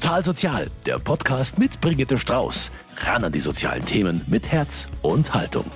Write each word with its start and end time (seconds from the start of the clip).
Total 0.00 0.24
Sozial, 0.24 0.70
der 0.86 0.98
Podcast 0.98 1.58
mit 1.58 1.78
Brigitte 1.82 2.16
Strauß. 2.16 2.70
Ran 3.04 3.22
an 3.22 3.32
die 3.32 3.40
sozialen 3.40 3.84
Themen 3.84 4.22
mit 4.28 4.50
Herz 4.50 4.88
und 5.02 5.34
Haltung. 5.34 5.66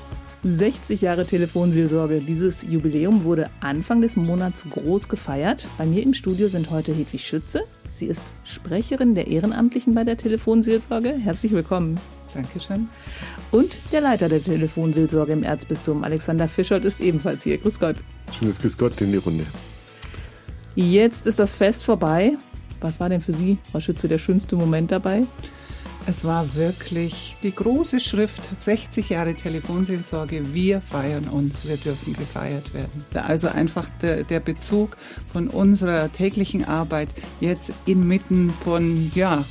60 0.45 1.03
Jahre 1.03 1.27
Telefonseelsorge. 1.27 2.21
Dieses 2.21 2.63
Jubiläum 2.63 3.24
wurde 3.24 3.51
Anfang 3.60 4.01
des 4.01 4.17
Monats 4.17 4.67
groß 4.71 5.10
gefeiert. 5.10 5.67
Bei 5.76 5.85
mir 5.85 6.03
im 6.03 6.15
Studio 6.15 6.49
sind 6.49 6.71
heute 6.71 6.95
Hedwig 6.95 7.22
Schütze. 7.22 7.65
Sie 7.90 8.06
ist 8.06 8.22
Sprecherin 8.45 9.15
der 9.15 9.26
Ehrenamtlichen 9.26 9.95
bei 9.95 10.04
der 10.04 10.17
Telefonseelsorge. 10.17 11.11
Herzlich 11.11 11.53
willkommen. 11.53 12.01
Dankeschön. 12.33 12.88
Und 13.51 13.77
der 13.93 14.01
Leiter 14.01 14.31
der 14.31 14.43
Telefonseelsorge 14.43 15.35
im 15.35 15.43
Erzbistum, 15.43 16.02
Alexander 16.02 16.48
Fischolt, 16.48 16.87
ist 16.87 17.02
ebenfalls 17.02 17.43
hier. 17.43 17.59
Grüß 17.59 17.79
Gott. 17.79 17.97
Schönes 18.38 18.59
Grüß 18.59 18.79
Gott 18.79 18.98
in 19.02 19.12
die 19.12 19.19
Runde. 19.19 19.45
Jetzt 20.77 21.27
ist 21.27 21.38
das 21.38 21.51
Fest 21.51 21.84
vorbei. 21.84 22.38
Was 22.84 23.01
war 23.01 23.09
denn 23.09 23.23
für 23.23 23.32
Sie, 23.32 23.56
Frau 23.73 23.80
Schütze, 23.80 24.09
der 24.09 24.19
schönste 24.19 24.56
Moment 24.56 24.92
dabei? 24.92 25.23
Es 26.06 26.23
war 26.23 26.55
wirklich 26.55 27.34
die 27.42 27.55
große 27.55 27.98
Schrift 27.98 28.42
60 28.62 29.09
Jahre 29.09 29.33
Telefonseelsorge. 29.33 30.52
Wir 30.52 30.83
feiern 30.83 31.25
uns, 31.28 31.66
wir 31.66 31.78
dürfen 31.78 32.12
gefeiert 32.12 32.75
werden. 32.75 33.06
Also 33.15 33.48
einfach 33.48 33.89
der, 34.02 34.25
der 34.25 34.41
Bezug 34.41 34.98
von 35.33 35.48
unserer 35.48 36.12
täglichen 36.12 36.62
Arbeit 36.66 37.09
jetzt 37.41 37.73
inmitten 37.87 38.51
von, 38.51 39.11
ja, 39.14 39.42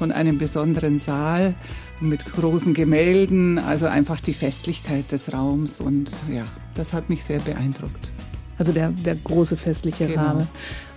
von 0.00 0.10
einem 0.10 0.38
besonderen 0.38 0.98
Saal 0.98 1.54
mit 2.00 2.24
großen 2.32 2.74
Gemälden, 2.74 3.60
also 3.60 3.86
einfach 3.86 4.18
die 4.18 4.34
Festlichkeit 4.34 5.12
des 5.12 5.32
Raums 5.32 5.80
und 5.80 6.10
ja, 6.28 6.44
das 6.74 6.92
hat 6.92 7.08
mich 7.08 7.22
sehr 7.22 7.38
beeindruckt. 7.38 8.10
Also 8.58 8.72
der, 8.72 8.90
der 8.90 9.14
große 9.14 9.56
festliche 9.56 10.08
genau. 10.08 10.22
Rahmen. 10.22 10.48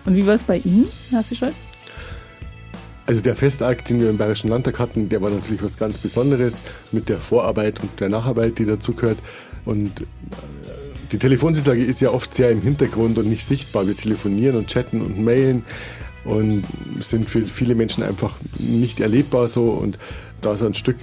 Und 0.05 0.15
wie 0.15 0.25
war 0.25 0.33
es 0.33 0.43
bei 0.43 0.57
Ihnen, 0.57 0.87
Herr 1.11 1.23
Fischer? 1.23 1.51
Also 3.05 3.21
der 3.21 3.35
Festakt, 3.35 3.89
den 3.89 3.99
wir 3.99 4.09
im 4.09 4.17
Bayerischen 4.17 4.49
Landtag 4.49 4.79
hatten, 4.79 5.09
der 5.09 5.21
war 5.21 5.29
natürlich 5.29 5.61
was 5.61 5.77
ganz 5.77 5.97
Besonderes 5.97 6.63
mit 6.91 7.09
der 7.09 7.17
Vorarbeit 7.17 7.81
und 7.81 7.99
der 7.99 8.09
Nacharbeit, 8.09 8.59
die 8.59 8.65
dazugehört. 8.65 9.17
Und 9.65 10.01
äh, 10.01 10.03
die 11.11 11.17
Telefonsitzlage 11.17 11.83
ist 11.83 11.99
ja 11.99 12.11
oft 12.11 12.33
sehr 12.33 12.51
im 12.51 12.61
Hintergrund 12.61 13.17
und 13.17 13.27
nicht 13.27 13.45
sichtbar. 13.45 13.87
Wir 13.87 13.95
telefonieren 13.95 14.55
und 14.55 14.67
chatten 14.67 15.01
und 15.01 15.19
mailen 15.19 15.63
und 16.23 16.63
sind 17.01 17.29
für 17.29 17.43
viele 17.43 17.75
Menschen 17.75 18.03
einfach 18.03 18.35
nicht 18.57 19.01
erlebbar 19.01 19.49
so. 19.49 19.71
Und 19.71 19.97
da 20.41 20.55
so 20.55 20.65
ein 20.65 20.73
Stück 20.73 20.97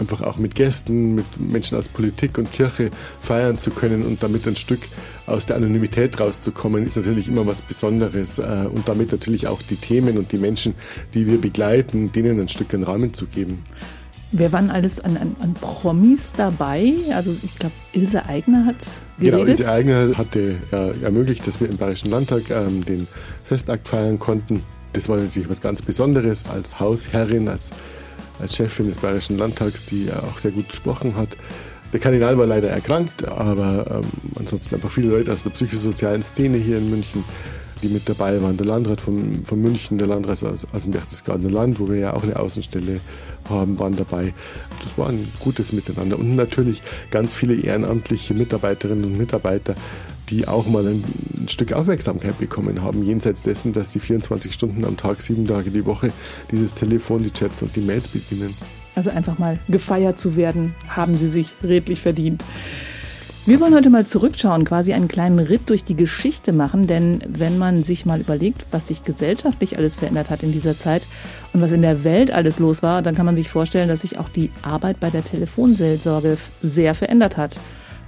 einfach 0.00 0.20
auch 0.20 0.36
mit 0.38 0.54
Gästen, 0.54 1.14
mit 1.14 1.24
Menschen 1.38 1.78
aus 1.78 1.88
Politik 1.88 2.38
und 2.38 2.52
Kirche 2.52 2.90
feiern 3.20 3.58
zu 3.58 3.70
können 3.70 4.04
und 4.04 4.22
damit 4.22 4.46
ein 4.46 4.56
Stück 4.56 4.80
aus 5.26 5.46
der 5.46 5.56
Anonymität 5.56 6.20
rauszukommen, 6.20 6.86
ist 6.86 6.96
natürlich 6.96 7.28
immer 7.28 7.46
was 7.46 7.62
Besonderes 7.62 8.38
äh, 8.38 8.42
und 8.72 8.88
damit 8.88 9.12
natürlich 9.12 9.46
auch 9.46 9.60
die 9.62 9.76
Themen 9.76 10.18
und 10.18 10.32
die 10.32 10.38
Menschen, 10.38 10.74
die 11.14 11.26
wir 11.26 11.40
begleiten, 11.40 12.12
denen 12.12 12.40
ein 12.40 12.48
Stück 12.48 12.72
einen 12.74 12.84
Rahmen 12.84 13.14
zu 13.14 13.26
geben. 13.26 13.64
Wer 14.32 14.52
waren 14.52 14.70
alles 14.70 15.00
an, 15.00 15.16
an, 15.16 15.36
an 15.40 15.54
Promis 15.54 16.32
dabei? 16.36 16.92
Also 17.14 17.32
ich 17.42 17.58
glaube, 17.58 17.74
Ilse 17.92 18.26
Aigner 18.26 18.66
hat 18.66 18.76
geredet. 19.18 19.38
Genau, 19.38 19.50
Ilse 19.50 19.70
Aigner 19.70 20.18
hatte 20.18 20.56
äh, 20.72 21.02
ermöglicht, 21.02 21.46
dass 21.46 21.60
wir 21.60 21.70
im 21.70 21.76
Bayerischen 21.76 22.10
Landtag 22.10 22.50
ähm, 22.50 22.84
den 22.84 23.06
Festakt 23.44 23.86
feiern 23.88 24.18
konnten. 24.18 24.62
Das 24.92 25.08
war 25.08 25.16
natürlich 25.16 25.48
was 25.48 25.60
ganz 25.60 25.80
Besonderes 25.80 26.50
als 26.50 26.80
Hausherrin, 26.80 27.48
als 27.48 27.70
als 28.40 28.56
Chefin 28.56 28.86
des 28.86 28.98
Bayerischen 28.98 29.38
Landtags, 29.38 29.84
die 29.84 30.10
auch 30.12 30.38
sehr 30.38 30.50
gut 30.50 30.68
gesprochen 30.68 31.16
hat. 31.16 31.36
Der 31.92 32.00
Kardinal 32.00 32.36
war 32.36 32.46
leider 32.46 32.68
erkrankt, 32.68 33.26
aber 33.26 34.02
ähm, 34.02 34.10
ansonsten 34.38 34.74
einfach 34.74 34.90
viele 34.90 35.08
Leute 35.08 35.32
aus 35.32 35.44
der 35.44 35.50
psychosozialen 35.50 36.22
Szene 36.22 36.58
hier 36.58 36.78
in 36.78 36.90
München, 36.90 37.24
die 37.82 37.88
mit 37.88 38.08
dabei 38.08 38.40
waren. 38.42 38.56
Der 38.56 38.66
Landrat 38.66 39.00
von, 39.00 39.44
von 39.44 39.60
München, 39.62 39.96
der 39.96 40.08
Landrat 40.08 40.42
aus, 40.42 40.66
aus 40.72 40.82
dem 40.82 40.92
Berchtesgadener 40.92 41.50
Land, 41.50 41.78
wo 41.78 41.88
wir 41.88 41.96
ja 41.96 42.12
auch 42.12 42.24
eine 42.24 42.38
Außenstelle 42.38 43.00
haben, 43.48 43.78
waren 43.78 43.96
dabei. 43.96 44.34
Das 44.82 44.98
war 44.98 45.08
ein 45.08 45.28
gutes 45.38 45.72
Miteinander. 45.72 46.18
Und 46.18 46.34
natürlich 46.34 46.82
ganz 47.10 47.34
viele 47.34 47.54
ehrenamtliche 47.54 48.34
Mitarbeiterinnen 48.34 49.04
und 49.04 49.16
Mitarbeiter, 49.16 49.74
die 50.28 50.48
auch 50.48 50.66
mal 50.66 50.86
ein, 50.86 51.04
Stück 51.48 51.72
Aufmerksamkeit 51.72 52.38
bekommen 52.38 52.82
haben, 52.82 53.04
jenseits 53.04 53.42
dessen, 53.42 53.72
dass 53.72 53.92
sie 53.92 54.00
24 54.00 54.52
Stunden 54.52 54.84
am 54.84 54.96
Tag, 54.96 55.22
sieben 55.22 55.46
Tage 55.46 55.70
die 55.70 55.86
Woche 55.86 56.10
dieses 56.50 56.74
Telefon, 56.74 57.22
die 57.22 57.30
Chats 57.30 57.62
und 57.62 57.76
die 57.76 57.80
Mails 57.80 58.08
bedienen. 58.08 58.54
Also 58.96 59.10
einfach 59.10 59.38
mal 59.38 59.58
gefeiert 59.68 60.18
zu 60.18 60.36
werden, 60.36 60.74
haben 60.88 61.16
sie 61.16 61.28
sich 61.28 61.54
redlich 61.62 62.00
verdient. 62.00 62.44
Wir 63.48 63.60
wollen 63.60 63.74
heute 63.74 63.90
mal 63.90 64.04
zurückschauen, 64.04 64.64
quasi 64.64 64.92
einen 64.92 65.06
kleinen 65.06 65.38
Ritt 65.38 65.70
durch 65.70 65.84
die 65.84 65.94
Geschichte 65.94 66.52
machen, 66.52 66.88
denn 66.88 67.20
wenn 67.28 67.58
man 67.58 67.84
sich 67.84 68.04
mal 68.04 68.20
überlegt, 68.20 68.66
was 68.72 68.88
sich 68.88 69.04
gesellschaftlich 69.04 69.78
alles 69.78 69.94
verändert 69.94 70.30
hat 70.30 70.42
in 70.42 70.50
dieser 70.50 70.76
Zeit 70.76 71.06
und 71.52 71.60
was 71.60 71.70
in 71.70 71.82
der 71.82 72.02
Welt 72.02 72.32
alles 72.32 72.58
los 72.58 72.82
war, 72.82 73.02
dann 73.02 73.14
kann 73.14 73.24
man 73.24 73.36
sich 73.36 73.48
vorstellen, 73.48 73.88
dass 73.88 74.00
sich 74.00 74.18
auch 74.18 74.28
die 74.28 74.50
Arbeit 74.62 74.98
bei 74.98 75.10
der 75.10 75.22
Telefonseelsorge 75.22 76.38
sehr 76.60 76.96
verändert 76.96 77.36
hat. 77.36 77.56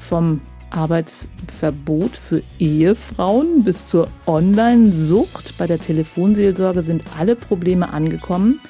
Vom 0.00 0.41
Arbeitsverbot 0.71 2.17
für 2.17 2.43
Ehefrauen 2.59 3.65
bis 3.65 3.87
zur 3.87 4.09
Online-Sucht. 4.27 5.56
Bei 5.59 5.67
der 5.67 5.79
Telefonseelsorge 5.79 6.83
sind 6.83 7.05
alle 7.19 7.37
Probleme 7.37 7.93
angekommen. 7.93 8.61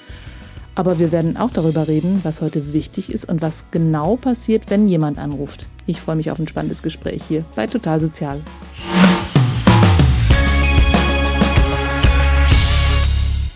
Aber 0.74 0.98
wir 1.00 1.10
werden 1.10 1.36
auch 1.36 1.50
darüber 1.50 1.88
reden, 1.88 2.20
was 2.22 2.40
heute 2.40 2.72
wichtig 2.72 3.12
ist 3.12 3.28
und 3.28 3.42
was 3.42 3.64
genau 3.72 4.16
passiert, 4.16 4.70
wenn 4.70 4.88
jemand 4.88 5.18
anruft. 5.18 5.66
Ich 5.86 6.00
freue 6.00 6.16
mich 6.16 6.30
auf 6.30 6.38
ein 6.38 6.46
spannendes 6.46 6.82
Gespräch 6.82 7.22
hier 7.26 7.44
bei 7.56 7.66
Total 7.66 8.00
Sozial. 8.00 8.42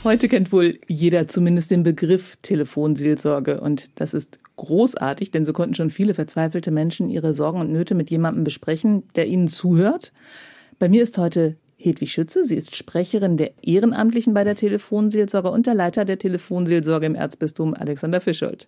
Heute 0.04 0.26
kennt 0.26 0.50
wohl 0.50 0.80
jeder 0.88 1.28
zumindest 1.28 1.70
den 1.70 1.84
Begriff 1.84 2.36
Telefonseelsorge 2.42 3.60
und 3.60 4.00
das 4.00 4.14
ist 4.14 4.40
großartig, 4.56 5.30
denn 5.30 5.44
so 5.44 5.52
konnten 5.52 5.76
schon 5.76 5.90
viele 5.90 6.14
verzweifelte 6.14 6.72
Menschen 6.72 7.08
ihre 7.08 7.32
Sorgen 7.32 7.60
und 7.60 7.70
Nöte 7.70 7.94
mit 7.94 8.10
jemandem 8.10 8.42
besprechen, 8.42 9.04
der 9.14 9.28
ihnen 9.28 9.46
zuhört. 9.46 10.12
Bei 10.80 10.88
mir 10.88 11.04
ist 11.04 11.18
heute 11.18 11.54
Hedwig 11.76 12.12
Schütze. 12.12 12.42
Sie 12.42 12.56
ist 12.56 12.74
Sprecherin 12.74 13.36
der 13.36 13.52
Ehrenamtlichen 13.62 14.34
bei 14.34 14.42
der 14.42 14.56
Telefonseelsorge 14.56 15.52
und 15.52 15.68
der 15.68 15.74
Leiter 15.74 16.04
der 16.04 16.18
Telefonseelsorge 16.18 17.06
im 17.06 17.14
Erzbistum 17.14 17.72
Alexander 17.72 18.20
Fischold. 18.20 18.66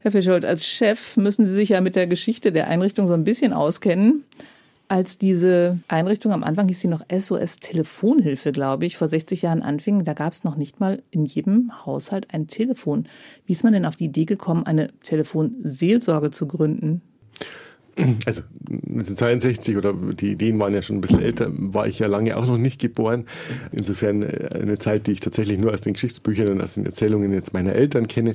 Herr 0.00 0.10
Fischold, 0.10 0.44
als 0.44 0.66
Chef 0.66 1.16
müssen 1.16 1.46
Sie 1.46 1.54
sich 1.54 1.68
ja 1.68 1.80
mit 1.80 1.94
der 1.94 2.08
Geschichte 2.08 2.50
der 2.50 2.66
Einrichtung 2.66 3.06
so 3.06 3.14
ein 3.14 3.22
bisschen 3.22 3.52
auskennen. 3.52 4.24
Als 4.88 5.16
diese 5.16 5.78
Einrichtung 5.88 6.32
am 6.32 6.44
Anfang 6.44 6.68
hieß 6.68 6.80
sie 6.80 6.88
noch 6.88 7.02
SOS 7.10 7.56
Telefonhilfe, 7.56 8.52
glaube 8.52 8.84
ich, 8.84 8.98
vor 8.98 9.08
60 9.08 9.42
Jahren 9.42 9.62
anfing, 9.62 10.04
da 10.04 10.12
gab 10.12 10.32
es 10.32 10.44
noch 10.44 10.56
nicht 10.56 10.78
mal 10.78 11.02
in 11.10 11.24
jedem 11.24 11.86
Haushalt 11.86 12.28
ein 12.32 12.48
Telefon. 12.48 13.08
Wie 13.46 13.52
ist 13.52 13.64
man 13.64 13.72
denn 13.72 13.86
auf 13.86 13.96
die 13.96 14.04
Idee 14.04 14.26
gekommen, 14.26 14.66
eine 14.66 14.88
Telefonseelsorge 15.02 16.30
zu 16.30 16.46
gründen? 16.46 17.00
Also 18.26 18.42
1962 18.68 19.76
oder 19.76 19.92
die 19.92 20.32
Ideen 20.32 20.58
waren 20.58 20.74
ja 20.74 20.82
schon 20.82 20.96
ein 20.96 21.00
bisschen 21.00 21.22
älter, 21.22 21.48
war 21.50 21.86
ich 21.86 22.00
ja 22.00 22.08
lange 22.08 22.36
auch 22.36 22.46
noch 22.46 22.58
nicht 22.58 22.80
geboren. 22.80 23.24
Insofern 23.72 24.22
äh, 24.22 24.50
eine 24.52 24.78
Zeit, 24.78 25.06
die 25.06 25.12
ich 25.12 25.20
tatsächlich 25.20 25.58
nur 25.58 25.72
aus 25.72 25.82
den 25.82 25.92
Geschichtsbüchern 25.92 26.48
und 26.48 26.60
aus 26.60 26.74
den 26.74 26.84
Erzählungen 26.84 27.32
jetzt 27.32 27.52
meiner 27.52 27.72
Eltern 27.72 28.08
kenne 28.08 28.32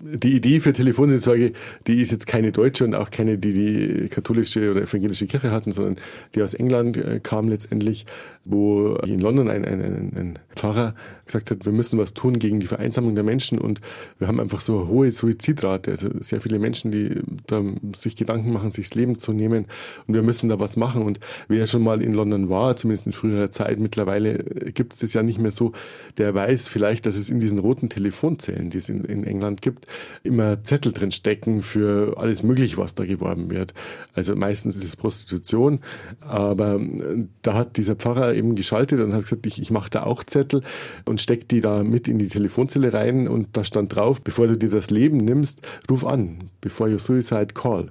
die 0.00 0.34
Idee 0.34 0.60
für 0.60 0.72
Telefonseelsorge, 0.72 1.52
die 1.86 2.00
ist 2.00 2.12
jetzt 2.12 2.26
keine 2.26 2.52
deutsche 2.52 2.84
und 2.84 2.94
auch 2.94 3.10
keine, 3.10 3.38
die 3.38 3.52
die 3.52 4.08
katholische 4.08 4.70
oder 4.70 4.82
evangelische 4.82 5.26
Kirche 5.26 5.50
hatten, 5.50 5.72
sondern 5.72 5.96
die 6.34 6.42
aus 6.42 6.54
England 6.54 6.96
äh, 6.96 7.20
kam 7.22 7.48
letztendlich, 7.48 8.06
wo 8.44 8.94
in 9.04 9.20
London 9.20 9.48
ein, 9.48 9.64
ein, 9.64 9.80
ein, 10.16 10.38
Pfarrer 10.56 10.94
gesagt 11.26 11.50
hat, 11.50 11.64
wir 11.64 11.72
müssen 11.72 11.98
was 11.98 12.14
tun 12.14 12.38
gegen 12.38 12.58
die 12.58 12.66
Vereinsamung 12.66 13.14
der 13.14 13.24
Menschen 13.24 13.58
und 13.58 13.80
wir 14.18 14.28
haben 14.28 14.40
einfach 14.40 14.60
so 14.60 14.80
eine 14.80 14.88
hohe 14.88 15.12
Suizidrate, 15.12 15.90
also 15.90 16.08
sehr 16.20 16.40
viele 16.40 16.58
Menschen, 16.58 16.90
die 16.90 17.20
da 17.46 17.62
sich 17.98 18.16
Gedanken 18.16 18.52
machen, 18.52 18.72
sich 18.72 18.88
das 18.88 18.96
Leben 18.96 19.18
zu 19.18 19.32
nehmen 19.32 19.66
und 20.06 20.14
wir 20.14 20.22
müssen 20.22 20.48
da 20.48 20.58
was 20.58 20.76
machen. 20.76 21.02
Und 21.02 21.20
wer 21.48 21.66
schon 21.66 21.82
mal 21.82 22.02
in 22.02 22.14
London 22.14 22.48
war, 22.48 22.76
zumindest 22.76 23.06
in 23.06 23.12
früherer 23.12 23.50
Zeit, 23.50 23.78
mittlerweile 23.78 24.38
gibt 24.74 24.94
es 24.94 25.00
das 25.00 25.12
ja 25.12 25.22
nicht 25.22 25.38
mehr 25.38 25.52
so, 25.52 25.72
der 26.18 26.34
weiß 26.34 26.68
vielleicht, 26.68 27.06
dass 27.06 27.16
es 27.16 27.30
in 27.30 27.40
diesen 27.40 27.58
roten 27.58 27.88
Telefonzellen, 27.88 28.70
die 28.70 28.78
es 28.78 28.88
in, 28.88 29.04
in 29.04 29.24
England 29.24 29.62
gibt, 29.62 29.86
immer 30.22 30.62
Zettel 30.64 30.92
drin 30.92 31.12
stecken 31.12 31.62
für 31.62 32.16
alles 32.18 32.42
Mögliche, 32.42 32.76
was 32.76 32.94
da 32.94 33.04
geworben 33.04 33.50
wird. 33.50 33.74
Also 34.14 34.36
meistens 34.36 34.76
ist 34.76 34.84
es 34.84 34.96
Prostitution, 34.96 35.80
aber 36.20 36.76
äh, 36.76 37.24
da 37.42 37.54
hat 37.54 37.76
dieser 37.76 37.96
Pfarrer 37.96 38.34
eben 38.34 38.54
geschaltet 38.54 39.00
und 39.00 39.12
hat 39.12 39.22
gesagt, 39.22 39.46
ich, 39.46 39.60
ich 39.60 39.70
mache 39.70 39.90
da 39.90 40.04
auch 40.04 40.24
Zettel 40.24 40.62
und 41.06 41.20
steck 41.20 41.48
die 41.48 41.60
da 41.60 41.82
mit 41.82 42.08
in 42.08 42.18
die 42.18 42.28
Telefonzelle 42.28 42.92
rein 42.92 43.28
und 43.28 43.48
da 43.56 43.64
stand 43.64 43.94
drauf, 43.94 44.20
bevor 44.22 44.46
du 44.46 44.56
dir 44.56 44.70
das 44.70 44.90
Leben 44.90 45.18
nimmst, 45.18 45.62
ruf 45.90 46.04
an, 46.04 46.50
before 46.60 46.90
you 46.90 46.98
suicide 46.98 47.48
call. 47.54 47.90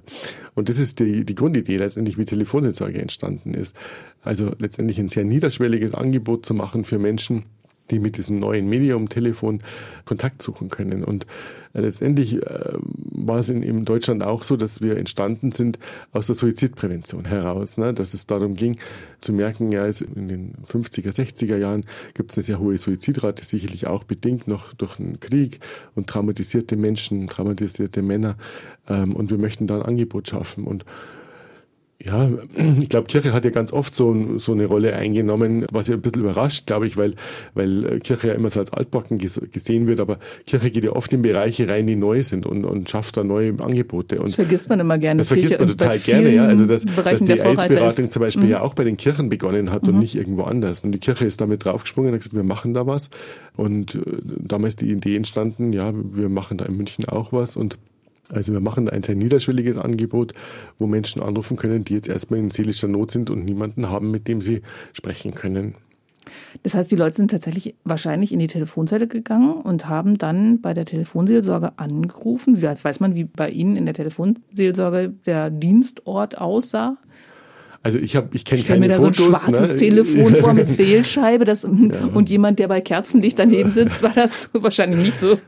Und 0.54 0.68
das 0.68 0.78
ist 0.78 1.00
die, 1.00 1.24
die 1.24 1.34
Grundidee 1.34 1.76
letztendlich, 1.76 2.18
wie 2.18 2.24
Telefonseelsorge 2.24 3.00
entstanden 3.00 3.54
ist. 3.54 3.74
Also 4.22 4.52
letztendlich 4.58 4.98
ein 4.98 5.08
sehr 5.08 5.24
niederschwelliges 5.24 5.94
Angebot 5.94 6.44
zu 6.44 6.54
machen 6.54 6.84
für 6.84 6.98
Menschen, 6.98 7.44
die 7.90 7.98
mit 7.98 8.16
diesem 8.16 8.38
neuen 8.38 8.68
Medium 8.68 9.08
Telefon 9.08 9.60
Kontakt 10.04 10.42
suchen 10.42 10.68
können. 10.68 11.04
Und 11.04 11.26
äh, 11.72 11.80
letztendlich 11.80 12.36
äh, 12.36 12.72
war 12.78 13.38
es 13.38 13.48
in, 13.48 13.62
in 13.62 13.84
Deutschland 13.84 14.22
auch 14.22 14.42
so, 14.42 14.56
dass 14.56 14.80
wir 14.80 14.96
entstanden 14.96 15.52
sind 15.52 15.78
aus 16.12 16.26
der 16.26 16.36
Suizidprävention 16.36 17.26
heraus, 17.26 17.76
ne? 17.76 17.94
dass 17.94 18.14
es 18.14 18.26
darum 18.26 18.54
ging 18.54 18.76
zu 19.20 19.32
merken, 19.32 19.70
ja, 19.70 19.86
in 19.86 20.28
den 20.28 20.54
50er, 20.70 21.14
60er 21.14 21.56
Jahren 21.56 21.84
gibt 22.14 22.32
es 22.32 22.38
eine 22.38 22.44
sehr 22.44 22.58
hohe 22.58 22.78
Suizidrate, 22.78 23.44
sicherlich 23.44 23.86
auch 23.86 24.04
bedingt 24.04 24.48
noch 24.48 24.72
durch 24.74 24.96
den 24.96 25.20
Krieg 25.20 25.60
und 25.94 26.06
traumatisierte 26.06 26.76
Menschen, 26.76 27.26
traumatisierte 27.28 28.02
Männer. 28.02 28.36
Ähm, 28.88 29.14
und 29.14 29.30
wir 29.30 29.38
möchten 29.38 29.66
da 29.66 29.76
ein 29.76 29.82
Angebot 29.82 30.28
schaffen. 30.28 30.64
Und 30.64 30.84
ja, 32.04 32.30
ich 32.80 32.88
glaube, 32.88 33.06
Kirche 33.06 33.32
hat 33.32 33.44
ja 33.44 33.50
ganz 33.50 33.72
oft 33.72 33.94
so, 33.94 34.38
so 34.38 34.52
eine 34.52 34.66
Rolle 34.66 34.94
eingenommen, 34.94 35.66
was 35.70 35.88
ja 35.88 35.94
ein 35.94 36.00
bisschen 36.00 36.22
überrascht, 36.22 36.66
glaube 36.66 36.86
ich, 36.86 36.96
weil, 36.96 37.14
weil 37.54 37.84
äh, 37.84 38.00
Kirche 38.00 38.28
ja 38.28 38.34
immer 38.34 38.50
so 38.50 38.60
als 38.60 38.72
altbacken 38.72 39.18
gesehen 39.18 39.86
wird, 39.86 40.00
aber 40.00 40.18
Kirche 40.46 40.70
geht 40.70 40.84
ja 40.84 40.92
oft 40.92 41.12
in 41.12 41.22
Bereiche 41.22 41.68
rein, 41.68 41.86
die 41.86 41.96
neu 41.96 42.22
sind 42.22 42.46
und, 42.46 42.64
und 42.64 42.88
schafft 42.88 43.16
da 43.16 43.24
neue 43.24 43.54
Angebote. 43.60 44.18
Und 44.18 44.28
das 44.28 44.34
vergisst 44.34 44.68
man 44.68 44.80
immer 44.80 44.98
gerne. 44.98 45.18
Das 45.18 45.28
vergisst 45.28 45.58
man 45.58 45.68
total 45.68 45.98
gerne, 45.98 46.34
ja. 46.34 46.46
Also, 46.46 46.66
dass, 46.66 46.84
dass 46.84 47.24
die 47.24 47.40
AIDS-Beratung 47.40 48.10
zum 48.10 48.20
Beispiel 48.20 48.44
mhm. 48.44 48.50
ja 48.50 48.62
auch 48.62 48.74
bei 48.74 48.84
den 48.84 48.96
Kirchen 48.96 49.28
begonnen 49.28 49.70
hat 49.70 49.82
mhm. 49.82 49.90
und 49.90 49.98
nicht 49.98 50.14
irgendwo 50.14 50.44
anders. 50.44 50.82
Und 50.84 50.92
die 50.92 50.98
Kirche 50.98 51.26
ist 51.26 51.40
damit 51.40 51.64
draufgesprungen 51.64 52.10
und 52.10 52.14
hat 52.14 52.20
gesagt, 52.20 52.36
wir 52.36 52.44
machen 52.44 52.74
da 52.74 52.86
was. 52.86 53.10
Und 53.56 53.96
äh, 53.96 54.00
damals 54.38 54.76
die 54.76 54.90
Idee 54.90 55.16
entstanden, 55.16 55.72
ja, 55.72 55.92
wir 55.94 56.28
machen 56.28 56.56
da 56.56 56.64
in 56.64 56.76
München 56.76 57.04
auch 57.06 57.32
was 57.32 57.56
und 57.56 57.76
also 58.32 58.52
wir 58.52 58.60
machen 58.60 58.88
ein 58.88 59.02
sehr 59.02 59.14
niederschwelliges 59.14 59.78
Angebot, 59.78 60.34
wo 60.78 60.86
Menschen 60.86 61.22
anrufen 61.22 61.56
können, 61.56 61.84
die 61.84 61.94
jetzt 61.94 62.08
erstmal 62.08 62.40
in 62.40 62.50
seelischer 62.50 62.88
Not 62.88 63.10
sind 63.10 63.30
und 63.30 63.44
niemanden 63.44 63.88
haben, 63.88 64.10
mit 64.10 64.28
dem 64.28 64.40
sie 64.40 64.62
sprechen 64.92 65.34
können. 65.34 65.74
Das 66.62 66.74
heißt, 66.74 66.90
die 66.90 66.96
Leute 66.96 67.16
sind 67.16 67.30
tatsächlich 67.30 67.74
wahrscheinlich 67.84 68.32
in 68.32 68.38
die 68.38 68.46
Telefonzelle 68.46 69.08
gegangen 69.08 69.54
und 69.54 69.88
haben 69.88 70.18
dann 70.18 70.60
bei 70.60 70.74
der 70.74 70.84
Telefonseelsorge 70.84 71.78
angerufen. 71.78 72.60
Weiß 72.60 73.00
man, 73.00 73.14
wie 73.14 73.24
bei 73.24 73.48
Ihnen 73.48 73.76
in 73.76 73.86
der 73.86 73.94
Telefonseelsorge 73.94 75.14
der 75.26 75.50
Dienstort 75.50 76.38
aussah? 76.38 76.98
Also 77.82 77.96
ich 77.96 78.14
habe, 78.14 78.28
ich 78.32 78.44
kenne 78.44 78.62
keine 78.62 78.80
mir 78.80 78.88
da 78.88 79.00
Fotos, 79.00 79.16
so 79.16 79.24
ein 79.24 79.30
schwarzes 79.30 79.70
ne? 79.70 79.76
Telefon 79.76 80.34
vor 80.34 80.52
mit 80.52 80.68
Fehlscheibe, 80.76 81.46
das, 81.46 81.62
ja. 81.62 81.68
und 82.12 82.28
jemand, 82.28 82.58
der 82.58 82.68
bei 82.68 82.82
Kerzenlicht 82.82 83.38
daneben 83.38 83.70
sitzt, 83.70 84.02
war 84.02 84.12
das 84.12 84.50
wahrscheinlich 84.52 85.00
nicht 85.00 85.18
so. 85.18 85.38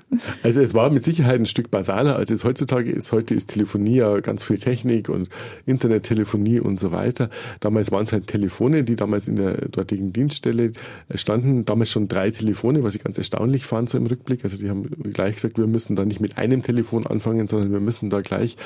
Also 0.42 0.62
es 0.62 0.72
war 0.72 0.88
mit 0.88 1.04
Sicherheit 1.04 1.40
ein 1.40 1.46
Stück 1.46 1.70
basaler, 1.70 2.16
als 2.16 2.30
es 2.30 2.42
heutzutage 2.42 2.90
ist. 2.90 3.12
Heute 3.12 3.34
ist 3.34 3.50
Telefonie 3.50 3.96
ja 3.96 4.20
ganz 4.20 4.44
viel 4.44 4.56
Technik 4.56 5.10
und 5.10 5.28
Internettelefonie 5.66 6.58
und 6.58 6.80
so 6.80 6.90
weiter. 6.90 7.28
Damals 7.60 7.92
waren 7.92 8.04
es 8.04 8.12
halt 8.12 8.28
Telefone, 8.28 8.82
die 8.82 8.96
damals 8.96 9.28
in 9.28 9.36
der 9.36 9.68
dortigen 9.68 10.14
Dienststelle 10.14 10.72
standen. 11.14 11.66
Damals 11.66 11.90
schon 11.90 12.08
drei 12.08 12.30
Telefone, 12.30 12.82
was 12.82 12.94
ich 12.94 13.04
ganz 13.04 13.18
erstaunlich 13.18 13.66
fand 13.66 13.90
so 13.90 13.98
im 13.98 14.06
Rückblick. 14.06 14.42
Also 14.42 14.56
die 14.56 14.70
haben 14.70 14.88
gleich 15.12 15.34
gesagt, 15.34 15.58
wir 15.58 15.66
müssen 15.66 15.96
da 15.96 16.06
nicht 16.06 16.20
mit 16.20 16.38
einem 16.38 16.62
Telefon 16.62 17.06
anfangen, 17.06 17.46
sondern 17.46 17.72
wir 17.72 17.80
müssen 17.80 18.08
da 18.08 18.22
gleich 18.22 18.56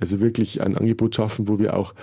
also 0.00 0.20
wirklich 0.20 0.60
ein 0.60 0.76
Angebot 0.76 1.14
schaffen, 1.14 1.46
wo 1.46 1.60
wir 1.60 1.76
auch 1.76 1.94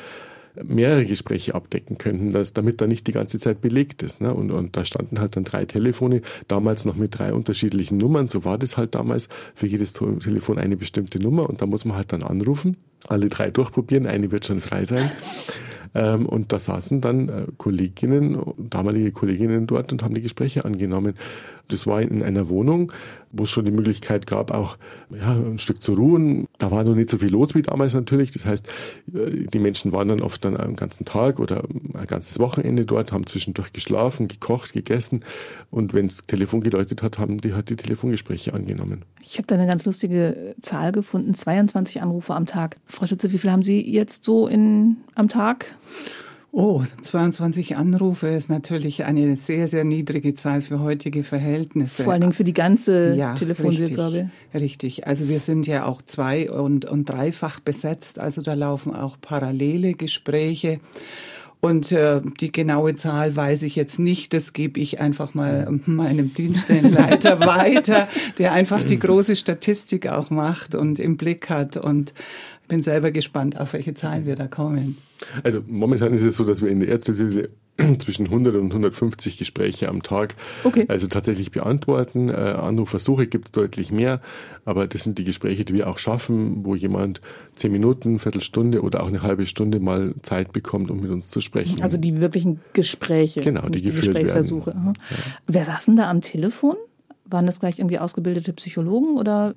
mehrere 0.64 1.06
Gespräche 1.06 1.56
abdecken 1.56 1.98
könnten, 1.98 2.32
dass, 2.32 2.54
damit 2.54 2.82
da 2.82 2.88
nicht 2.88 3.08
die 3.08 3.12
ganze 3.12 3.40
Zeit 3.40 3.62
belegt 3.62 4.04
ist. 4.04 4.22
Ne? 4.22 4.34
Und, 4.34 4.52
und 4.52 4.76
da 4.76 4.86
standen 4.86 5.20
halt 5.20 5.36
dann 5.36 5.44
drei 5.44 5.66
Telefone, 5.66 6.22
damals 6.48 6.86
noch 6.86 6.96
mit 6.96 7.18
drei 7.18 7.34
unterschiedlichen 7.34 7.98
Nummern. 7.98 8.28
So 8.28 8.46
war 8.46 8.58
das 8.58 8.78
halt 8.78 8.96
damals. 8.96 9.30
Für 9.56 9.68
jedes 9.68 9.94
Telefon 9.94 10.58
eine 10.58 10.78
bestimmte 10.78 11.20
Nummer 11.20 11.50
und 11.50 11.62
da 11.62 11.66
muss 11.66 11.86
man 11.86 11.96
halt 11.98 12.12
dann 12.14 12.24
anrufen, 12.24 12.78
alle 13.08 13.30
drei 13.30 13.50
durchprobieren, 13.50 14.06
eine 14.06 14.32
wird 14.32 14.46
schon 14.46 14.62
frei 14.62 14.86
sein. 14.86 15.12
Ähm, 15.96 16.26
und 16.26 16.52
da 16.52 16.60
saßen 16.60 17.02
dann 17.02 17.30
äh, 17.30 17.46
Kolleginnen, 17.58 18.40
damalige 18.58 19.12
Kolleginnen 19.12 19.68
dort 19.68 19.92
und 19.92 20.04
haben 20.04 20.14
die 20.14 20.22
Gespräche 20.22 20.66
angenommen. 20.66 21.16
Das 21.70 21.88
war 21.88 22.02
in 22.02 22.22
einer 22.22 22.50
Wohnung, 22.50 22.92
wo 23.32 23.44
es 23.44 23.50
schon 23.50 23.66
die 23.66 23.72
Möglichkeit 23.72 24.28
gab, 24.28 24.52
auch 24.52 24.78
ja, 25.12 25.34
ein 25.34 25.60
Stück 25.60 25.82
zu 25.82 25.94
ruhen. 25.94 26.48
Da 26.58 26.72
war 26.72 26.84
noch 26.84 26.96
nicht 26.96 27.10
so 27.10 27.20
viel 27.20 27.30
los 27.30 27.56
wie 27.56 27.62
damals 27.62 27.94
natürlich. 27.94 28.32
Das 28.32 28.46
heißt, 28.46 28.68
äh, 29.14 29.48
die 29.48 29.60
Menschen 29.60 29.94
waren 29.94 30.08
dann 30.08 30.22
oft 30.22 30.44
dann 30.44 30.58
einen 30.58 30.76
ganzen 30.76 31.06
Tag 31.06 31.40
oder 31.40 31.64
ein 31.94 32.08
ganzes 32.08 32.40
Wochenende 32.40 32.86
dort, 32.86 33.12
haben 33.12 33.26
zwischendurch 33.26 33.72
geschlafen, 33.72 34.28
gekocht, 34.28 34.74
gegessen. 34.74 35.24
Und 35.70 35.94
wenn 35.94 36.08
das 36.08 36.26
Telefon 36.26 36.62
geläutet 36.62 37.04
hat, 37.04 37.20
haben 37.20 37.40
die 37.40 37.54
halt 37.54 37.70
die 37.70 37.76
Telefongespräche 37.76 38.54
angenommen. 38.54 39.06
Ich 39.22 39.38
habe 39.38 39.48
da 39.48 39.56
eine 39.56 39.68
ganz 39.68 39.86
lustige 39.86 40.56
Zahl 40.60 40.92
gefunden: 40.92 41.34
22 41.34 42.02
Anrufe 42.02 42.34
am 42.34 42.46
Tag. 42.46 42.78
Frau 42.86 43.06
Schütze, 43.06 43.32
wie 43.32 43.38
viel 43.38 43.52
haben 43.52 43.64
Sie 43.64 43.82
jetzt 43.82 44.26
so 44.26 44.48
in, 44.48 44.98
am 45.16 45.30
Tag? 45.30 45.76
Oh, 46.52 46.84
22 47.02 47.78
Anrufe 47.78 48.28
ist 48.28 48.50
natürlich 48.50 49.06
eine 49.06 49.38
sehr, 49.38 49.68
sehr 49.68 49.84
niedrige 49.84 50.34
Zahl 50.34 50.64
für 50.64 50.80
heutige 50.80 51.24
Verhältnisse. 51.24 52.04
Vor 52.04 52.14
allen 52.14 52.22
Dingen 52.22 52.34
für 52.34 52.44
die 52.44 52.54
ganze 52.54 53.14
ja, 53.16 53.36
Telefonseelsorge. 53.36 54.32
Richtig, 54.54 54.62
richtig. 54.62 55.08
Also 55.08 55.30
wir 55.30 55.40
sind 55.42 55.68
ja 55.68 55.86
auch 55.86 56.02
zwei- 56.02 56.50
und, 56.50 56.86
und 56.86 57.08
dreifach 57.08 57.60
besetzt. 57.60 58.18
Also 58.18 58.42
da 58.42 58.56
laufen 58.56 58.96
auch 58.96 59.18
parallele 59.22 59.94
Gespräche. 59.94 60.80
Und 61.62 61.92
äh, 61.92 62.22
die 62.40 62.52
genaue 62.52 62.96
Zahl 62.96 63.36
weiß 63.36 63.64
ich 63.64 63.76
jetzt 63.76 64.00
nicht. 64.00 64.34
Das 64.34 64.54
gebe 64.54 64.80
ich 64.80 65.02
einfach 65.02 65.34
mal 65.34 65.68
meinem 65.86 66.34
Dienststellenleiter 66.34 67.40
weiter, 67.46 68.08
der 68.38 68.54
einfach 68.54 68.84
die 68.84 68.98
große 68.98 69.36
Statistik 69.36 70.08
auch 70.08 70.30
macht 70.30 70.74
und 70.74 71.00
im 71.00 71.18
Blick 71.18 71.50
hat. 71.50 71.76
Und 71.76 72.14
bin 72.70 72.84
selber 72.84 73.12
gespannt, 73.12 73.60
auf 73.60 73.74
welche 73.74 73.94
Zahlen 73.94 74.26
wir 74.26 74.38
da 74.38 74.48
kommen. 74.48 74.98
Also 75.44 75.62
momentan 75.68 76.14
ist 76.14 76.22
es 76.22 76.38
so, 76.38 76.46
dass 76.46 76.62
wir 76.62 76.70
in 76.70 76.80
der 76.80 76.88
Ärztehilfe 76.88 77.50
zwischen 78.00 78.28
100 78.28 78.56
und 78.56 78.68
150 78.68 79.38
Gespräche 79.38 79.90
am 79.90 80.02
Tag 80.02 80.36
okay. 80.64 80.86
also 80.88 81.08
tatsächlich 81.08 81.52
beantworten. 81.52 82.30
Äh, 82.30 82.34
Anrufversuche 82.34 83.28
gibt 83.28 83.48
es 83.48 83.52
deutlich 83.52 83.92
mehr, 83.92 84.22
aber 84.64 84.88
das 84.88 85.04
sind 85.04 85.18
die 85.18 85.26
Gespräche, 85.26 85.66
die 85.66 85.74
wir 85.74 85.90
auch 85.90 85.98
schaffen, 85.98 86.64
wo 86.64 86.76
jemand 86.76 87.20
zehn 87.56 87.72
Minuten, 87.72 88.20
Viertelstunde 88.20 88.82
oder 88.82 89.04
auch 89.04 89.08
eine 89.08 89.22
halbe 89.22 89.46
Stunde 89.46 89.80
mal 89.80 90.14
Zeit 90.22 90.54
bekommt, 90.54 90.90
um 90.90 91.02
mit 91.02 91.12
uns 91.12 91.30
zu 91.30 91.42
sprechen. 91.42 91.82
Also 91.82 91.98
die 91.98 92.22
wirklichen 92.22 92.62
Gespräche, 92.74 93.42
genau, 93.42 93.68
die, 93.68 93.82
die 93.82 93.92
Gesprächsversuche. 93.92 94.72
Ja. 94.72 94.94
Wer 95.48 95.66
saß 95.66 95.86
denn 95.88 95.96
da 95.98 96.10
am 96.10 96.22
Telefon? 96.22 96.76
Waren 97.30 97.46
das 97.46 97.60
gleich 97.60 97.80
irgendwie 97.80 98.00
ausgebildete 98.00 98.54
Psychologen 98.54 99.18
oder? 99.18 99.56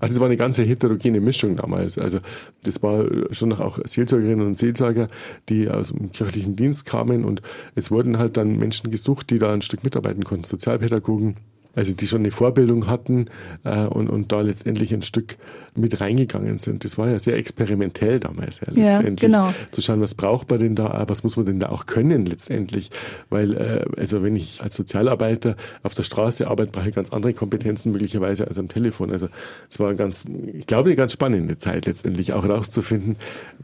Also 0.00 0.14
das 0.14 0.20
war 0.20 0.26
eine 0.26 0.36
ganze 0.36 0.62
heterogene 0.62 1.20
Mischung 1.20 1.56
damals. 1.56 1.98
Also 1.98 2.18
das 2.62 2.82
war 2.82 3.04
schon 3.32 3.48
noch 3.48 3.60
auch 3.60 3.78
Seelsorgerinnen 3.84 4.46
und 4.46 4.54
Seelsorger, 4.56 5.08
die 5.48 5.68
aus 5.68 5.88
dem 5.88 6.12
kirchlichen 6.12 6.56
Dienst 6.56 6.86
kamen 6.86 7.24
und 7.24 7.42
es 7.74 7.90
wurden 7.90 8.18
halt 8.18 8.36
dann 8.36 8.56
Menschen 8.56 8.90
gesucht, 8.90 9.30
die 9.30 9.38
da 9.38 9.52
ein 9.52 9.62
Stück 9.62 9.84
mitarbeiten 9.84 10.24
konnten, 10.24 10.44
Sozialpädagogen, 10.44 11.36
also 11.78 11.94
die 11.94 12.08
schon 12.08 12.22
eine 12.22 12.32
Vorbildung 12.32 12.88
hatten 12.88 13.26
äh, 13.62 13.84
und, 13.84 14.10
und 14.10 14.32
da 14.32 14.40
letztendlich 14.40 14.92
ein 14.92 15.02
Stück 15.02 15.36
mit 15.76 16.00
reingegangen 16.00 16.58
sind. 16.58 16.84
Das 16.84 16.98
war 16.98 17.08
ja 17.08 17.20
sehr 17.20 17.36
experimentell 17.36 18.18
damals, 18.18 18.60
ja, 18.60 18.66
letztendlich. 18.72 19.30
Ja, 19.30 19.44
genau. 19.44 19.54
Zu 19.70 19.80
schauen, 19.80 20.00
was 20.00 20.14
braucht 20.14 20.50
man 20.50 20.58
denn 20.58 20.74
da, 20.74 21.04
was 21.06 21.22
muss 21.22 21.36
man 21.36 21.46
denn 21.46 21.60
da 21.60 21.68
auch 21.68 21.86
können 21.86 22.26
letztendlich. 22.26 22.90
Weil, 23.30 23.54
äh, 23.54 23.84
also 23.96 24.24
wenn 24.24 24.34
ich 24.34 24.60
als 24.60 24.74
Sozialarbeiter 24.74 25.56
auf 25.84 25.94
der 25.94 26.02
Straße 26.02 26.48
arbeite, 26.48 26.72
brauche 26.72 26.88
ich 26.88 26.94
ganz 26.96 27.12
andere 27.12 27.32
Kompetenzen 27.32 27.92
möglicherweise 27.92 28.48
als 28.48 28.58
am 28.58 28.66
Telefon. 28.66 29.12
Also 29.12 29.28
es 29.70 29.78
war 29.78 29.94
ganz, 29.94 30.24
ich 30.52 30.66
glaube, 30.66 30.88
eine 30.88 30.96
ganz 30.96 31.12
spannende 31.12 31.58
Zeit 31.58 31.86
letztendlich, 31.86 32.32
auch 32.32 32.42
herauszufinden, 32.42 33.14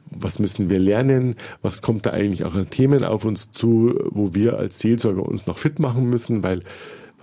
was 0.08 0.38
müssen 0.38 0.70
wir 0.70 0.78
lernen, 0.78 1.34
was 1.62 1.82
kommt 1.82 2.06
da 2.06 2.10
eigentlich 2.10 2.44
auch 2.44 2.54
an 2.54 2.70
Themen 2.70 3.02
auf 3.02 3.24
uns 3.24 3.50
zu, 3.50 3.98
wo 4.10 4.34
wir 4.34 4.56
als 4.56 4.78
Seelsorger 4.78 5.24
uns 5.24 5.48
noch 5.48 5.58
fit 5.58 5.80
machen 5.80 6.08
müssen, 6.08 6.44
weil 6.44 6.60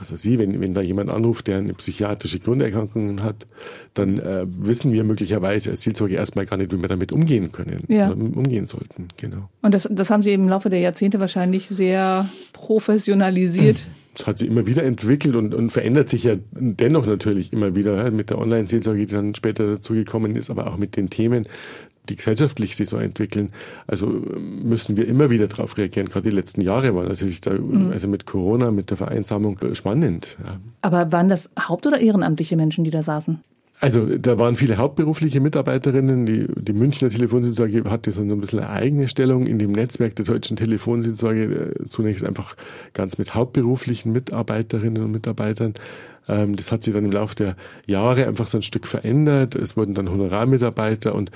was 0.02 0.12
weiß 0.12 0.26
ich, 0.26 0.40
wenn, 0.40 0.60
wenn 0.60 0.74
da 0.74 0.82
jemand 0.82 1.12
anruft, 1.12 1.46
der 1.46 1.60
eine 1.60 1.76
psychiatrische 1.76 2.40
Grunderkrankung 2.40 3.22
hat, 3.22 3.46
dann 3.94 4.18
äh, 4.18 4.46
wissen 4.48 4.92
wir 4.92 5.04
möglicherweise 5.04 5.70
als 5.70 5.84
Seelsorge 5.84 6.16
erstmal 6.16 6.48
gar 6.48 6.58
nicht, 6.58 6.72
wie 6.74 6.82
wir 6.82 6.88
damit 6.88 7.12
umgehen 7.12 7.52
können, 7.52 7.82
ja. 7.88 8.10
umgehen 8.10 8.66
sollten. 8.66 9.10
Genau. 9.18 9.50
Und 9.62 9.76
das, 9.76 9.88
das 9.92 10.10
haben 10.10 10.24
Sie 10.24 10.34
im 10.34 10.50
Laufe 10.50 10.72
der 10.72 10.80
Jahrzehnte 10.80 11.20
wahrscheinlich 11.20 11.70
sehr 11.70 12.28
professionalisiert. 12.54 13.88
Das 14.16 14.26
hat 14.26 14.40
sich 14.40 14.50
immer 14.50 14.66
wieder 14.66 14.84
entwickelt 14.84 15.36
und, 15.36 15.54
und 15.54 15.70
verändert 15.70 16.10
sich 16.10 16.24
ja 16.24 16.36
dennoch 16.52 17.06
natürlich 17.06 17.54
immer 17.54 17.76
wieder 17.76 18.04
ja, 18.04 18.12
mit 18.12 18.32
der 18.32 18.40
Online-Seelsorge, 18.40 19.06
die 19.06 19.14
dann 19.14 19.36
später 19.36 19.68
dazugekommen 19.68 20.36
ist, 20.36 20.50
aber 20.50 20.68
auch 20.68 20.78
mit 20.78 20.98
den 20.98 21.12
Themen, 21.12 21.46
die 22.10 22.16
gesellschaftlich 22.16 22.76
sich 22.76 22.90
so 22.90 22.98
entwickeln. 22.98 23.52
Also 23.88 24.08
müssen 24.08 24.98
wir 24.98 25.08
immer 25.08 25.30
wieder 25.30 25.48
darauf 25.48 25.78
reagieren. 25.78 26.10
Gerade 26.10 26.30
die 26.30 26.36
letzten 26.36 26.62
Jahre 26.62 26.96
waren 26.96 27.08
natürlich 27.08 27.42
da, 27.42 27.54
mhm. 27.54 27.92
also 27.92 28.08
mit 28.08 28.26
Corona, 28.26 28.72
mit 28.72 28.90
der 28.90 28.98
Vereinsamung 28.98 29.58
spannend. 29.74 30.38
Ja. 30.44 30.60
Aber 30.82 31.12
waren 31.12 31.30
das 31.30 31.50
haupt- 31.68 31.86
oder 31.86 32.00
ehrenamtliche 32.00 32.56
Menschen, 32.56 32.84
die 32.84 32.92
da 32.92 33.04
saßen? 33.04 33.40
Also 33.80 34.06
da 34.06 34.38
waren 34.38 34.58
viele 34.58 34.78
hauptberufliche 34.78 35.40
Mitarbeiterinnen. 35.40 36.28
Die, 36.28 36.46
die 36.56 36.74
Münchner 36.74 37.10
Telefonseelsorge 37.10 37.90
hatte 37.90 38.12
so 38.12 38.22
ein 38.22 38.40
bisschen 38.40 38.60
eine 38.60 38.70
eigene 38.70 39.08
Stellung 39.08 39.48
in 39.48 39.58
dem 39.58 39.72
Netzwerk 39.72 40.16
der 40.16 40.26
deutschen 40.26 40.56
Telefonseelsorge. 40.56 41.74
Äh, 41.80 41.90
zunächst 41.90 42.24
einfach 42.24 42.56
ganz 42.94 43.18
mit 43.18 43.34
hauptberuflichen 43.34 44.12
Mitarbeiterinnen 44.12 45.02
und 45.04 45.12
Mitarbeitern. 45.12 45.74
Ähm, 46.28 46.56
das 46.56 46.72
hat 46.72 46.84
sich 46.84 46.94
dann 46.94 47.06
im 47.06 47.12
Laufe 47.12 47.34
der 47.34 47.56
Jahre 47.88 48.28
einfach 48.28 48.46
so 48.46 48.60
ein 48.60 48.62
Stück 48.62 48.86
verändert. 48.86 49.56
Es 49.56 49.76
wurden 49.76 49.96
dann 49.96 50.12
Honorarmitarbeiter 50.12 51.16
und 51.16 51.32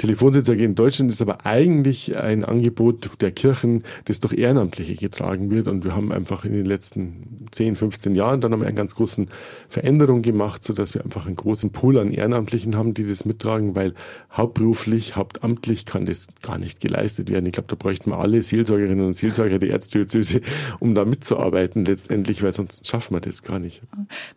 Telefonseelsorge 0.00 0.64
in 0.64 0.74
Deutschland 0.74 1.10
ist 1.10 1.20
aber 1.20 1.44
eigentlich 1.44 2.16
ein 2.16 2.42
Angebot 2.42 3.10
der 3.20 3.32
Kirchen, 3.32 3.84
das 4.06 4.18
durch 4.18 4.32
Ehrenamtliche 4.32 4.94
getragen 4.94 5.50
wird. 5.50 5.68
Und 5.68 5.84
wir 5.84 5.94
haben 5.94 6.10
einfach 6.10 6.46
in 6.46 6.54
den 6.54 6.64
letzten 6.64 7.46
10, 7.50 7.76
15 7.76 8.14
Jahren 8.14 8.40
dann 8.40 8.52
haben 8.52 8.60
wir 8.60 8.66
einen 8.66 8.78
ganz 8.78 8.94
großen 8.94 9.28
Veränderung 9.68 10.22
gemacht, 10.22 10.64
so 10.64 10.72
dass 10.72 10.94
wir 10.94 11.04
einfach 11.04 11.26
einen 11.26 11.36
großen 11.36 11.70
Pool 11.70 11.98
an 11.98 12.12
Ehrenamtlichen 12.12 12.76
haben, 12.76 12.94
die 12.94 13.06
das 13.06 13.26
mittragen, 13.26 13.74
weil 13.74 13.92
hauptberuflich, 14.32 15.16
hauptamtlich 15.16 15.84
kann 15.84 16.06
das 16.06 16.28
gar 16.40 16.56
nicht 16.56 16.80
geleistet 16.80 17.28
werden. 17.28 17.44
Ich 17.44 17.52
glaube, 17.52 17.68
da 17.68 17.76
bräuchten 17.76 18.10
wir 18.10 18.16
alle 18.16 18.42
Seelsorgerinnen 18.42 19.06
und 19.06 19.18
Seelsorger 19.18 19.58
der 19.58 19.68
Erzdiözese, 19.68 20.40
um 20.78 20.94
da 20.94 21.04
mitzuarbeiten 21.04 21.84
letztendlich, 21.84 22.42
weil 22.42 22.54
sonst 22.54 22.86
schaffen 22.86 23.16
wir 23.16 23.20
das 23.20 23.42
gar 23.42 23.58
nicht. 23.58 23.82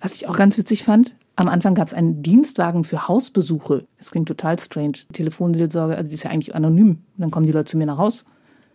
Was 0.01 0.15
ich 0.15 0.27
auch 0.27 0.36
ganz 0.36 0.58
witzig 0.58 0.84
fand, 0.84 1.15
am 1.35 1.47
Anfang 1.47 1.73
gab 1.73 1.87
es 1.87 1.93
einen 1.93 2.21
Dienstwagen 2.21 2.83
für 2.83 3.07
Hausbesuche. 3.07 3.85
Das 3.97 4.11
klingt 4.11 4.27
total 4.27 4.59
strange. 4.59 4.99
Telefonseelsorge, 5.13 5.97
also 5.97 6.07
die 6.07 6.15
ist 6.15 6.23
ja 6.23 6.31
eigentlich 6.31 6.55
anonym. 6.55 6.89
Und 6.89 6.99
dann 7.17 7.31
kommen 7.31 7.45
die 7.45 7.51
Leute 7.51 7.65
zu 7.65 7.77
mir 7.77 7.87
nach 7.87 7.97
Haus. 7.97 8.23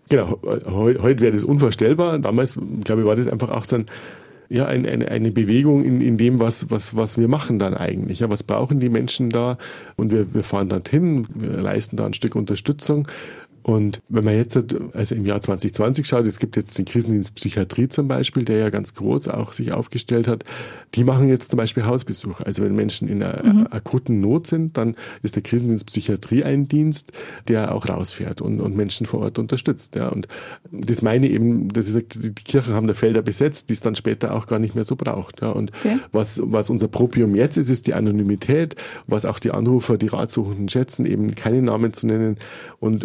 Genau, 0.08 0.38
heute, 0.42 1.02
heute 1.02 1.20
wäre 1.20 1.32
das 1.32 1.44
unvorstellbar. 1.44 2.18
Damals, 2.18 2.58
glaube 2.84 3.02
ich, 3.02 3.06
war 3.06 3.14
das 3.14 3.28
einfach 3.28 3.50
auch 3.50 3.70
ein, 3.72 3.86
ja, 4.48 4.66
eine, 4.66 4.88
eine, 4.88 5.08
eine 5.08 5.30
Bewegung 5.30 5.84
in, 5.84 6.00
in 6.00 6.16
dem, 6.16 6.40
was, 6.40 6.70
was, 6.70 6.96
was 6.96 7.18
wir 7.18 7.28
machen 7.28 7.58
dann 7.58 7.74
eigentlich. 7.74 8.20
Ja, 8.20 8.30
was 8.30 8.42
brauchen 8.42 8.80
die 8.80 8.88
Menschen 8.88 9.30
da? 9.30 9.58
Und 9.96 10.10
wir, 10.10 10.34
wir 10.34 10.42
fahren 10.42 10.68
dorthin, 10.68 11.26
wir 11.34 11.50
leisten 11.50 11.96
da 11.96 12.06
ein 12.06 12.14
Stück 12.14 12.34
Unterstützung. 12.34 13.06
Und 13.62 14.00
wenn 14.08 14.24
man 14.24 14.34
jetzt 14.34 14.56
also 14.94 15.14
im 15.14 15.26
Jahr 15.26 15.40
2020 15.40 16.06
schaut, 16.06 16.26
es 16.26 16.38
gibt 16.38 16.56
jetzt 16.56 16.78
den 16.78 16.84
Krisendienst 16.84 17.34
Psychiatrie 17.34 17.88
zum 17.88 18.08
Beispiel, 18.08 18.44
der 18.44 18.58
ja 18.58 18.70
ganz 18.70 18.94
groß 18.94 19.28
auch 19.28 19.52
sich 19.52 19.72
aufgestellt 19.72 20.28
hat. 20.28 20.44
Die 20.94 21.04
machen 21.04 21.28
jetzt 21.28 21.50
zum 21.50 21.58
Beispiel 21.58 21.84
Hausbesuche. 21.84 22.46
Also 22.46 22.62
wenn 22.62 22.74
Menschen 22.74 23.08
in 23.08 23.22
einer 23.22 23.52
mhm. 23.52 23.66
akuten 23.70 24.20
Not 24.20 24.46
sind, 24.46 24.76
dann 24.76 24.96
ist 25.22 25.36
der 25.36 25.42
Krisendienst 25.42 25.86
Psychiatrie 25.86 26.44
ein 26.44 26.68
Dienst, 26.68 27.12
der 27.48 27.74
auch 27.74 27.88
rausfährt 27.88 28.40
und, 28.40 28.60
und 28.60 28.76
Menschen 28.76 29.06
vor 29.06 29.20
Ort 29.20 29.38
unterstützt. 29.38 29.96
Ja. 29.96 30.08
Und 30.08 30.28
das 30.70 31.02
meine 31.02 31.28
eben, 31.28 31.72
dass 31.72 31.86
ich 31.86 31.92
sage, 31.92 32.06
die 32.14 32.32
Kirchen 32.32 32.74
haben 32.74 32.86
da 32.86 32.94
Felder 32.94 33.22
besetzt, 33.22 33.68
die 33.68 33.74
es 33.74 33.80
dann 33.80 33.94
später 33.94 34.34
auch 34.34 34.46
gar 34.46 34.58
nicht 34.58 34.74
mehr 34.74 34.84
so 34.84 34.96
braucht. 34.96 35.42
Ja. 35.42 35.50
Und 35.50 35.72
okay. 35.80 35.98
was, 36.12 36.40
was 36.42 36.70
unser 36.70 36.88
Propium 36.88 37.34
jetzt 37.34 37.56
ist, 37.56 37.70
ist 37.70 37.86
die 37.86 37.94
Anonymität, 37.94 38.76
was 39.06 39.24
auch 39.24 39.38
die 39.38 39.50
Anrufer, 39.50 39.98
die 39.98 40.08
Ratsuchenden 40.08 40.68
schätzen, 40.68 41.04
eben 41.04 41.34
keine 41.34 41.62
Namen 41.62 41.92
zu 41.92 42.06
nennen 42.06 42.36
und 42.80 43.04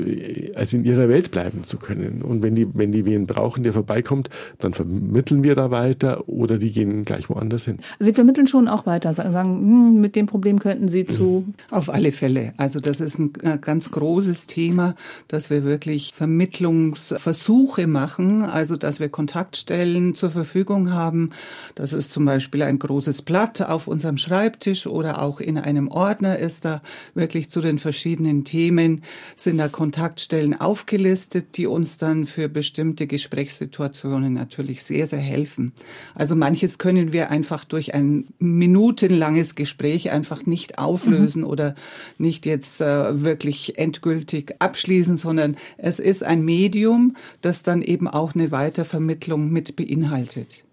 also 0.55 0.77
in 0.77 0.85
ihrer 0.85 1.09
Welt 1.09 1.31
bleiben 1.31 1.63
zu 1.63 1.77
können. 1.77 2.21
Und 2.21 2.43
wenn 2.43 2.55
die, 2.55 2.67
wenn 2.73 2.91
die 2.91 3.05
wen 3.05 3.27
brauchen, 3.27 3.63
der 3.63 3.73
vorbeikommt, 3.73 4.29
dann 4.59 4.73
vermitteln 4.73 5.43
wir 5.43 5.55
da 5.55 5.71
weiter 5.71 6.27
oder 6.27 6.57
die 6.57 6.71
gehen 6.71 7.05
gleich 7.05 7.29
woanders 7.29 7.65
hin. 7.65 7.79
Sie 7.99 8.13
vermitteln 8.13 8.47
schon 8.47 8.67
auch 8.67 8.85
weiter, 8.85 9.13
sagen, 9.13 9.33
hm, 9.33 10.01
mit 10.01 10.15
dem 10.15 10.25
Problem 10.25 10.59
könnten 10.59 10.87
Sie 10.87 11.05
zu. 11.05 11.45
Auf 11.71 11.89
alle 11.89 12.11
Fälle. 12.11 12.53
Also 12.57 12.79
das 12.79 12.99
ist 13.01 13.19
ein 13.19 13.33
äh, 13.41 13.57
ganz 13.57 13.91
großes 13.91 14.47
Thema, 14.47 14.95
dass 15.27 15.49
wir 15.49 15.63
wirklich 15.63 16.11
Vermittlungsversuche 16.13 17.87
machen, 17.87 18.43
also 18.43 18.75
dass 18.75 18.99
wir 18.99 19.09
Kontaktstellen 19.09 20.15
zur 20.15 20.31
Verfügung 20.31 20.91
haben. 20.91 21.31
Das 21.75 21.93
ist 21.93 22.11
zum 22.11 22.25
Beispiel 22.25 22.63
ein 22.63 22.79
großes 22.79 23.21
Blatt 23.21 23.61
auf 23.61 23.87
unserem 23.87 24.17
Schreibtisch 24.17 24.87
oder 24.87 25.21
auch 25.21 25.39
in 25.39 25.57
einem 25.57 25.87
Ordner 25.87 26.37
ist 26.37 26.65
da 26.65 26.81
wirklich 27.13 27.49
zu 27.49 27.61
den 27.61 27.79
verschiedenen 27.79 28.43
Themen 28.43 29.03
sind 29.35 29.57
da 29.57 29.67
Kontaktstellen 29.67 30.32
Stellen 30.33 30.59
aufgelistet, 30.59 31.57
die 31.57 31.67
uns 31.67 31.97
dann 31.97 32.25
für 32.25 32.49
bestimmte 32.49 33.05
Gesprächssituationen 33.05 34.33
natürlich 34.33 34.83
sehr, 34.83 35.05
sehr 35.05 35.19
helfen. 35.19 35.73
Also 36.15 36.35
manches 36.35 36.79
können 36.79 37.13
wir 37.13 37.29
einfach 37.29 37.63
durch 37.65 37.93
ein 37.93 38.25
minutenlanges 38.39 39.53
Gespräch 39.53 40.09
einfach 40.09 40.47
nicht 40.47 40.79
auflösen 40.79 41.41
mhm. 41.41 41.47
oder 41.47 41.75
nicht 42.17 42.47
jetzt 42.47 42.81
äh, 42.81 43.23
wirklich 43.23 43.77
endgültig 43.77 44.55
abschließen, 44.57 45.17
sondern 45.17 45.55
es 45.77 45.99
ist 45.99 46.23
ein 46.23 46.41
Medium, 46.41 47.15
das 47.41 47.61
dann 47.61 47.83
eben 47.83 48.07
auch 48.07 48.33
eine 48.33 48.49
Weitervermittlung 48.49 49.51
mit 49.51 49.75
beinhaltet 49.75 50.63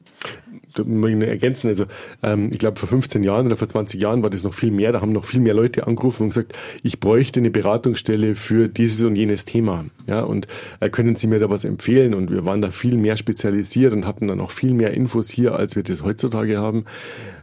da 0.75 0.83
ich 0.83 1.29
ergänzen. 1.29 1.69
Also 1.69 1.87
ähm, 2.23 2.51
ich 2.53 2.59
glaube, 2.59 2.79
vor 2.79 2.89
15 2.89 3.23
Jahren 3.23 3.47
oder 3.47 3.57
vor 3.57 3.69
20 3.69 4.01
Jahren 4.01 4.23
war 4.23 4.31
das 4.31 4.45
noch 4.45 4.55
viel 4.55 4.71
mehr. 4.71 4.93
Da 4.93 5.01
haben 5.01 5.13
noch 5.13 5.25
viel 5.25 5.41
mehr 5.41 5.55
Leute 5.55 5.87
angerufen 5.87 6.25
und 6.25 6.29
gesagt, 6.31 6.53
ich 6.83 7.01
bräuchte 7.01 7.41
eine 7.41 7.51
Beratungsstelle 7.51 8.35
für 8.35 8.69
dieses 8.69 9.03
und 9.03 9.17
jenes 9.17 9.45
Thema. 9.45 9.85
Ja, 10.07 10.23
und 10.23 10.47
äh, 10.81 10.91
können 10.91 11.17
Sie 11.17 11.27
mir 11.27 11.39
da 11.39 11.51
was 11.51 11.65
empfehlen? 11.65 12.15
Und 12.15 12.31
wir 12.31 12.45
waren 12.45 12.63
da 12.63 12.71
viel 12.71 12.97
mehr 12.97 13.17
spezialisiert 13.17 13.93
und 13.93 14.07
hatten 14.07 14.29
dann 14.29 14.41
auch 14.41 14.51
viel 14.51 14.75
mehr 14.75 14.93
Infos 14.93 15.31
hier, 15.31 15.55
als 15.55 15.77
wir 15.77 15.83
das 15.83 16.03
heutzutage 16.03 16.59
haben. 16.59 16.85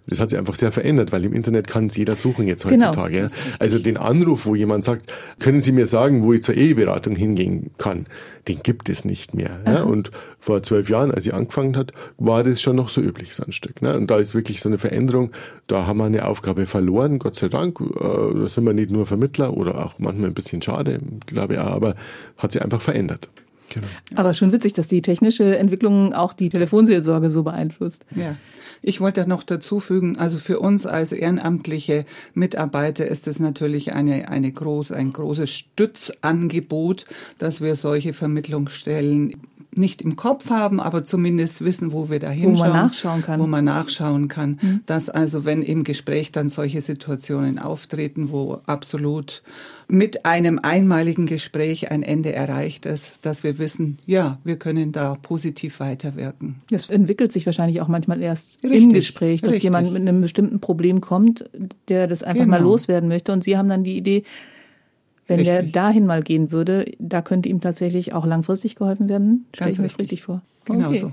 Das 0.08 0.20
hat 0.20 0.30
sich 0.30 0.40
einfach 0.40 0.56
sehr 0.56 0.72
verändert, 0.72 1.12
weil 1.12 1.26
im 1.26 1.34
Internet 1.34 1.68
kann 1.68 1.88
es 1.88 1.98
jeder 1.98 2.16
suchen 2.16 2.48
jetzt 2.48 2.68
genau, 2.68 2.88
heutzutage. 2.88 3.18
Genau, 3.18 3.32
also 3.60 3.78
den 3.78 3.98
Anruf, 3.98 4.46
wo 4.46 4.56
jemand 4.56 4.84
sagt, 4.84 5.12
können 5.40 5.62
Sie 5.62 5.72
mir 5.72 5.86
sagen, 5.86 6.24
wo 6.24 6.34
ich 6.34 6.42
zur 6.44 6.56
Eheberatung 6.56 7.16
hingehen 7.16 7.72
kann, 7.78 8.08
den 8.48 8.62
gibt 8.64 8.90
es 8.90 9.06
nicht 9.06 9.34
mehr. 9.34 9.60
Ja? 9.66 9.84
Und 9.84 10.12
vor 10.40 10.64
zwölf 10.64 10.90
Jahren, 10.90 11.12
als 11.12 11.26
sie 11.26 11.34
angefangen 11.34 11.76
hat, 11.76 11.92
war 12.18 12.44
das 12.44 12.62
schon 12.62 12.78
noch 12.78 12.90
so 12.90 13.02
üblich, 13.02 13.36
so 13.36 13.44
ein 13.44 13.52
Stück. 13.52 13.82
Ne? 13.82 13.98
Und 13.98 14.10
da 14.10 14.18
ist 14.18 14.34
wirklich 14.34 14.62
so 14.62 14.70
eine 14.70 14.78
Veränderung. 14.78 15.32
Da 15.68 15.86
haben 15.86 15.98
wir 15.98 16.06
eine 16.06 16.26
Aufgabe 16.26 16.66
verloren, 16.66 17.20
Gott 17.20 17.36
sei 17.36 17.50
Dank. 17.50 17.80
Äh, 17.82 18.40
da 18.40 18.48
sind 18.48 18.64
wir 18.64 18.74
nicht 18.74 18.92
nur 18.92 19.06
Vermittler 19.06 19.56
oder 19.56 19.84
auch 19.86 20.00
manchmal 20.00 20.30
ein 20.30 20.34
bisschen 20.34 20.62
schade, 20.62 21.00
glaube 21.26 21.56
ich, 21.56 21.60
auch, 21.60 21.72
aber 21.72 21.96
hat 22.38 22.54
sich 22.54 22.62
einfach 22.62 22.82
verändert. 22.82 23.30
Genau. 23.70 23.88
Aber 24.16 24.34
schon 24.34 24.52
witzig, 24.54 24.74
dass 24.74 24.88
die 24.88 25.02
technische 25.02 25.58
Entwicklung 25.58 26.14
auch 26.14 26.34
die 26.34 26.50
Telefonseelsorge 26.50 27.30
so 27.30 27.44
beeinflusst. 27.44 28.06
Ja, 28.16 28.38
ich 28.82 29.02
wollte 29.02 29.28
noch 29.28 29.44
dazu 29.44 29.80
fügen, 29.80 30.18
also 30.18 30.38
für 30.38 30.60
uns 30.60 30.86
als 30.86 31.12
ehrenamtliche 31.12 32.06
Mitarbeiter 32.34 33.06
ist 33.08 33.28
es 33.28 33.40
natürlich 33.40 33.94
eine, 33.94 34.30
eine 34.30 34.52
groß, 34.52 34.92
ein 34.92 35.14
großes 35.14 35.50
Stützangebot, 35.50 37.06
dass 37.38 37.62
wir 37.62 37.76
solche 37.76 38.14
Vermittlungsstellen 38.14 39.36
nicht 39.76 40.02
im 40.02 40.16
Kopf 40.16 40.50
haben, 40.50 40.80
aber 40.80 41.06
zumindest 41.06 41.64
wissen, 41.64 41.92
wo 41.92 42.10
wir 42.10 42.20
da 42.20 42.30
hinschauen. 42.30 42.58
Wo 42.58 42.60
man 42.60 42.72
nachschauen 42.72 43.22
kann. 43.22 43.40
Wo 43.40 43.48
man 43.48 43.66
nachschauen 43.66 44.28
kann. 44.28 44.60
Mhm. 44.62 44.82
Dass 44.86 45.10
also, 45.10 45.46
wenn 45.46 45.62
im 45.62 45.84
Gespräch 45.84 46.32
dann 46.32 46.50
solche 46.50 46.82
Situationen 46.82 47.60
auftreten, 47.60 48.32
wo 48.32 48.62
absolut 48.66 49.44
mit 49.90 50.26
einem 50.26 50.60
einmaligen 50.60 51.28
Gespräch 51.28 51.92
ein 51.92 52.04
Ende 52.04 52.34
erreicht 52.34 52.86
ist, 52.86 53.20
dass 53.22 53.44
wir 53.44 53.58
wissen, 53.58 54.00
ja, 54.06 54.38
wir 54.44 54.58
können 54.58 54.92
da 54.92 55.16
positiv 55.16 55.80
weiterwirken. 55.80 56.56
Das 56.70 56.90
entwickelt 56.90 57.32
sich 57.32 57.46
wahrscheinlich 57.46 57.80
auch 57.80 57.88
manchmal 57.88 58.22
erst 58.22 58.64
richtig, 58.64 58.84
im 58.84 58.94
Gespräch, 58.94 59.42
dass 59.42 59.54
richtig. 59.54 59.64
jemand 59.64 59.94
mit 59.94 60.02
einem 60.02 60.22
bestimmten 60.22 60.60
Problem 60.60 61.00
kommt, 61.00 61.50
der 61.88 62.08
das 62.08 62.24
einfach 62.24 62.44
genau. 62.44 62.58
mal 62.58 62.64
loswerden 62.64 63.08
möchte 63.08 63.32
und 63.32 63.44
Sie 63.44 63.58
haben 63.58 63.70
dann 63.70 63.84
die 63.84 63.98
Idee, 63.98 64.24
wenn 65.27 65.39
richtig. 65.39 65.55
der 65.55 65.63
dahin 65.63 66.05
mal 66.05 66.24
gehen 66.24 66.51
würde, 66.51 66.86
da 67.00 67.22
könnte 67.22 67.50
ihm 67.50 67.62
tatsächlich 67.62 68.13
auch 68.13 68.25
langfristig 68.25 68.75
geholfen 68.75 69.10
werden. 69.10 69.46
Stelle 69.53 69.72
ich 69.72 69.77
mir 69.77 69.84
das 69.84 70.00
richtig 70.00 70.24
vor. 70.24 70.41
Genau 70.65 70.89
okay. 70.89 70.98
so. 70.98 71.12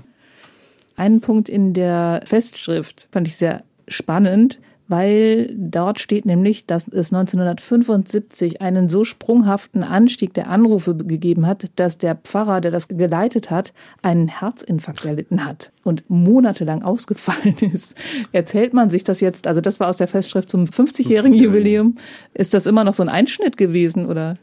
Einen 0.95 1.19
Punkt 1.21 1.49
in 1.49 1.73
der 1.73 2.21
Festschrift 2.25 3.09
fand 3.11 3.27
ich 3.27 3.35
sehr 3.35 3.63
spannend 3.87 4.59
weil 4.87 5.53
dort 5.57 5.99
steht 5.99 6.25
nämlich, 6.25 6.67
dass 6.67 6.87
es 6.87 7.11
1975 7.11 8.61
einen 8.61 8.87
so 8.87 9.03
sprunghaften 9.03 9.83
Anstieg 9.83 10.33
der 10.33 10.49
Anrufe 10.49 10.95
gegeben 10.95 11.47
hat, 11.47 11.65
dass 11.75 11.97
der 11.97 12.15
Pfarrer, 12.15 12.61
der 12.61 12.71
das 12.71 12.87
geleitet 12.87 13.49
hat, 13.49 13.73
einen 14.03 14.27
Herzinfarkt 14.27 15.05
erlitten 15.05 15.43
hat 15.43 15.71
und 15.83 16.07
monatelang 16.09 16.83
ausgefallen 16.83 17.55
ist. 17.73 17.97
Erzählt 18.31 18.73
man 18.73 18.89
sich 18.89 19.03
das 19.03 19.21
jetzt, 19.21 19.47
also 19.47 19.59
das 19.59 19.79
war 19.79 19.89
aus 19.89 19.97
der 19.97 20.07
Festschrift 20.07 20.49
zum 20.49 20.65
50-jährigen 20.65 21.37
Jubiläum, 21.37 21.95
ist 22.33 22.53
das 22.53 22.67
immer 22.67 22.83
noch 22.83 22.93
so 22.93 23.01
ein 23.01 23.09
Einschnitt 23.09 23.57
gewesen 23.57 24.05
oder? 24.05 24.37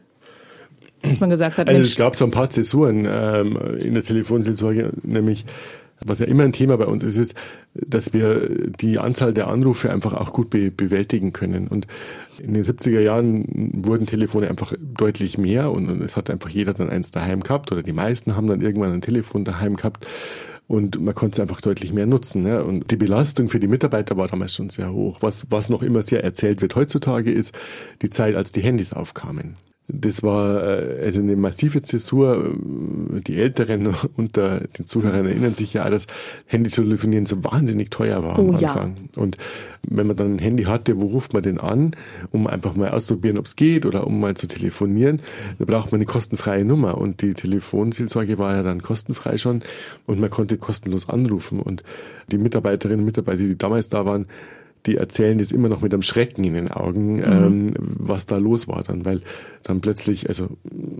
Dass 1.03 1.19
man 1.19 1.29
gesagt 1.29 1.57
hat, 1.57 1.67
also 1.67 1.81
es 1.81 1.97
gab 1.97 2.15
so 2.15 2.23
ein 2.23 2.31
paar 2.31 2.49
Zäsuren 2.49 3.05
ähm, 3.09 3.57
in 3.77 3.93
der 3.93 4.03
Telefonseelsorge, 4.03 4.91
nämlich 5.03 5.43
was 6.05 6.19
ja 6.19 6.25
immer 6.25 6.43
ein 6.43 6.53
Thema 6.53 6.77
bei 6.77 6.85
uns 6.85 7.03
ist, 7.03 7.17
ist, 7.17 7.35
dass 7.73 8.13
wir 8.13 8.49
die 8.79 8.99
Anzahl 8.99 9.33
der 9.33 9.47
Anrufe 9.47 9.91
einfach 9.91 10.13
auch 10.13 10.33
gut 10.33 10.49
be 10.49 10.71
bewältigen 10.71 11.33
können. 11.33 11.67
Und 11.67 11.87
in 12.39 12.53
den 12.53 12.63
70er 12.63 12.99
Jahren 12.99 13.45
wurden 13.85 14.05
Telefone 14.05 14.49
einfach 14.49 14.73
deutlich 14.79 15.37
mehr 15.37 15.71
und, 15.71 16.01
es 16.01 16.15
hat 16.15 16.29
einfach 16.29 16.49
jeder 16.49 16.73
dann 16.73 16.89
eins 16.89 17.11
daheim 17.11 17.41
gehabt 17.41 17.71
oder 17.71 17.83
die 17.83 17.93
meisten 17.93 18.35
haben 18.35 18.47
dann 18.47 18.61
irgendwann 18.61 18.91
ein 18.91 19.01
Telefon 19.01 19.45
daheim 19.45 19.75
gehabt 19.75 20.07
und 20.67 20.99
man 21.01 21.13
konnte 21.13 21.35
es 21.35 21.39
einfach 21.39 21.61
deutlich 21.61 21.93
mehr 21.93 22.05
nutzen. 22.05 22.43
Ne? 22.43 22.63
Und 22.63 22.89
die 22.91 22.95
Belastung 22.95 23.49
für 23.49 23.59
die 23.59 23.67
Mitarbeiter 23.67 24.17
war 24.17 24.27
damals 24.27 24.53
schon 24.53 24.69
sehr 24.69 24.91
hoch. 24.91 25.17
Was, 25.21 25.47
was 25.51 25.69
noch 25.69 25.83
immer 25.83 26.01
sehr 26.01 26.23
erzählt 26.23 26.61
wird 26.61 26.75
heutzutage 26.75 27.31
ist 27.31 27.53
die 28.01 28.09
Zeit, 28.09 28.35
als 28.35 28.51
die 28.51 28.61
Handys 28.61 28.93
aufkamen. 28.93 29.55
Das 29.87 30.23
war 30.23 30.63
äh, 30.63 31.03
also 31.05 31.19
eine 31.19 31.35
massive 31.35 31.81
Zäsur. 31.81 32.55
Die 33.27 33.35
Älteren 33.35 33.93
unter 34.15 34.61
den 34.61 34.85
Zuhörern 34.85 35.25
erinnern 35.25 35.53
sich 35.53 35.73
ja, 35.73 35.89
dass 35.89 36.07
Handytelefonieren 36.45 37.25
so 37.25 37.43
wahnsinnig 37.43 37.89
teuer 37.89 38.23
war 38.23 38.39
oh, 38.39 38.49
am 38.49 38.55
Anfang. 38.55 38.95
Ja. 39.15 39.21
Und 39.21 39.37
wenn 39.85 40.07
man 40.07 40.15
dann 40.15 40.35
ein 40.35 40.39
Handy 40.39 40.63
hatte, 40.63 40.99
wo 40.99 41.07
ruft 41.07 41.33
man 41.33 41.43
denn 41.43 41.57
an, 41.57 41.91
um 42.31 42.47
einfach 42.47 42.75
mal 42.75 42.91
auszuprobieren, 42.91 43.37
ob 43.37 43.45
es 43.45 43.57
geht 43.57 43.85
oder 43.85 44.07
um 44.07 44.21
mal 44.21 44.35
zu 44.35 44.47
telefonieren, 44.47 45.21
da 45.59 45.65
braucht 45.65 45.91
man 45.91 45.99
eine 45.99 46.05
kostenfreie 46.05 46.63
Nummer. 46.63 46.97
Und 46.97 47.21
die 47.21 47.33
Telefonseelsorge 47.33 48.37
war 48.37 48.55
ja 48.55 48.63
dann 48.63 48.81
kostenfrei 48.81 49.37
schon 49.37 49.61
und 50.05 50.19
man 50.19 50.29
konnte 50.29 50.57
kostenlos 50.57 51.09
anrufen. 51.09 51.59
Und 51.59 51.83
die 52.31 52.37
Mitarbeiterinnen 52.37 53.01
und 53.01 53.05
Mitarbeiter, 53.05 53.39
die 53.39 53.57
damals 53.57 53.89
da 53.89 54.05
waren, 54.05 54.27
die 54.85 54.97
erzählen 54.97 55.37
das 55.37 55.51
immer 55.51 55.69
noch 55.69 55.81
mit 55.81 55.93
einem 55.93 56.01
Schrecken 56.01 56.43
in 56.43 56.53
den 56.53 56.71
Augen, 56.71 57.17
mhm. 57.17 57.23
ähm, 57.23 57.73
was 57.77 58.25
da 58.25 58.37
los 58.37 58.67
war 58.67 58.83
dann, 58.83 59.05
weil 59.05 59.21
dann 59.63 59.79
plötzlich, 59.79 60.27
also 60.27 60.49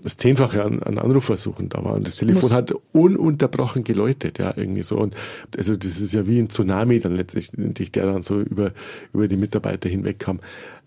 das 0.03 0.15
Zehnfache 0.15 0.63
an, 0.63 0.81
an 0.81 0.97
Anrufversuchen 0.97 1.67
da 1.67 1.83
war 1.83 1.95
und 1.95 2.07
das 2.07 2.15
Telefon 2.15 2.43
Muss. 2.43 2.53
hat 2.53 2.73
ununterbrochen 2.93 3.83
geläutet, 3.83 4.39
ja, 4.39 4.53
irgendwie 4.55 4.83
so. 4.83 4.97
Und 4.97 5.15
also 5.57 5.75
das 5.75 5.99
ist 5.99 6.13
ja 6.13 6.25
wie 6.27 6.39
ein 6.39 6.49
Tsunami 6.49 6.99
dann 6.99 7.15
letztendlich, 7.15 7.91
der 7.91 8.05
dann 8.05 8.21
so 8.21 8.39
über, 8.39 8.71
über 9.11 9.27
die 9.27 9.37
Mitarbeiter 9.37 9.89
hinweg 9.89 10.19
kam 10.19 10.39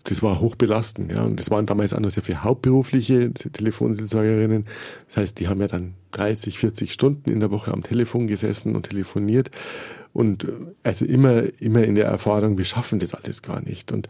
das 0.09 0.23
war 0.23 0.39
hochbelastend. 0.39 1.11
Ja. 1.11 1.23
Und 1.23 1.39
das 1.39 1.51
waren 1.51 1.65
damals 1.65 1.93
auch 1.93 1.99
noch 1.99 2.09
sehr 2.09 2.23
viele 2.23 2.43
hauptberufliche 2.43 3.33
Telefonseelsorgerinnen. 3.33 4.65
Das 5.07 5.17
heißt, 5.17 5.39
die 5.39 5.47
haben 5.47 5.59
ja 5.61 5.67
dann 5.67 5.95
30, 6.11 6.57
40 6.57 6.93
Stunden 6.93 7.29
in 7.29 7.39
der 7.39 7.51
Woche 7.51 7.73
am 7.73 7.83
Telefon 7.83 8.27
gesessen 8.27 8.75
und 8.75 8.89
telefoniert. 8.89 9.51
Und 10.17 10.45
äh, 10.45 10.47
also 10.81 11.05
immer, 11.05 11.43
immer 11.61 11.83
in 11.83 11.93
der 11.93 12.05
Erfahrung, 12.05 12.57
wir 12.57 12.65
schaffen 12.65 12.97
das 12.97 13.13
alles 13.13 13.43
gar 13.43 13.61
nicht. 13.61 13.91
Und 13.91 14.09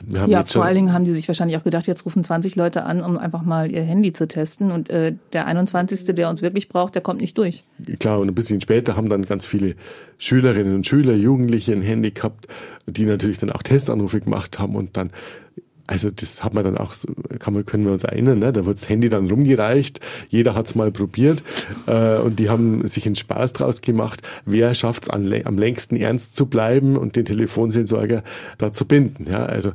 wir 0.00 0.20
haben 0.20 0.30
ja, 0.30 0.44
vor 0.44 0.64
allen 0.64 0.76
Dingen 0.76 0.92
haben 0.92 1.04
die 1.04 1.10
sich 1.10 1.26
wahrscheinlich 1.26 1.56
auch 1.56 1.64
gedacht, 1.64 1.88
jetzt 1.88 2.06
rufen 2.06 2.22
20 2.22 2.54
Leute 2.54 2.84
an, 2.84 3.02
um 3.02 3.18
einfach 3.18 3.42
mal 3.42 3.68
ihr 3.72 3.82
Handy 3.82 4.12
zu 4.12 4.28
testen. 4.28 4.70
Und 4.70 4.88
äh, 4.88 5.14
der 5.32 5.46
21., 5.46 6.14
der 6.14 6.30
uns 6.30 6.42
wirklich 6.42 6.68
braucht, 6.68 6.94
der 6.94 7.02
kommt 7.02 7.20
nicht 7.20 7.36
durch. 7.36 7.64
Klar, 7.98 8.20
und 8.20 8.28
ein 8.28 8.36
bisschen 8.36 8.60
später 8.60 8.94
haben 8.94 9.08
dann 9.08 9.24
ganz 9.24 9.46
viele 9.46 9.74
Schülerinnen 10.16 10.76
und 10.76 10.86
Schüler, 10.86 11.14
Jugendliche 11.14 11.72
ein 11.72 11.82
Handy 11.82 12.12
gehabt, 12.12 12.46
die 12.86 13.04
natürlich 13.04 13.38
dann 13.38 13.50
auch 13.50 13.64
Testanrufe 13.64 14.20
gemacht 14.20 14.60
haben 14.60 14.76
und 14.76 14.96
dann 14.96 15.10
also 15.88 16.10
das 16.10 16.44
hat 16.44 16.52
man 16.52 16.64
dann 16.64 16.76
auch, 16.76 16.94
kann 17.38 17.54
man, 17.54 17.64
können 17.64 17.86
wir 17.86 17.92
uns 17.92 18.04
erinnern, 18.04 18.38
ne? 18.38 18.52
da 18.52 18.66
wird 18.66 18.76
das 18.76 18.88
Handy 18.90 19.08
dann 19.08 19.28
rumgereicht, 19.28 20.00
jeder 20.28 20.54
hat's 20.54 20.74
mal 20.74 20.92
probiert 20.92 21.42
äh, 21.86 22.18
und 22.18 22.38
die 22.38 22.50
haben 22.50 22.86
sich 22.88 23.06
einen 23.06 23.16
Spaß 23.16 23.54
draus 23.54 23.80
gemacht, 23.80 24.20
wer 24.44 24.74
schafft's 24.74 25.08
am 25.08 25.24
längsten 25.24 25.96
ernst 25.96 26.36
zu 26.36 26.44
bleiben 26.44 26.98
und 26.98 27.16
den 27.16 27.24
Telefonseelsorger 27.24 28.22
da 28.58 28.72
zu 28.74 28.84
binden. 28.84 29.26
Ja? 29.30 29.46
Also 29.46 29.72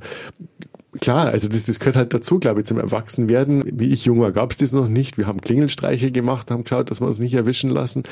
klar, 1.01 1.29
also 1.29 1.49
das, 1.49 1.65
das 1.65 1.79
gehört 1.79 1.95
halt 1.95 2.13
dazu, 2.13 2.39
glaube 2.39 2.59
ich, 2.59 2.67
zum 2.67 2.77
Erwachsenwerden. 2.77 3.63
Wie 3.65 3.89
ich 3.89 4.05
jung 4.05 4.19
war, 4.19 4.31
gab's 4.31 4.57
das 4.57 4.71
noch 4.71 4.87
nicht. 4.87 5.17
Wir 5.17 5.25
haben 5.25 5.41
Klingelstreiche 5.41 6.11
gemacht, 6.11 6.51
haben 6.51 6.63
geschaut, 6.63 6.91
dass 6.91 7.01
wir 7.01 7.07
uns 7.07 7.17
nicht 7.17 7.33
erwischen 7.33 7.71
lassen. 7.71 8.03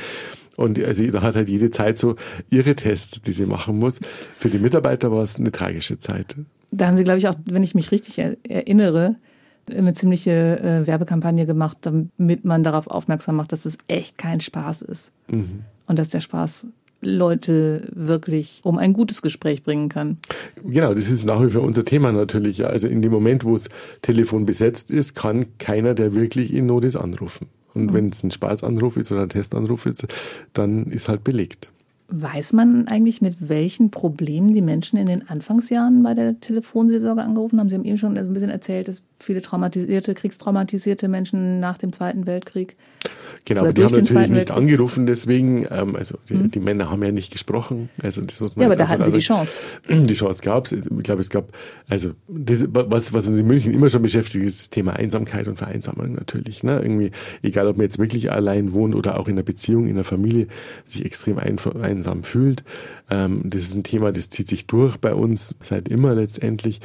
Und 0.56 0.84
also 0.84 1.06
da 1.06 1.22
hat 1.22 1.36
halt 1.36 1.50
jede 1.50 1.70
Zeit 1.70 2.00
so 2.00 2.16
ihre 2.50 2.74
Tests, 2.76 3.22
die 3.22 3.32
sie 3.32 3.46
machen 3.46 3.78
muss. 3.78 4.00
Für 4.38 4.50
die 4.50 4.60
Mitarbeiter 4.60 5.12
war 5.12 5.22
es 5.22 5.40
eine 5.40 5.52
tragische 5.52 6.00
Zeit. 6.00 6.36
Da 6.72 6.88
haben 6.88 6.98
Sie, 6.98 7.04
glaube 7.04 7.20
ich, 7.20 7.28
auch, 7.28 7.36
wenn 7.46 7.64
ich 7.64 7.76
mich 7.76 7.92
richtig 7.92 8.18
erinnere, 8.20 9.16
eine 9.70 9.94
ziemliche 9.94 10.60
äh, 10.60 10.88
Werbekampagne 10.88 11.46
gemacht, 11.46 11.78
damit 11.82 12.46
man 12.46 12.64
darauf 12.64 12.88
aufmerksam 12.88 13.36
macht, 13.36 13.52
dass 13.52 13.66
es 13.66 13.78
echt 13.88 14.18
kein 14.18 14.40
Spaß 14.40 14.82
ist. 14.82 15.12
Mhm. 15.30 15.64
Und 15.86 16.00
dass 16.00 16.10
der 16.10 16.22
Spaß 16.22 16.68
Leute 17.02 17.88
wirklich 17.94 18.62
um 18.64 18.78
ein 18.78 18.94
gutes 18.94 19.22
Gespräch 19.22 19.64
bringen 19.64 19.90
kann. 19.90 20.18
Genau, 20.64 20.94
das 20.94 21.10
ist 21.10 21.26
nach 21.26 21.42
wie 21.42 21.50
vor 21.50 21.64
unser 21.64 21.84
Thema 21.84 22.12
natürlich. 22.12 22.66
Also 22.66 22.88
in 22.88 23.02
dem 23.02 23.12
Moment, 23.12 23.44
wo 23.44 23.54
das 23.54 23.70
Telefon 24.02 24.46
besetzt 24.46 24.92
ist, 24.92 25.16
kann 25.16 25.58
keiner, 25.58 25.94
der 25.94 26.14
wirklich 26.14 26.54
in 26.54 26.68
Not 26.68 26.86
ist, 26.86 26.96
anrufen. 26.96 27.48
Und 27.74 27.88
mhm. 27.88 27.94
wenn 27.94 28.10
es 28.10 28.24
ein 28.24 28.32
Spaßanruf 28.32 28.98
ist 28.98 29.12
oder 29.12 29.24
ein 29.24 29.30
Testanruf 29.30 29.86
ist, 29.86 30.08
dann 30.54 30.86
ist 30.86 31.10
halt 31.10 31.24
belegt. 31.24 31.72
Weiß 32.14 32.52
man 32.52 32.90
eigentlich, 32.90 33.22
mit 33.22 33.48
welchen 33.48 33.90
Problemen 33.90 34.54
die 34.54 34.62
Menschen 34.62 34.98
in 34.98 35.08
den 35.08 35.30
Anfangsjahren 35.30 36.04
bei 36.04 36.14
der 36.14 36.40
Telefonseelsorge 36.42 37.22
angerufen 37.24 37.58
haben? 37.58 37.70
Sie 37.70 37.76
haben 37.76 37.86
eben 37.86 37.98
schon 37.98 38.18
ein 38.18 38.34
bisschen 38.34 38.50
erzählt, 38.50 38.90
dass 38.90 39.02
viele 39.24 39.42
traumatisierte, 39.42 40.14
kriegstraumatisierte 40.14 41.08
Menschen 41.08 41.60
nach 41.60 41.78
dem 41.78 41.94
Zweiten 41.94 42.26
Weltkrieg 42.26 42.76
Genau, 43.46 43.62
aber 43.62 43.74
die 43.74 43.84
haben 43.84 43.96
natürlich 43.96 44.30
nicht 44.30 44.52
angerufen, 44.52 45.08
deswegen, 45.08 45.66
ähm, 45.72 45.96
also 45.96 46.16
die, 46.30 46.36
mhm. 46.36 46.52
die, 46.52 46.60
Männer 46.60 46.92
haben 46.92 47.02
ja 47.04 47.12
nicht 47.12 47.32
gesprochen. 47.32 47.90
Also 48.02 48.22
das 48.22 48.40
muss 48.40 48.56
man 48.56 48.64
ja, 48.64 48.68
aber 48.68 48.76
da 48.76 48.88
hatten 48.88 49.04
sie 49.04 49.12
die 49.12 49.20
Chance. 49.20 49.60
Die 49.90 50.14
Chance 50.14 50.44
gab 50.44 50.66
es. 50.66 50.72
Ich 50.74 51.04
glaube, 51.04 51.22
es 51.22 51.30
gab, 51.30 51.52
also 51.90 52.12
das, 52.28 52.66
was, 52.70 53.14
was 53.14 53.28
uns 53.28 53.40
in 53.40 53.48
München 53.48 53.74
immer 53.74 53.90
schon 53.90 54.02
beschäftigt, 54.04 54.46
ist 54.46 54.60
das 54.60 54.70
Thema 54.70 54.94
Einsamkeit 54.94 55.48
und 55.48 55.58
Vereinsamung 55.58 56.14
natürlich. 56.14 56.64
Ne? 56.64 56.80
Irgendwie, 56.82 57.12
egal 57.42 57.68
ob 57.68 57.78
man 57.78 57.86
jetzt 57.86 57.98
wirklich 57.98 58.32
allein 58.32 58.74
wohnt 58.74 58.94
oder 58.94 59.20
auch 59.20 59.28
in 59.28 59.34
einer 59.34 59.44
Beziehung, 59.44 59.86
in 59.86 59.94
einer 59.94 60.04
Familie, 60.04 60.48
sich 60.86 61.04
extrem 61.06 61.40
einsam 61.40 62.24
fühlt. 62.24 62.64
Ähm, 63.10 63.42
das 63.44 63.64
ist 63.64 63.76
ein 63.76 63.84
Thema, 63.84 64.12
das 64.12 64.30
zieht 64.30 64.48
sich 64.48 64.68
durch 64.68 64.98
bei 64.98 65.16
uns 65.16 65.56
seit 65.62 65.90
immer 65.90 66.14
letztendlich. 66.14 66.80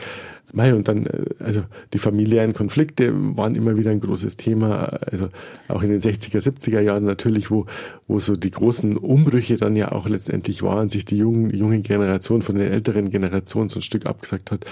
Mei, 0.53 0.75
und 0.75 0.88
dann, 0.88 1.07
äh, 1.07 1.25
also 1.41 1.62
die 1.93 1.99
familiären 1.99 2.53
Konflikte 2.53 3.12
waren 3.37 3.55
immer 3.55 3.76
wieder 3.76 3.91
ein 3.91 4.00
großes 4.00 4.37
Thema, 4.37 4.85
also 5.11 5.29
auch 5.69 5.83
in 5.83 5.91
den 5.91 6.00
60er, 6.00 6.41
70er 6.41 6.81
Jahren 6.81 7.05
natürlich, 7.05 7.50
wo, 7.50 7.67
wo 8.07 8.21
so 8.21 8.37
die 8.37 8.50
großen 8.50 8.97
Umbrüche 8.97 9.57
dann 9.57 9.76
ja 9.76 9.93
auch 9.93 10.09
letztendlich 10.09 10.62
waren, 10.62 10.88
sich 10.88 11.05
die 11.05 11.19
jungen, 11.19 11.50
junge 11.50 11.81
Generation 11.81 12.43
von 12.43 12.57
der 12.57 12.71
älteren 12.71 13.11
Generation 13.11 13.69
so 13.69 13.81
ein 13.81 13.83
Stück 13.83 14.07
abgesagt 14.07 14.50
hat. 14.50 14.65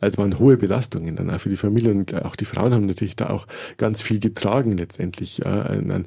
Also 0.00 0.18
waren 0.18 0.38
hohe 0.38 0.56
Belastungen 0.56 1.16
dann 1.16 1.30
auch 1.30 1.40
für 1.40 1.50
die 1.50 1.56
Familie 1.56 1.90
und 1.90 2.14
auch 2.24 2.36
die 2.36 2.44
Frauen 2.44 2.72
haben 2.72 2.86
natürlich 2.86 3.16
da 3.16 3.30
auch 3.30 3.46
ganz 3.76 4.02
viel 4.02 4.20
getragen 4.20 4.76
letztendlich. 4.76 5.38
Ja, 5.38 5.62
an, 5.62 6.06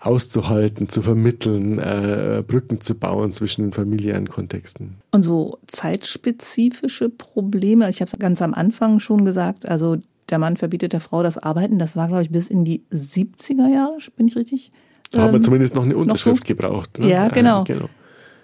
auszuhalten, 0.00 0.88
zu 0.88 1.02
vermitteln, 1.02 1.78
äh, 1.78 2.42
Brücken 2.46 2.80
zu 2.80 2.94
bauen 2.94 3.32
zwischen 3.32 3.62
den 3.62 3.72
familiären 3.72 4.28
Kontexten. 4.28 4.96
Und 5.10 5.22
so 5.22 5.58
zeitspezifische 5.66 7.08
Probleme, 7.08 7.88
ich 7.88 8.00
habe 8.00 8.10
es 8.12 8.18
ganz 8.18 8.42
am 8.42 8.54
Anfang 8.54 9.00
schon 9.00 9.24
gesagt, 9.24 9.66
also 9.66 9.96
der 10.28 10.38
Mann 10.38 10.56
verbietet 10.56 10.92
der 10.92 11.00
Frau 11.00 11.22
das 11.22 11.38
Arbeiten, 11.38 11.78
das 11.78 11.96
war, 11.96 12.08
glaube 12.08 12.22
ich, 12.22 12.30
bis 12.30 12.48
in 12.48 12.64
die 12.64 12.82
70er 12.92 13.68
Jahre, 13.68 13.98
bin 14.16 14.28
ich 14.28 14.36
richtig? 14.36 14.72
Da 15.10 15.18
ähm, 15.18 15.24
haben 15.24 15.32
wir 15.34 15.42
zumindest 15.42 15.74
noch 15.74 15.84
eine 15.84 15.96
Unterschrift 15.96 16.40
noch 16.40 16.46
so? 16.46 16.54
gebraucht. 16.54 16.98
Ne? 16.98 17.10
Ja, 17.10 17.28
genau. 17.28 17.64
genau. 17.64 17.88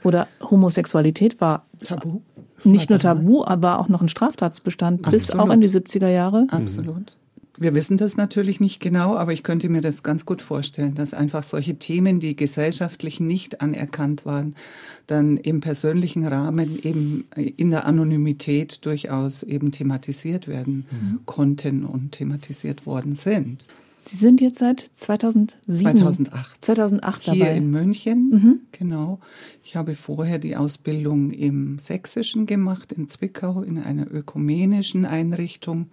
Oder 0.04 0.28
Homosexualität 0.40 1.40
war 1.40 1.66
Tabu. 1.82 2.20
Nicht 2.64 2.90
nur 2.90 2.98
Tabu, 2.98 3.44
aber 3.44 3.78
auch 3.78 3.88
noch 3.88 4.00
ein 4.00 4.08
Straftatsbestand 4.08 5.00
Absolut. 5.00 5.12
bis 5.12 5.30
auch 5.34 5.50
in 5.50 5.60
die 5.60 5.68
70er 5.68 6.08
Jahre. 6.08 6.46
Absolut. 6.50 7.16
Wir 7.60 7.74
wissen 7.74 7.96
das 7.96 8.16
natürlich 8.16 8.60
nicht 8.60 8.78
genau, 8.78 9.16
aber 9.16 9.32
ich 9.32 9.42
könnte 9.42 9.68
mir 9.68 9.80
das 9.80 10.02
ganz 10.02 10.24
gut 10.24 10.42
vorstellen, 10.42 10.94
dass 10.94 11.12
einfach 11.12 11.42
solche 11.42 11.76
Themen, 11.76 12.20
die 12.20 12.36
gesellschaftlich 12.36 13.18
nicht 13.18 13.60
anerkannt 13.60 14.24
waren, 14.24 14.54
dann 15.08 15.36
im 15.36 15.60
persönlichen 15.60 16.24
Rahmen 16.24 16.78
eben 16.82 17.26
in 17.34 17.70
der 17.70 17.86
Anonymität 17.86 18.84
durchaus 18.86 19.42
eben 19.42 19.72
thematisiert 19.72 20.46
werden 20.46 20.86
mhm. 20.90 21.20
konnten 21.26 21.84
und 21.84 22.12
thematisiert 22.12 22.86
worden 22.86 23.16
sind. 23.16 23.64
Sie 24.00 24.16
sind 24.16 24.40
jetzt 24.40 24.60
seit 24.60 24.80
2007? 24.94 25.96
2008. 25.96 26.64
2008 26.64 27.22
Hier 27.24 27.44
dabei. 27.44 27.56
in 27.56 27.70
München, 27.70 28.30
mhm. 28.30 28.60
genau. 28.70 29.18
Ich 29.64 29.74
habe 29.74 29.96
vorher 29.96 30.38
die 30.38 30.56
Ausbildung 30.56 31.32
im 31.32 31.80
Sächsischen 31.80 32.46
gemacht, 32.46 32.92
in 32.92 33.08
Zwickau, 33.08 33.62
in 33.62 33.78
einer 33.78 34.08
ökumenischen 34.10 35.04
Einrichtung 35.04 35.88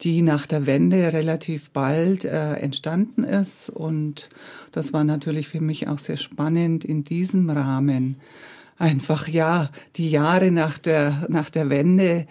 die 0.00 0.22
nach 0.22 0.46
der 0.46 0.66
Wende 0.66 1.12
relativ 1.12 1.70
bald 1.70 2.24
äh, 2.24 2.54
entstanden 2.54 3.24
ist. 3.24 3.70
Und 3.70 4.28
das 4.72 4.92
war 4.92 5.04
natürlich 5.04 5.48
für 5.48 5.60
mich 5.60 5.88
auch 5.88 5.98
sehr 5.98 6.16
spannend 6.16 6.84
in 6.84 7.04
diesem 7.04 7.48
Rahmen. 7.50 8.16
Einfach, 8.76 9.28
ja, 9.28 9.70
die 9.96 10.10
Jahre 10.10 10.50
nach 10.50 10.78
der, 10.78 11.26
nach 11.28 11.48
der 11.48 11.70
Wende 11.70 12.26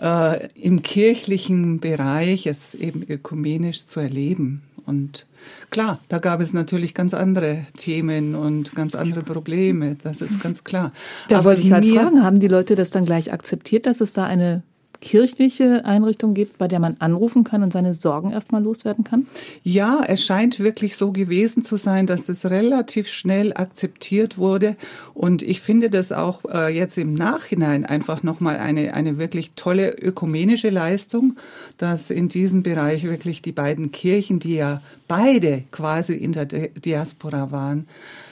äh, 0.00 0.48
im 0.54 0.82
kirchlichen 0.82 1.80
Bereich 1.80 2.46
es 2.46 2.74
eben 2.74 3.02
ökumenisch 3.02 3.86
zu 3.86 4.00
erleben. 4.00 4.62
Und 4.86 5.26
klar, 5.70 6.00
da 6.08 6.18
gab 6.18 6.40
es 6.40 6.52
natürlich 6.52 6.94
ganz 6.94 7.14
andere 7.14 7.66
Themen 7.76 8.34
und 8.34 8.74
ganz 8.74 8.94
andere 8.94 9.22
Probleme, 9.22 9.96
das 10.02 10.20
ist 10.20 10.40
ganz 10.40 10.64
klar. 10.64 10.92
Da 11.28 11.38
Aber 11.38 11.46
wollte 11.46 11.62
ich 11.62 11.72
halt 11.72 11.86
fragen, 11.86 12.22
haben 12.22 12.40
die 12.40 12.48
Leute 12.48 12.76
das 12.76 12.90
dann 12.90 13.04
gleich 13.04 13.32
akzeptiert, 13.32 13.86
dass 13.86 14.00
es 14.00 14.12
da 14.12 14.24
eine 14.24 14.62
kirchliche 15.00 15.84
Einrichtung 15.84 16.34
gibt, 16.34 16.58
bei 16.58 16.68
der 16.68 16.78
man 16.78 16.96
anrufen 16.98 17.44
kann 17.44 17.62
und 17.62 17.72
seine 17.72 17.92
Sorgen 17.92 18.32
erstmal 18.32 18.62
loswerden 18.62 19.04
kann? 19.04 19.26
Ja, 19.62 20.02
es 20.06 20.24
scheint 20.24 20.60
wirklich 20.60 20.96
so 20.96 21.12
gewesen 21.12 21.62
zu 21.62 21.76
sein, 21.76 22.06
dass 22.06 22.26
das 22.26 22.44
relativ 22.44 23.08
schnell 23.08 23.52
akzeptiert 23.54 24.38
wurde. 24.38 24.76
Und 25.14 25.42
ich 25.42 25.60
finde 25.60 25.90
das 25.90 26.12
auch 26.12 26.44
äh, 26.44 26.74
jetzt 26.74 26.98
im 26.98 27.14
Nachhinein 27.14 27.84
einfach 27.84 28.22
nochmal 28.22 28.58
eine, 28.58 28.94
eine 28.94 29.18
wirklich 29.18 29.52
tolle 29.56 29.90
ökumenische 29.98 30.70
Leistung, 30.70 31.36
dass 31.78 32.10
in 32.10 32.28
diesem 32.28 32.62
Bereich 32.62 33.04
wirklich 33.04 33.42
die 33.42 33.52
beiden 33.52 33.92
Kirchen, 33.92 34.38
die 34.38 34.56
ja 34.56 34.82
beide 35.08 35.64
quasi 35.72 36.14
in 36.14 36.32
der 36.32 36.46
Diaspora 36.46 37.50
waren, 37.50 37.86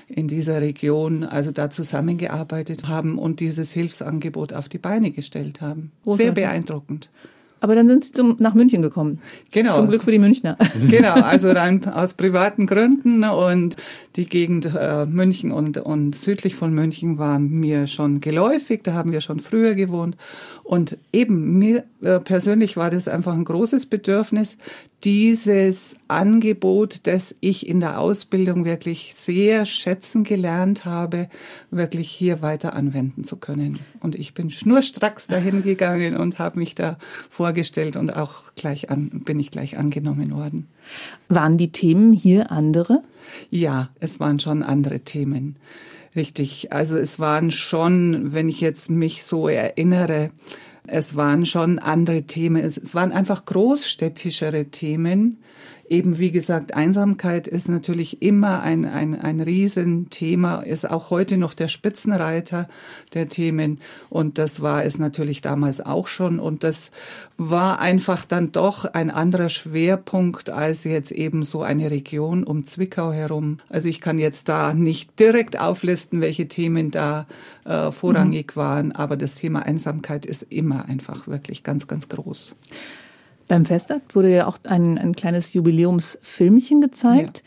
in 0.08 0.28
dieser 0.28 0.60
Region 0.60 1.24
also 1.24 1.50
da 1.50 1.70
zusammengearbeitet 1.70 2.88
haben 2.88 3.18
und 3.18 3.40
dieses 3.40 3.72
Hilfsangebot 3.72 4.52
auf 4.52 4.68
die 4.68 4.78
Beine 4.78 5.10
gestellt 5.10 5.60
haben. 5.60 5.92
Großartig. 6.04 6.24
Sehr 6.26 6.32
beeindruckend. 6.32 7.10
Aber 7.60 7.74
dann 7.74 7.88
sind 7.88 8.04
Sie 8.04 8.12
zum, 8.12 8.36
nach 8.38 8.54
München 8.54 8.82
gekommen. 8.82 9.20
Genau. 9.50 9.74
Zum 9.74 9.88
Glück 9.88 10.04
für 10.04 10.12
die 10.12 10.18
Münchner. 10.18 10.56
Genau, 10.88 11.14
also 11.14 11.50
rein 11.50 11.84
aus 11.86 12.14
privaten 12.14 12.66
Gründen 12.66 13.24
und 13.24 13.76
die 14.16 14.26
Gegend 14.26 14.72
äh, 14.74 15.06
München 15.06 15.50
und, 15.50 15.76
und 15.78 16.14
südlich 16.14 16.54
von 16.54 16.72
München 16.72 17.18
war 17.18 17.38
mir 17.38 17.86
schon 17.86 18.20
geläufig, 18.20 18.82
da 18.84 18.94
haben 18.94 19.12
wir 19.12 19.20
schon 19.20 19.40
früher 19.40 19.74
gewohnt. 19.74 20.16
Und 20.62 20.98
eben 21.12 21.58
mir 21.58 21.84
äh, 22.00 22.20
persönlich 22.20 22.76
war 22.76 22.90
das 22.90 23.08
einfach 23.08 23.34
ein 23.34 23.44
großes 23.44 23.86
Bedürfnis, 23.86 24.56
dieses 25.04 25.96
Angebot, 26.08 27.06
das 27.06 27.36
ich 27.40 27.68
in 27.68 27.80
der 27.80 28.00
Ausbildung 28.00 28.64
wirklich 28.64 29.14
sehr 29.14 29.64
schätzen 29.64 30.24
gelernt 30.24 30.84
habe, 30.84 31.28
wirklich 31.70 32.10
hier 32.10 32.42
weiter 32.42 32.74
anwenden 32.74 33.22
zu 33.24 33.36
können. 33.36 33.78
Und 34.00 34.16
ich 34.16 34.34
bin 34.34 34.50
schnurstracks 34.50 35.28
dahin 35.28 35.62
gegangen 35.62 36.16
und 36.16 36.38
habe 36.38 36.58
mich 36.58 36.74
da 36.74 36.98
vorgestellt 37.30 37.96
und 37.96 38.16
auch 38.16 38.54
gleich 38.56 38.90
an, 38.90 39.22
bin 39.24 39.38
ich 39.38 39.50
gleich 39.50 39.78
angenommen 39.78 40.32
worden. 40.32 40.66
Waren 41.28 41.58
die 41.58 41.70
Themen 41.70 42.12
hier 42.12 42.50
andere? 42.50 43.02
Ja, 43.50 43.90
es 44.00 44.18
waren 44.18 44.40
schon 44.40 44.62
andere 44.62 45.00
Themen. 45.00 45.56
Richtig. 46.16 46.72
Also 46.72 46.98
es 46.98 47.20
waren 47.20 47.52
schon, 47.52 48.32
wenn 48.32 48.48
ich 48.48 48.60
jetzt 48.60 48.90
mich 48.90 49.24
so 49.24 49.46
erinnere, 49.46 50.30
es 50.88 51.16
waren 51.16 51.46
schon 51.46 51.78
andere 51.78 52.24
Themen. 52.24 52.64
Es 52.64 52.94
waren 52.94 53.12
einfach 53.12 53.44
großstädtischere 53.44 54.66
Themen. 54.66 55.42
Eben 55.88 56.18
wie 56.18 56.30
gesagt, 56.30 56.74
Einsamkeit 56.74 57.46
ist 57.46 57.68
natürlich 57.68 58.20
immer 58.20 58.62
ein, 58.62 58.84
ein, 58.84 59.18
ein 59.18 59.40
Riesenthema, 59.40 60.60
ist 60.60 60.88
auch 60.88 61.08
heute 61.08 61.38
noch 61.38 61.54
der 61.54 61.68
Spitzenreiter 61.68 62.68
der 63.14 63.30
Themen. 63.30 63.80
Und 64.10 64.36
das 64.36 64.60
war 64.60 64.84
es 64.84 64.98
natürlich 64.98 65.40
damals 65.40 65.80
auch 65.80 66.06
schon. 66.06 66.40
Und 66.40 66.62
das 66.62 66.90
war 67.38 67.78
einfach 67.78 68.26
dann 68.26 68.52
doch 68.52 68.84
ein 68.84 69.10
anderer 69.10 69.48
Schwerpunkt 69.48 70.50
als 70.50 70.84
jetzt 70.84 71.10
eben 71.10 71.44
so 71.44 71.62
eine 71.62 71.90
Region 71.90 72.44
um 72.44 72.66
Zwickau 72.66 73.10
herum. 73.10 73.60
Also 73.70 73.88
ich 73.88 74.02
kann 74.02 74.18
jetzt 74.18 74.50
da 74.50 74.74
nicht 74.74 75.18
direkt 75.18 75.58
auflisten, 75.58 76.20
welche 76.20 76.48
Themen 76.48 76.90
da 76.90 77.26
äh, 77.64 77.92
vorrangig 77.92 78.54
mhm. 78.54 78.60
waren, 78.60 78.92
aber 78.92 79.16
das 79.16 79.34
Thema 79.34 79.60
Einsamkeit 79.60 80.26
ist 80.26 80.42
immer 80.50 80.84
einfach 80.84 81.28
wirklich 81.28 81.62
ganz, 81.62 81.86
ganz 81.86 82.08
groß. 82.08 82.54
Beim 83.48 83.64
Festakt 83.64 84.14
wurde 84.14 84.30
ja 84.30 84.46
auch 84.46 84.58
ein, 84.64 84.98
ein 84.98 85.16
kleines 85.16 85.54
Jubiläumsfilmchen 85.54 86.82
gezeigt, 86.82 87.42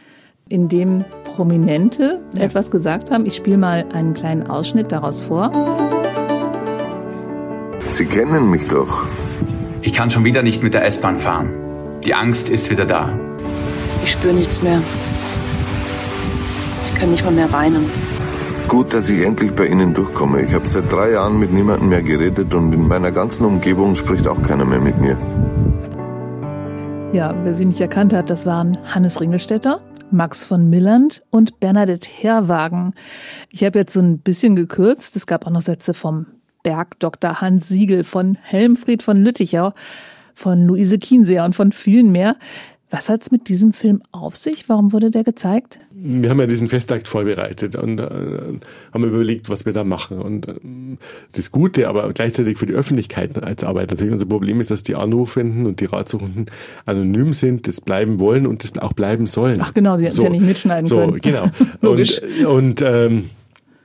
ja. 0.50 0.58
in 0.58 0.68
dem 0.68 1.06
Prominente 1.26 2.20
ja. 2.34 2.42
etwas 2.42 2.72
gesagt 2.72 3.12
haben. 3.12 3.28
Ich 3.28 3.36
spiele 3.36 3.58
mal 3.58 3.86
einen 3.94 4.16
kleinen 4.16 4.48
Ausschnitt 4.48 4.92
daraus 4.92 5.22
vor. 5.22 5.52
Sie 7.88 8.06
kennen 8.06 8.50
mich 8.50 8.66
doch. 8.68 9.06
Ich 9.84 9.94
kann 9.94 10.10
schon 10.10 10.24
wieder 10.24 10.42
nicht 10.42 10.64
mit 10.64 10.74
der 10.74 10.86
S-Bahn 10.86 11.18
fahren. 11.18 12.02
Die 12.04 12.16
Angst 12.16 12.50
ist 12.50 12.72
wieder 12.72 12.86
da. 12.86 13.18
Ich 14.04 14.12
spüre 14.12 14.34
nichts 14.34 14.64
mehr. 14.64 14.82
Ich 16.92 17.00
kann 17.00 17.12
nicht 17.12 17.24
mal 17.24 17.32
mehr 17.32 17.52
weinen. 17.52 17.86
Gut, 18.68 18.94
dass 18.94 19.08
ich 19.10 19.24
endlich 19.24 19.54
bei 19.54 19.68
Ihnen 19.68 19.94
durchkomme. 19.94 20.42
Ich 20.42 20.54
habe 20.54 20.68
seit 20.68 20.92
drei 20.92 21.12
Jahren 21.12 21.40
mit 21.40 21.54
niemandem 21.54 21.90
mehr 21.90 22.02
geredet 22.02 22.54
und 22.56 22.74
in 22.74 22.88
meiner 22.88 23.12
ganzen 23.12 23.46
Umgebung 23.46 23.94
spricht 23.94 24.28
auch 24.28 24.42
keiner 24.42 24.66
mehr 24.66 24.80
mit 24.80 25.00
mir. 25.00 25.18
Ja, 27.13 27.36
wer 27.43 27.54
sie 27.54 27.65
nicht 27.65 27.82
erkannt 27.82 28.13
hat, 28.13 28.30
das 28.30 28.45
waren 28.45 28.78
Hannes 28.86 29.19
Ringelstetter, 29.19 29.82
Max 30.12 30.45
von 30.45 30.69
Milland 30.69 31.21
und 31.30 31.60
Bernadette 31.60 32.10
Herwagen. 32.10 32.93
Ich 33.50 33.65
habe 33.65 33.80
jetzt 33.80 33.91
so 33.91 34.00
ein 34.00 34.19
bisschen 34.19 34.56
gekürzt. 34.56 35.17
Es 35.17 35.28
gab 35.28 35.45
auch 35.45 35.52
noch 35.52 35.62
Sätze 35.62 35.93
vom 35.93 36.28
Berg 36.63 36.97
Dr. 37.00 37.41
Hans 37.41 37.67
Siegel, 37.67 38.06
von 38.06 38.38
Helmfried 38.41 39.04
von 39.04 39.17
Lüttichau, 39.17 39.74
von 40.36 40.65
Luise 40.65 41.00
Kienseer 41.00 41.43
und 41.43 41.54
von 41.54 41.74
vielen 41.74 42.13
mehr. 42.13 42.38
Was 42.91 43.08
hat 43.08 43.21
es 43.21 43.32
mit 43.32 43.47
diesem 43.47 43.71
Film 43.71 44.01
auf 44.12 44.36
sich? 44.36 44.67
Warum 44.67 44.91
wurde 44.91 45.12
der 45.12 45.23
gezeigt? 45.23 45.80
Wir 45.93 46.30
haben 46.30 46.41
ja 46.41 46.45
diesen 46.45 46.67
Festakt 46.67 47.08
vorbereitet 47.08 47.77
und 47.77 48.01
äh, 48.01 48.04
haben 48.93 49.04
überlegt, 49.06 49.49
was 49.49 49.65
wir 49.65 49.71
da 49.71 49.86
machen. 49.86 50.19
Und 50.19 50.49
äh, 50.49 50.56
das 51.34 51.51
Gute, 51.51 51.88
aber 51.88 52.12
gleichzeitig 52.12 52.58
für 52.58 52.65
die 52.65 52.73
Öffentlichkeit 52.73 53.41
als 53.41 53.63
Arbeit 53.63 53.91
natürlich 53.91 54.12
unser 54.12 54.25
Problem 54.25 54.60
ist, 54.60 54.71
dass 54.71 54.84
die 54.84 54.95
Anrufenden 54.95 55.67
und 55.67 55.80
die 55.80 55.86
Ratsuchenden 55.86 56.47
anonym 56.86 57.34
sind, 57.34 57.69
das 57.69 57.80
bleiben 57.80 58.19
wollen 58.19 58.45
und 58.45 58.65
das 58.65 58.77
auch 58.77 58.91
bleiben 58.91 59.25
sollen. 59.25 59.62
Ach 59.63 59.73
genau, 59.73 59.95
sie 59.95 60.04
hätten 60.04 60.12
es 60.12 60.17
so, 60.17 60.23
ja 60.23 60.30
nicht 60.30 60.45
mitschneiden 60.45 60.86
so, 60.86 60.97
können. 60.97 61.21
Genau. 61.21 61.45
Logisch. 61.82 62.21
Und, 62.41 62.82
und 62.82 62.82
ähm, 62.86 63.30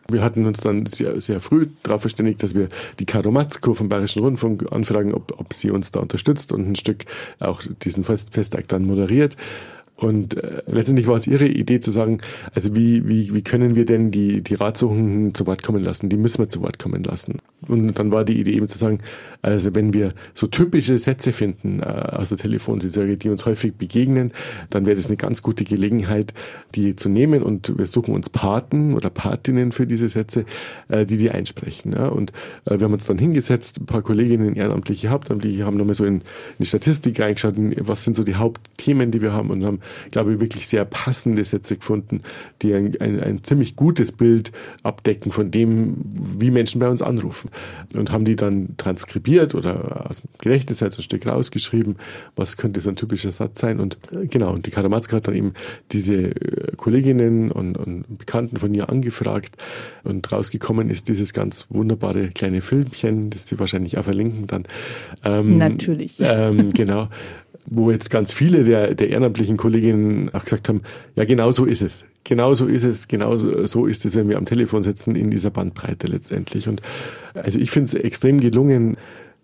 wir 0.08 0.22
hatten 0.22 0.46
uns 0.46 0.60
dann 0.60 0.86
sehr, 0.86 1.20
sehr 1.20 1.40
früh 1.40 1.68
darauf 1.82 2.02
verständigt, 2.02 2.42
dass 2.42 2.54
wir 2.54 2.68
die 2.98 3.06
Caro 3.06 3.30
Matzko 3.30 3.74
vom 3.74 3.88
Bayerischen 3.88 4.22
Rundfunk 4.22 4.72
anfragen, 4.72 5.14
ob, 5.14 5.38
ob 5.38 5.54
sie 5.54 5.70
uns 5.70 5.90
da 5.90 6.00
unterstützt 6.00 6.52
und 6.52 6.68
ein 6.68 6.76
Stück 6.76 7.04
auch 7.40 7.62
diesen 7.82 8.04
Fest 8.04 8.34
Festakt 8.34 8.72
dann 8.72 8.84
moderiert. 8.84 9.36
Und 9.96 10.36
äh, 10.36 10.62
letztendlich 10.66 11.06
war 11.06 11.16
es 11.16 11.26
ihre 11.26 11.46
Idee 11.46 11.80
zu 11.80 11.90
sagen, 11.90 12.20
also 12.54 12.76
wie, 12.76 13.08
wie, 13.08 13.34
wie 13.34 13.42
können 13.42 13.74
wir 13.74 13.86
denn 13.86 14.10
die, 14.10 14.42
die 14.42 14.54
Ratsuchenden 14.54 15.34
zu 15.34 15.46
Wort 15.46 15.62
kommen 15.62 15.82
lassen? 15.82 16.10
Die 16.10 16.18
müssen 16.18 16.38
wir 16.38 16.48
zu 16.48 16.60
Wort 16.60 16.78
kommen 16.78 17.02
lassen. 17.02 17.38
Und 17.66 17.94
dann 17.98 18.12
war 18.12 18.24
die 18.24 18.38
Idee 18.38 18.52
eben 18.52 18.68
zu 18.68 18.76
sagen, 18.76 18.98
also 19.46 19.74
wenn 19.74 19.92
wir 19.92 20.12
so 20.35 20.48
typische 20.48 20.98
Sätze 20.98 21.32
finden 21.32 21.80
äh, 21.80 21.85
aus 21.85 22.30
der 22.30 22.38
Telefonseelsorge, 22.38 23.16
die 23.16 23.28
uns 23.28 23.46
häufig 23.46 23.74
begegnen, 23.74 24.32
dann 24.70 24.87
wäre 24.87 24.96
das 24.96 25.06
eine 25.06 25.16
ganz 25.16 25.40
gute 25.40 25.62
Gelegenheit, 25.64 26.35
die 26.74 26.96
zu 26.96 27.09
nehmen 27.09 27.42
und 27.42 27.78
wir 27.78 27.87
suchen 27.87 28.12
uns 28.12 28.28
Paten 28.28 28.94
oder 28.94 29.09
Patinnen 29.09 29.70
für 29.70 29.87
diese 29.87 30.09
Sätze, 30.09 30.46
äh, 30.88 31.06
die 31.06 31.16
die 31.16 31.30
einsprechen. 31.30 31.92
Ja? 31.92 32.09
Und 32.09 32.32
äh, 32.64 32.78
wir 32.78 32.87
haben 32.87 32.92
uns 32.92 33.06
dann 33.06 33.18
hingesetzt, 33.18 33.80
ein 33.80 33.87
paar 33.87 34.02
Kolleginnen, 34.02 34.56
ehrenamtliche, 34.56 35.11
hauptamtliche, 35.11 35.64
haben 35.64 35.76
nochmal 35.76 35.94
so 35.94 36.04
in, 36.04 36.22
die 36.59 36.66
Statistik 36.66 37.20
reingeschaut, 37.20 37.54
was 37.56 38.02
sind 38.02 38.16
so 38.16 38.24
die 38.24 38.35
Hauptthemen, 38.35 39.12
die 39.12 39.22
wir 39.22 39.32
haben 39.32 39.50
und 39.50 39.64
haben 39.64 39.80
glaube 40.11 40.35
ich, 40.35 40.40
wirklich 40.40 40.66
sehr 40.66 40.85
passende 40.85 41.44
Sätze 41.44 41.76
gefunden, 41.76 42.22
die 42.62 42.74
ein, 42.74 43.00
ein, 43.00 43.20
ein 43.20 43.44
ziemlich 43.44 43.76
gutes 43.76 44.11
Bild 44.11 44.50
abdecken 44.82 45.30
von 45.30 45.52
dem, 45.52 45.94
wie 46.38 46.50
Menschen 46.50 46.80
bei 46.80 46.88
uns 46.88 47.00
anrufen. 47.00 47.50
Und 47.94 48.11
haben 48.11 48.24
die 48.24 48.35
dann 48.35 48.76
transkribiert 48.76 49.36
oder 49.40 50.09
aus 50.09 50.20
dem 50.20 50.29
Gedächtnis 50.38 50.83
halt 50.83 50.92
so 50.92 51.01
ein 51.01 51.05
Stück 51.05 51.27
rausgeschrieben, 51.27 51.96
was 52.35 52.57
könnte 52.57 52.81
so 52.81 52.90
ein 52.90 52.96
typischer 52.96 53.33
Satz 53.33 53.61
sein. 53.61 53.81
Und 53.81 53.99
äh, 54.12 54.27
genau, 54.27 54.53
und 54.53 54.66
die 54.66 54.70
Karamatska 54.70 55.16
hat 55.16 55.29
dann 55.29 55.35
eben 55.35 55.55
diese 55.92 56.14
äh, 56.14 56.77
Kolleginnen 56.77 57.51
und, 57.51 57.77
und 57.77 58.18
Bekannten 58.18 58.57
von 58.57 58.75
ihr 58.75 58.88
angefragt 58.88 59.57
und 60.05 60.31
rausgekommen 60.31 60.90
ist 60.90 61.09
dieses 61.09 61.33
ganz 61.33 61.66
wunderbare 61.68 62.29
kleine 62.29 62.61
Filmchen, 62.61 63.31
das 63.31 63.46
sie 63.46 63.59
wahrscheinlich 63.59 63.99
auch 63.99 64.05
verlinken 64.05 64.46
dann. 64.46 64.64
Ähm, 65.25 65.57
Natürlich. 65.57 66.16
Ähm, 66.20 66.68
genau 66.75 67.09
wo 67.66 67.90
jetzt 67.90 68.11
ganz 68.11 68.33
viele 68.33 68.64
der, 68.64 68.94
der 68.94 69.11
ehrenamtlichen 69.11 69.57
Kolleginnen 69.57 70.33
auch 70.33 70.44
gesagt 70.44 70.68
haben, 70.68 70.83
ja, 71.16 71.25
genau 71.25 71.53
so 71.53 71.64
ist 71.64 71.83
es. 71.83 72.05
Genau 72.25 72.55
so 72.55 72.66
ist 72.66 72.85
es, 72.85 73.07
genau 73.07 73.37
so 73.37 73.87
ist 73.87 74.05
es, 74.05 74.16
wenn 74.16 74.29
wir 74.29 74.37
am 74.37 74.46
Telefon 74.46 74.83
sitzen 74.83 75.14
in 75.14 75.31
dieser 75.31 75.51
Bandbreite 75.51 76.07
letztendlich. 76.07 76.68
Und 76.68 76.83
also 77.35 77.59
ich 77.59 77.70
finde 77.70 77.88
es 77.88 77.94
extrem 77.94 78.40
gelungen, 78.40 78.96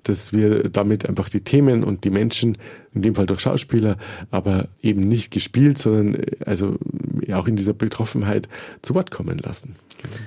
dass 0.05 0.33
wir 0.33 0.69
damit 0.69 1.09
einfach 1.09 1.29
die 1.29 1.41
Themen 1.41 1.85
und 1.85 2.05
die 2.05 2.11
Menschen, 2.11 2.59
in 2.95 3.03
dem 3.03 3.15
Fall 3.15 3.27
durch 3.27 3.41
Schauspieler, 3.41 3.97
aber 4.31 4.69
eben 4.83 5.01
nicht 5.01 5.31
gespielt, 5.31 5.79
sondern 5.79 6.17
äh, 6.17 6.37
also 6.45 6.77
auch 7.33 7.47
in 7.47 7.57
dieser 7.57 7.73
Betroffenheit 7.73 8.49
zu 8.83 8.95
Wort 8.95 9.11
kommen 9.11 9.39
lassen. 9.39 9.77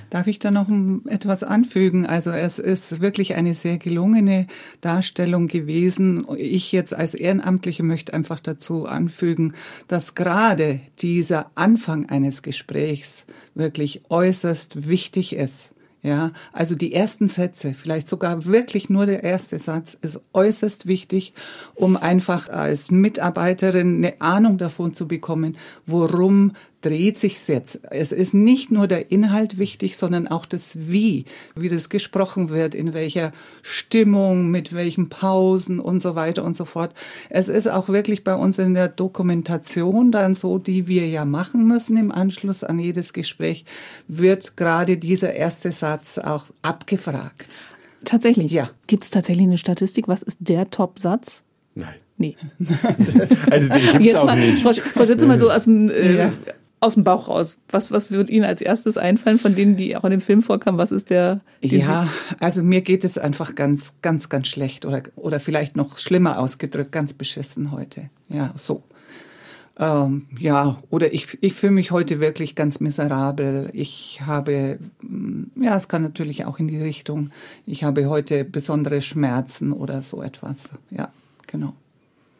Darf 0.09 0.27
ich 0.27 0.39
da 0.39 0.51
noch 0.51 0.69
etwas 1.07 1.43
anfügen? 1.43 2.05
Also 2.05 2.31
es 2.31 2.59
ist 2.59 3.01
wirklich 3.01 3.35
eine 3.35 3.53
sehr 3.53 3.77
gelungene 3.77 4.47
Darstellung 4.81 5.47
gewesen. 5.47 6.25
Ich 6.37 6.71
jetzt 6.71 6.93
als 6.93 7.13
Ehrenamtliche 7.13 7.83
möchte 7.83 8.13
einfach 8.13 8.39
dazu 8.39 8.85
anfügen, 8.85 9.53
dass 9.87 10.15
gerade 10.15 10.79
dieser 10.99 11.51
Anfang 11.55 12.09
eines 12.09 12.41
Gesprächs 12.41 13.25
wirklich 13.53 14.03
äußerst 14.09 14.87
wichtig 14.87 15.35
ist. 15.35 15.74
Ja, 16.05 16.33
also 16.53 16.75
die 16.75 16.93
ersten 16.93 17.29
Sätze, 17.29 17.73
vielleicht 17.73 18.07
sogar 18.07 18.45
wirklich 18.45 18.91
nur 18.91 19.07
der 19.07 19.23
erste 19.23 19.57
Satz 19.57 19.95
ist 19.99 20.21
äußerst 20.33 20.85
wichtig, 20.85 21.33
um 21.73 21.97
einfach 21.97 22.47
als 22.47 22.91
Mitarbeiterin 22.91 24.05
eine 24.05 24.21
Ahnung 24.21 24.59
davon 24.59 24.93
zu 24.93 25.07
bekommen, 25.07 25.57
worum 25.87 26.51
dreht 26.85 27.19
sich's 27.19 27.47
jetzt. 27.47 27.79
Es 27.89 28.11
ist 28.11 28.35
nicht 28.35 28.71
nur 28.71 28.87
der 28.87 29.11
Inhalt 29.11 29.57
wichtig, 29.57 29.97
sondern 29.97 30.27
auch 30.27 30.45
das 30.45 30.77
Wie, 30.77 31.25
wie 31.55 31.67
das 31.67 31.89
gesprochen 31.89 32.49
wird, 32.49 32.75
in 32.75 32.93
welcher 32.93 33.31
Stimmung, 33.63 34.51
mit 34.51 34.71
welchen 34.71 35.09
Pausen 35.09 35.79
und 35.79 35.99
so 35.99 36.13
weiter 36.13 36.43
und 36.43 36.55
so 36.55 36.63
fort. 36.65 36.93
Es 37.29 37.49
ist 37.49 37.67
auch 37.67 37.89
wirklich 37.89 38.23
bei 38.23 38.35
uns 38.35 38.59
in 38.59 38.75
der 38.75 38.87
Dokumentation 38.87 40.11
dann 40.11 40.35
so, 40.35 40.59
die 40.59 40.87
wir 40.87 41.07
ja 41.07 41.25
machen 41.25 41.67
müssen 41.67 41.97
im 41.97 42.11
Anschluss 42.11 42.63
an 42.63 42.77
jedes 42.77 43.13
Gespräch, 43.13 43.65
wird 44.07 44.55
gerade 44.55 44.97
dieser 44.97 45.33
erste 45.33 45.71
Satz 45.71 46.19
auch 46.19 46.45
abgefragt. 46.61 47.57
Tatsächlich? 48.03 48.51
Ja. 48.51 48.69
Gibt 48.85 49.05
es 49.05 49.09
tatsächlich 49.09 49.47
eine 49.47 49.57
Statistik? 49.57 50.07
Was 50.07 50.21
ist 50.21 50.37
der 50.39 50.69
Top-Satz? 50.69 51.43
Nein. 51.73 51.95
Nee. 52.17 52.37
also 53.49 53.73
den 53.73 54.03
gibt 54.03 54.05
es 54.05 54.15
auch 54.15 54.25
mal, 54.25 54.37
nicht. 54.37 54.61
Frau, 54.61 54.71
Frau 54.71 55.05
Schütze, 55.05 55.25
mal 55.25 55.39
so 55.39 55.49
aus 55.49 55.63
dem 55.63 55.89
äh, 55.89 56.17
ja 56.17 56.33
aus 56.85 56.93
dem 56.93 57.03
Bauch 57.03 57.27
raus. 57.27 57.57
Was, 57.69 57.91
was 57.91 58.11
wird 58.11 58.29
Ihnen 58.29 58.45
als 58.45 58.61
erstes 58.61 58.97
einfallen 58.97 59.39
von 59.39 59.55
denen, 59.55 59.75
die 59.75 59.97
auch 59.97 60.03
in 60.03 60.11
dem 60.11 60.21
Film 60.21 60.41
vorkamen? 60.41 60.77
Was 60.77 60.91
ist 60.91 61.09
der? 61.09 61.41
Ja, 61.61 62.07
also 62.39 62.63
mir 62.63 62.81
geht 62.81 63.03
es 63.03 63.17
einfach 63.17 63.55
ganz, 63.55 63.95
ganz, 64.01 64.29
ganz 64.29 64.47
schlecht 64.47 64.85
oder, 64.85 65.03
oder 65.15 65.39
vielleicht 65.39 65.75
noch 65.75 65.97
schlimmer 65.97 66.39
ausgedrückt, 66.39 66.91
ganz 66.91 67.13
beschissen 67.13 67.71
heute. 67.71 68.09
Ja, 68.29 68.53
so. 68.55 68.83
Ähm, 69.77 70.27
ja, 70.39 70.77
oder 70.89 71.13
ich, 71.13 71.37
ich 71.41 71.53
fühle 71.53 71.73
mich 71.73 71.91
heute 71.91 72.21
wirklich 72.21 72.55
ganz 72.55 72.79
miserabel. 72.79 73.69
Ich 73.73 74.21
habe, 74.25 74.79
mm, 75.01 75.61
ja, 75.61 75.75
es 75.75 75.87
kann 75.87 76.01
natürlich 76.01 76.45
auch 76.45 76.59
in 76.59 76.67
die 76.67 76.81
Richtung, 76.81 77.31
ich 77.65 77.83
habe 77.83 78.07
heute 78.07 78.45
besondere 78.45 79.01
Schmerzen 79.01 79.73
oder 79.73 80.01
so 80.01 80.21
etwas. 80.21 80.69
Ja, 80.91 81.09
genau. 81.47 81.73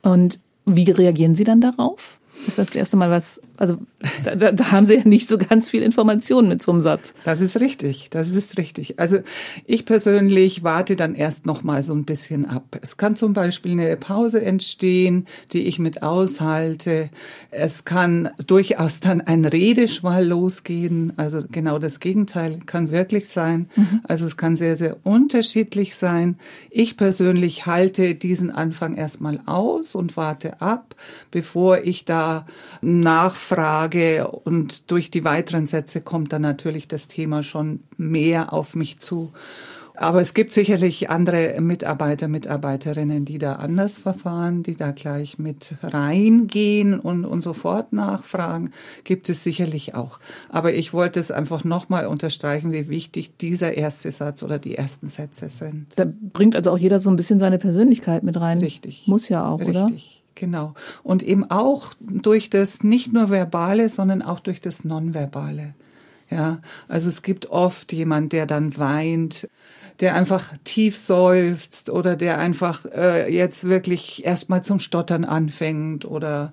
Und 0.01 0.39
Wie 0.65 0.89
reagieren 0.89 1.35
Sie 1.35 1.43
dann 1.43 1.61
darauf? 1.61 2.19
Ist 2.47 2.57
das, 2.57 2.67
das 2.67 2.75
erste 2.75 2.97
Mal 2.97 3.09
was, 3.09 3.41
also 3.57 3.77
da, 4.23 4.51
da, 4.51 4.71
haben 4.71 4.85
Sie 4.85 4.95
ja 4.95 5.07
nicht 5.07 5.27
so 5.27 5.37
ganz 5.37 5.69
viel 5.69 5.81
Informationen 5.81 6.47
mit 6.47 6.61
so 6.61 6.71
einem 6.71 6.81
Satz. 6.81 7.13
Das 7.23 7.41
ist 7.41 7.59
richtig, 7.59 8.09
das 8.09 8.31
ist 8.31 8.57
richtig. 8.57 8.99
Also 8.99 9.19
ich 9.65 9.85
persönlich 9.85 10.63
warte 10.63 10.95
dann 10.95 11.15
erst 11.15 11.45
noch 11.45 11.63
mal 11.63 11.81
so 11.81 11.93
ein 11.93 12.05
bisschen 12.05 12.45
ab. 12.45 12.77
Es 12.81 12.97
kann 12.97 13.15
zum 13.15 13.33
Beispiel 13.33 13.71
eine 13.71 13.97
Pause 13.97 14.41
entstehen, 14.41 15.27
die 15.53 15.61
ich 15.61 15.79
mit 15.79 16.03
aushalte. 16.03 17.09
Es 17.51 17.85
kann 17.85 18.29
durchaus 18.45 18.99
dann 18.99 19.21
ein 19.21 19.45
Redeschwall 19.45 20.25
losgehen. 20.25 21.13
Also 21.17 21.43
genau 21.49 21.79
das 21.79 21.99
Gegenteil 21.99 22.59
kann 22.65 22.91
wirklich 22.91 23.29
sein. 23.29 23.69
Mhm. 23.75 24.01
Also 24.03 24.25
es 24.25 24.37
kann 24.37 24.55
sehr, 24.55 24.75
sehr 24.75 24.97
unterschiedlich 25.03 25.95
sein. 25.95 26.37
Ich 26.69 26.97
persönlich 26.97 27.65
halte 27.65 28.15
diesen 28.15 28.51
Anfang 28.51 28.95
erstmal 28.95 29.39
aus 29.45 29.95
und 29.95 30.17
warte 30.17 30.61
ab, 30.61 30.95
bevor 31.31 31.79
ich 31.79 32.05
da 32.05 32.34
nachfrage 32.81 34.27
und 34.27 34.91
durch 34.91 35.11
die 35.11 35.23
weiteren 35.23 35.67
Sätze 35.67 36.01
kommt 36.01 36.33
dann 36.33 36.41
natürlich 36.41 36.87
das 36.87 37.07
Thema 37.07 37.43
schon 37.43 37.81
mehr 37.97 38.51
auf 38.51 38.75
mich 38.75 38.99
zu. 38.99 39.31
Aber 39.97 40.21
es 40.21 40.33
gibt 40.33 40.51
sicherlich 40.51 41.09
andere 41.09 41.59
Mitarbeiter, 41.61 42.27
Mitarbeiterinnen, 42.27 43.25
die 43.25 43.37
da 43.37 43.53
anders 43.53 43.97
verfahren, 43.97 44.63
die 44.63 44.75
da 44.75 44.91
gleich 44.91 45.39
mit 45.39 45.75
reingehen 45.81 46.99
und, 46.99 47.25
und 47.25 47.41
sofort 47.41 47.93
nachfragen. 47.93 48.71
Gibt 49.03 49.29
es 49.29 49.43
sicherlich 49.43 49.95
auch. 49.95 50.19
Aber 50.49 50.73
ich 50.73 50.93
wollte 50.93 51.19
es 51.19 51.31
einfach 51.31 51.63
nochmal 51.63 52.07
unterstreichen, 52.07 52.71
wie 52.71 52.89
wichtig 52.89 53.37
dieser 53.37 53.73
erste 53.73 54.11
Satz 54.11 54.43
oder 54.43 54.59
die 54.59 54.75
ersten 54.75 55.09
Sätze 55.09 55.49
sind. 55.49 55.87
Da 55.95 56.05
bringt 56.05 56.55
also 56.55 56.71
auch 56.71 56.77
jeder 56.77 56.99
so 56.99 57.09
ein 57.09 57.15
bisschen 57.15 57.39
seine 57.39 57.57
Persönlichkeit 57.57 58.23
mit 58.23 58.39
rein. 58.39 58.59
Richtig. 58.59 59.03
Muss 59.07 59.29
ja 59.29 59.47
auch, 59.47 59.59
Richtig. 59.59 59.75
oder? 59.75 59.85
Richtig. 59.85 60.14
Genau. 60.35 60.73
Und 61.01 61.23
eben 61.23 61.49
auch 61.49 61.93
durch 61.99 62.49
das 62.49 62.83
nicht 62.83 63.13
nur 63.13 63.29
Verbale, 63.29 63.89
sondern 63.89 64.21
auch 64.21 64.41
durch 64.41 64.61
das 64.61 64.83
Nonverbale. 64.83 65.73
Ja, 66.29 66.59
also 66.87 67.09
es 67.09 67.21
gibt 67.21 67.47
oft 67.47 67.93
jemand, 67.93 68.33
der 68.33 68.45
dann 68.45 68.77
weint, 68.77 69.47
der 69.99 70.15
einfach 70.15 70.51
tief 70.63 70.97
seufzt 70.97 71.89
oder 71.89 72.15
der 72.15 72.37
einfach 72.37 72.85
äh, 72.85 73.33
jetzt 73.33 73.63
wirklich 73.63 74.25
erstmal 74.25 74.63
zum 74.63 74.79
Stottern 74.79 75.23
anfängt 75.23 76.03
oder 76.03 76.51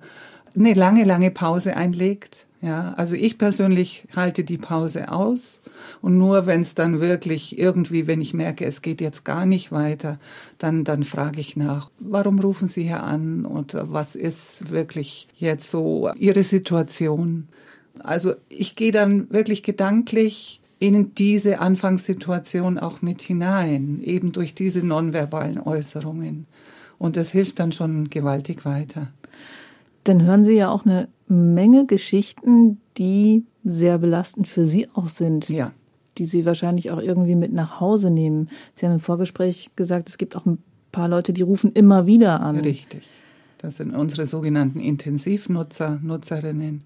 eine 0.55 0.73
lange, 0.73 1.03
lange 1.03 1.31
Pause 1.31 1.75
einlegt. 1.75 2.45
Ja, 2.63 2.93
also 2.93 3.17
ich 3.17 3.37
persönlich 3.37 4.07
halte 4.15 4.45
die 4.45 4.57
Pause 4.57 5.11
aus 5.11 5.59
und 6.01 6.17
nur 6.17 6.45
wenn 6.45 6.61
es 6.61 6.75
dann 6.75 7.01
wirklich 7.01 7.59
irgendwie, 7.59 8.07
wenn 8.07 8.21
ich 8.21 8.33
merke, 8.33 8.63
es 8.63 8.81
geht 8.81 9.01
jetzt 9.01 9.25
gar 9.25 9.45
nicht 9.45 9.73
weiter, 9.73 10.17
dann, 10.59 10.85
dann 10.85 11.03
frage 11.03 11.41
ich 11.41 11.57
nach, 11.57 11.91
warum 11.99 12.39
rufen 12.39 12.69
Sie 12.69 12.83
hier 12.83 13.03
an 13.03 13.45
und 13.45 13.75
was 13.77 14.15
ist 14.15 14.69
wirklich 14.71 15.27
jetzt 15.35 15.71
so 15.71 16.09
Ihre 16.15 16.43
Situation? 16.43 17.49
Also 17.99 18.33
ich 18.47 18.77
gehe 18.77 18.93
dann 18.93 19.29
wirklich 19.29 19.61
gedanklich 19.61 20.61
in 20.79 21.13
diese 21.15 21.59
Anfangssituation 21.59 22.79
auch 22.79 23.01
mit 23.01 23.21
hinein, 23.21 23.99
eben 24.01 24.31
durch 24.31 24.55
diese 24.55 24.85
nonverbalen 24.85 25.59
Äußerungen. 25.59 26.47
Und 26.97 27.17
das 27.17 27.33
hilft 27.33 27.59
dann 27.59 27.73
schon 27.73 28.09
gewaltig 28.09 28.63
weiter. 28.63 29.11
Dann 30.03 30.23
hören 30.23 30.43
Sie 30.43 30.53
ja 30.53 30.69
auch 30.69 30.85
eine 30.85 31.07
Menge 31.27 31.85
Geschichten, 31.85 32.79
die 32.97 33.45
sehr 33.63 33.97
belastend 33.97 34.47
für 34.47 34.65
Sie 34.65 34.89
auch 34.93 35.07
sind. 35.07 35.49
Ja. 35.49 35.71
Die 36.17 36.25
Sie 36.25 36.45
wahrscheinlich 36.45 36.91
auch 36.91 37.01
irgendwie 37.01 37.35
mit 37.35 37.53
nach 37.53 37.79
Hause 37.79 38.11
nehmen. 38.11 38.49
Sie 38.73 38.85
haben 38.85 38.93
im 38.93 38.99
Vorgespräch 38.99 39.71
gesagt, 39.75 40.09
es 40.09 40.17
gibt 40.17 40.35
auch 40.35 40.45
ein 40.45 40.59
paar 40.91 41.07
Leute, 41.07 41.33
die 41.33 41.41
rufen 41.41 41.71
immer 41.73 42.05
wieder 42.05 42.41
an. 42.41 42.59
Richtig. 42.59 43.03
Das 43.57 43.77
sind 43.77 43.95
unsere 43.95 44.25
sogenannten 44.25 44.79
Intensivnutzer, 44.79 45.99
Nutzerinnen. 46.03 46.83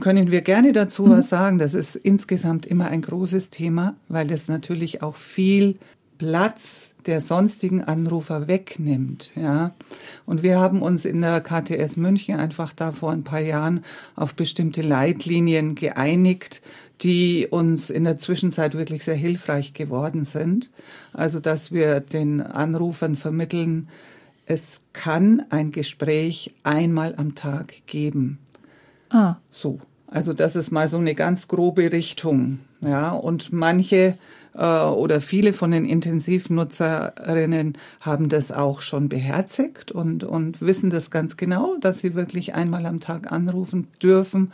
Können 0.00 0.30
wir 0.30 0.42
gerne 0.42 0.72
dazu 0.72 1.08
was 1.08 1.28
sagen? 1.28 1.58
Das 1.58 1.74
ist 1.74 1.96
insgesamt 1.96 2.66
immer 2.66 2.86
ein 2.88 3.02
großes 3.02 3.50
Thema, 3.50 3.96
weil 4.08 4.30
es 4.30 4.48
natürlich 4.48 5.02
auch 5.02 5.16
viel 5.16 5.76
Platz 6.18 6.91
der 7.06 7.20
sonstigen 7.20 7.82
Anrufer 7.82 8.48
wegnimmt, 8.48 9.32
ja. 9.34 9.72
Und 10.26 10.42
wir 10.42 10.58
haben 10.58 10.82
uns 10.82 11.04
in 11.04 11.20
der 11.20 11.40
KTS 11.40 11.96
München 11.96 12.36
einfach 12.36 12.72
da 12.72 12.92
vor 12.92 13.12
ein 13.12 13.24
paar 13.24 13.40
Jahren 13.40 13.84
auf 14.14 14.34
bestimmte 14.34 14.82
Leitlinien 14.82 15.74
geeinigt, 15.74 16.62
die 17.02 17.46
uns 17.48 17.90
in 17.90 18.04
der 18.04 18.18
Zwischenzeit 18.18 18.74
wirklich 18.74 19.04
sehr 19.04 19.16
hilfreich 19.16 19.74
geworden 19.74 20.24
sind. 20.24 20.70
Also, 21.12 21.40
dass 21.40 21.72
wir 21.72 22.00
den 22.00 22.40
Anrufern 22.40 23.16
vermitteln, 23.16 23.88
es 24.46 24.82
kann 24.92 25.44
ein 25.50 25.72
Gespräch 25.72 26.54
einmal 26.62 27.14
am 27.16 27.34
Tag 27.34 27.74
geben. 27.86 28.38
Ah. 29.10 29.36
So. 29.50 29.80
Also, 30.06 30.32
das 30.32 30.56
ist 30.56 30.70
mal 30.70 30.88
so 30.88 30.98
eine 30.98 31.14
ganz 31.14 31.48
grobe 31.48 31.90
Richtung, 31.90 32.60
ja. 32.80 33.10
Und 33.10 33.52
manche 33.52 34.18
oder 34.60 35.20
viele 35.20 35.52
von 35.52 35.70
den 35.70 35.84
Intensivnutzerinnen 35.84 37.78
haben 38.00 38.28
das 38.28 38.52
auch 38.52 38.80
schon 38.82 39.08
beherzigt 39.08 39.92
und, 39.92 40.24
und 40.24 40.60
wissen 40.60 40.90
das 40.90 41.10
ganz 41.10 41.36
genau, 41.36 41.76
dass 41.80 42.00
sie 42.00 42.14
wirklich 42.14 42.54
einmal 42.54 42.84
am 42.86 43.00
Tag 43.00 43.32
anrufen 43.32 43.88
dürfen. 44.02 44.52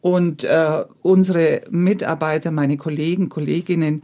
Und 0.00 0.44
äh, 0.44 0.84
unsere 1.02 1.62
Mitarbeiter, 1.70 2.50
meine 2.50 2.76
Kollegen, 2.76 3.28
Kolleginnen, 3.28 4.02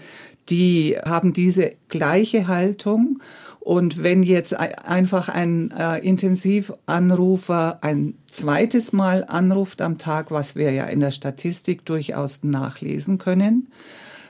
die 0.48 0.96
haben 1.04 1.32
diese 1.32 1.72
gleiche 1.88 2.48
Haltung. 2.48 3.22
Und 3.60 4.02
wenn 4.02 4.24
jetzt 4.24 4.58
einfach 4.58 5.28
ein 5.28 5.70
äh, 5.70 5.98
Intensivanrufer 5.98 7.78
ein 7.82 8.14
zweites 8.26 8.92
Mal 8.92 9.24
anruft 9.28 9.80
am 9.80 9.98
Tag, 9.98 10.32
was 10.32 10.56
wir 10.56 10.72
ja 10.72 10.86
in 10.86 10.98
der 10.98 11.12
Statistik 11.12 11.84
durchaus 11.84 12.42
nachlesen 12.42 13.18
können, 13.18 13.68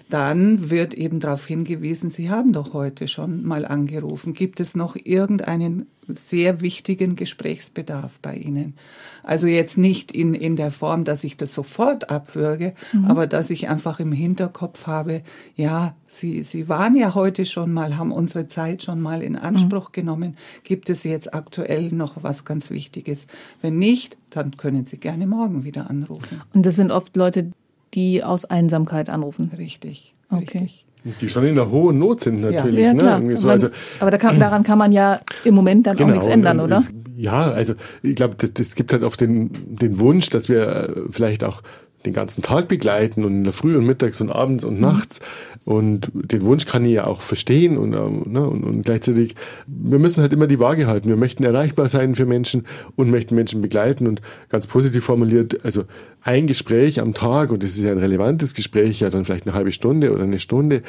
dann 0.08 0.70
wird 0.70 0.94
eben 0.94 1.20
darauf 1.20 1.46
hingewiesen, 1.46 2.10
Sie 2.10 2.30
haben 2.30 2.52
doch 2.52 2.72
heute 2.72 3.08
schon 3.08 3.44
mal 3.44 3.64
angerufen. 3.64 4.34
Gibt 4.34 4.60
es 4.60 4.74
noch 4.74 4.96
irgendeinen 4.96 5.86
sehr 6.08 6.60
wichtigen 6.60 7.16
Gesprächsbedarf 7.16 8.18
bei 8.20 8.36
Ihnen? 8.36 8.74
Also 9.22 9.46
jetzt 9.46 9.78
nicht 9.78 10.12
in, 10.12 10.34
in 10.34 10.56
der 10.56 10.70
Form, 10.70 11.04
dass 11.04 11.24
ich 11.24 11.36
das 11.36 11.54
sofort 11.54 12.10
abwürge, 12.10 12.74
mhm. 12.92 13.04
aber 13.06 13.26
dass 13.26 13.50
ich 13.50 13.68
einfach 13.68 14.00
im 14.00 14.12
Hinterkopf 14.12 14.86
habe, 14.86 15.22
ja, 15.56 15.94
Sie, 16.06 16.42
Sie 16.42 16.68
waren 16.68 16.96
ja 16.96 17.14
heute 17.14 17.44
schon 17.44 17.72
mal, 17.72 17.96
haben 17.96 18.12
unsere 18.12 18.46
Zeit 18.46 18.82
schon 18.82 19.00
mal 19.00 19.22
in 19.22 19.36
Anspruch 19.36 19.88
mhm. 19.88 19.92
genommen. 19.92 20.36
Gibt 20.64 20.90
es 20.90 21.04
jetzt 21.04 21.34
aktuell 21.34 21.92
noch 21.92 22.22
was 22.22 22.44
ganz 22.44 22.70
Wichtiges? 22.70 23.26
Wenn 23.60 23.78
nicht, 23.78 24.18
dann 24.30 24.56
können 24.56 24.84
Sie 24.84 24.98
gerne 24.98 25.26
morgen 25.26 25.64
wieder 25.64 25.88
anrufen. 25.88 26.42
Und 26.52 26.66
das 26.66 26.76
sind 26.76 26.90
oft 26.90 27.16
Leute, 27.16 27.52
die 27.94 28.22
aus 28.22 28.44
Einsamkeit 28.44 29.10
anrufen. 29.10 29.50
Richtig. 29.56 30.14
Okay. 30.30 30.58
Richtig. 30.58 30.84
Die 31.20 31.28
schon 31.28 31.44
in 31.44 31.56
der 31.56 31.70
hohen 31.70 31.98
Not 31.98 32.20
sind 32.20 32.40
natürlich. 32.40 32.80
Ja, 32.80 32.92
ja 32.92 32.94
klar. 32.94 33.20
Ne? 33.20 33.36
So, 33.36 33.48
man, 33.48 33.54
also, 33.54 33.68
aber 33.98 34.10
da 34.10 34.18
kann, 34.18 34.38
daran 34.38 34.62
kann 34.62 34.78
man 34.78 34.92
ja 34.92 35.20
im 35.44 35.54
Moment 35.54 35.86
dann 35.86 35.96
genau, 35.96 36.10
auch 36.10 36.12
nichts 36.12 36.28
ändern, 36.28 36.60
oder? 36.60 36.78
Es, 36.78 36.90
ja, 37.16 37.50
also 37.50 37.74
ich 38.02 38.14
glaube, 38.14 38.36
das, 38.36 38.52
das 38.54 38.74
gibt 38.76 38.92
halt 38.92 39.02
oft 39.02 39.20
den, 39.20 39.50
den 39.76 39.98
Wunsch, 39.98 40.30
dass 40.30 40.48
wir 40.48 40.66
äh, 40.66 40.92
vielleicht 41.10 41.42
auch 41.42 41.62
den 42.04 42.12
ganzen 42.12 42.42
Tag 42.42 42.68
begleiten 42.68 43.24
und 43.24 43.32
in 43.32 43.44
der 43.44 43.52
Früh 43.52 43.76
und 43.76 43.86
mittags 43.86 44.20
und 44.20 44.30
abends 44.30 44.64
und 44.64 44.80
nachts. 44.80 45.20
Und 45.64 46.10
den 46.12 46.42
Wunsch 46.42 46.66
kann 46.66 46.84
ich 46.84 46.92
ja 46.92 47.06
auch 47.06 47.22
verstehen 47.22 47.78
und, 47.78 47.92
ähm, 47.94 48.24
ne, 48.26 48.44
und, 48.48 48.64
und 48.64 48.82
gleichzeitig, 48.82 49.36
wir 49.68 50.00
müssen 50.00 50.20
halt 50.20 50.32
immer 50.32 50.48
die 50.48 50.58
Waage 50.58 50.88
halten. 50.88 51.08
Wir 51.08 51.16
möchten 51.16 51.44
erreichbar 51.44 51.88
sein 51.88 52.16
für 52.16 52.26
Menschen 52.26 52.66
und 52.96 53.10
möchten 53.10 53.36
Menschen 53.36 53.62
begleiten 53.62 54.08
und 54.08 54.22
ganz 54.48 54.66
positiv 54.66 55.04
formuliert, 55.04 55.64
also 55.64 55.84
ein 56.24 56.46
Gespräch 56.46 57.00
am 57.00 57.14
Tag, 57.14 57.50
und 57.50 57.62
das 57.62 57.72
ist 57.72 57.82
ja 57.82 57.92
ein 57.92 57.98
relevantes 57.98 58.54
Gespräch, 58.54 59.00
ja 59.00 59.10
dann 59.10 59.24
vielleicht 59.24 59.46
eine 59.46 59.54
halbe 59.54 59.72
Stunde 59.72 60.12
oder 60.12 60.22
eine 60.22 60.38
Stunde, 60.38 60.82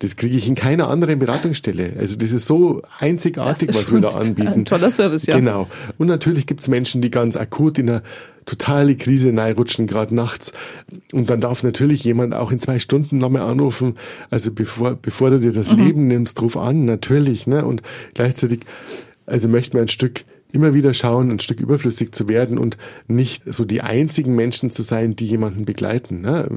das 0.00 0.16
kriege 0.16 0.36
ich 0.36 0.48
in 0.48 0.54
keiner 0.54 0.88
anderen 0.88 1.18
Beratungsstelle. 1.18 1.92
Also 1.98 2.16
das 2.16 2.32
ist 2.32 2.46
so 2.46 2.82
einzigartig, 2.98 3.68
ist 3.68 3.78
was 3.78 3.92
wir 3.92 4.00
da 4.00 4.08
anbieten. 4.20 4.48
Ein 4.48 4.64
toller 4.64 4.90
Service, 4.90 5.26
ja. 5.26 5.36
Genau. 5.36 5.68
Und 5.98 6.08
natürlich 6.08 6.46
gibt 6.46 6.60
es 6.60 6.68
Menschen, 6.68 7.02
die 7.02 7.10
ganz 7.10 7.36
akut 7.36 7.78
in 7.78 7.88
einer 7.88 8.02
totale 8.46 8.96
Krise 8.96 9.32
rutschen, 9.56 9.86
gerade 9.86 10.14
nachts. 10.14 10.52
Und 11.12 11.30
dann 11.30 11.40
darf 11.40 11.62
natürlich 11.62 12.04
jemand 12.04 12.34
auch 12.34 12.52
in 12.52 12.60
zwei 12.60 12.78
Stunden 12.78 13.18
nochmal 13.18 13.42
anrufen. 13.42 13.96
Also 14.30 14.52
bevor, 14.52 14.96
bevor 14.96 15.30
du 15.30 15.38
dir 15.38 15.52
das 15.52 15.72
mhm. 15.72 15.84
Leben 15.84 16.08
nimmst, 16.08 16.40
ruf 16.42 16.56
an, 16.56 16.84
natürlich. 16.84 17.46
Ne? 17.46 17.64
Und 17.64 17.82
gleichzeitig, 18.14 18.60
also 19.26 19.48
möchten 19.48 19.74
wir 19.74 19.82
ein 19.82 19.88
Stück 19.88 20.24
immer 20.52 20.74
wieder 20.74 20.94
schauen, 20.94 21.30
ein 21.30 21.38
Stück 21.38 21.60
überflüssig 21.60 22.12
zu 22.12 22.28
werden 22.28 22.58
und 22.58 22.76
nicht 23.08 23.42
so 23.46 23.64
die 23.64 23.82
einzigen 23.82 24.34
Menschen 24.34 24.70
zu 24.70 24.82
sein, 24.82 25.16
die 25.16 25.26
jemanden 25.26 25.64
begleiten. 25.64 26.22
Ne? 26.22 26.48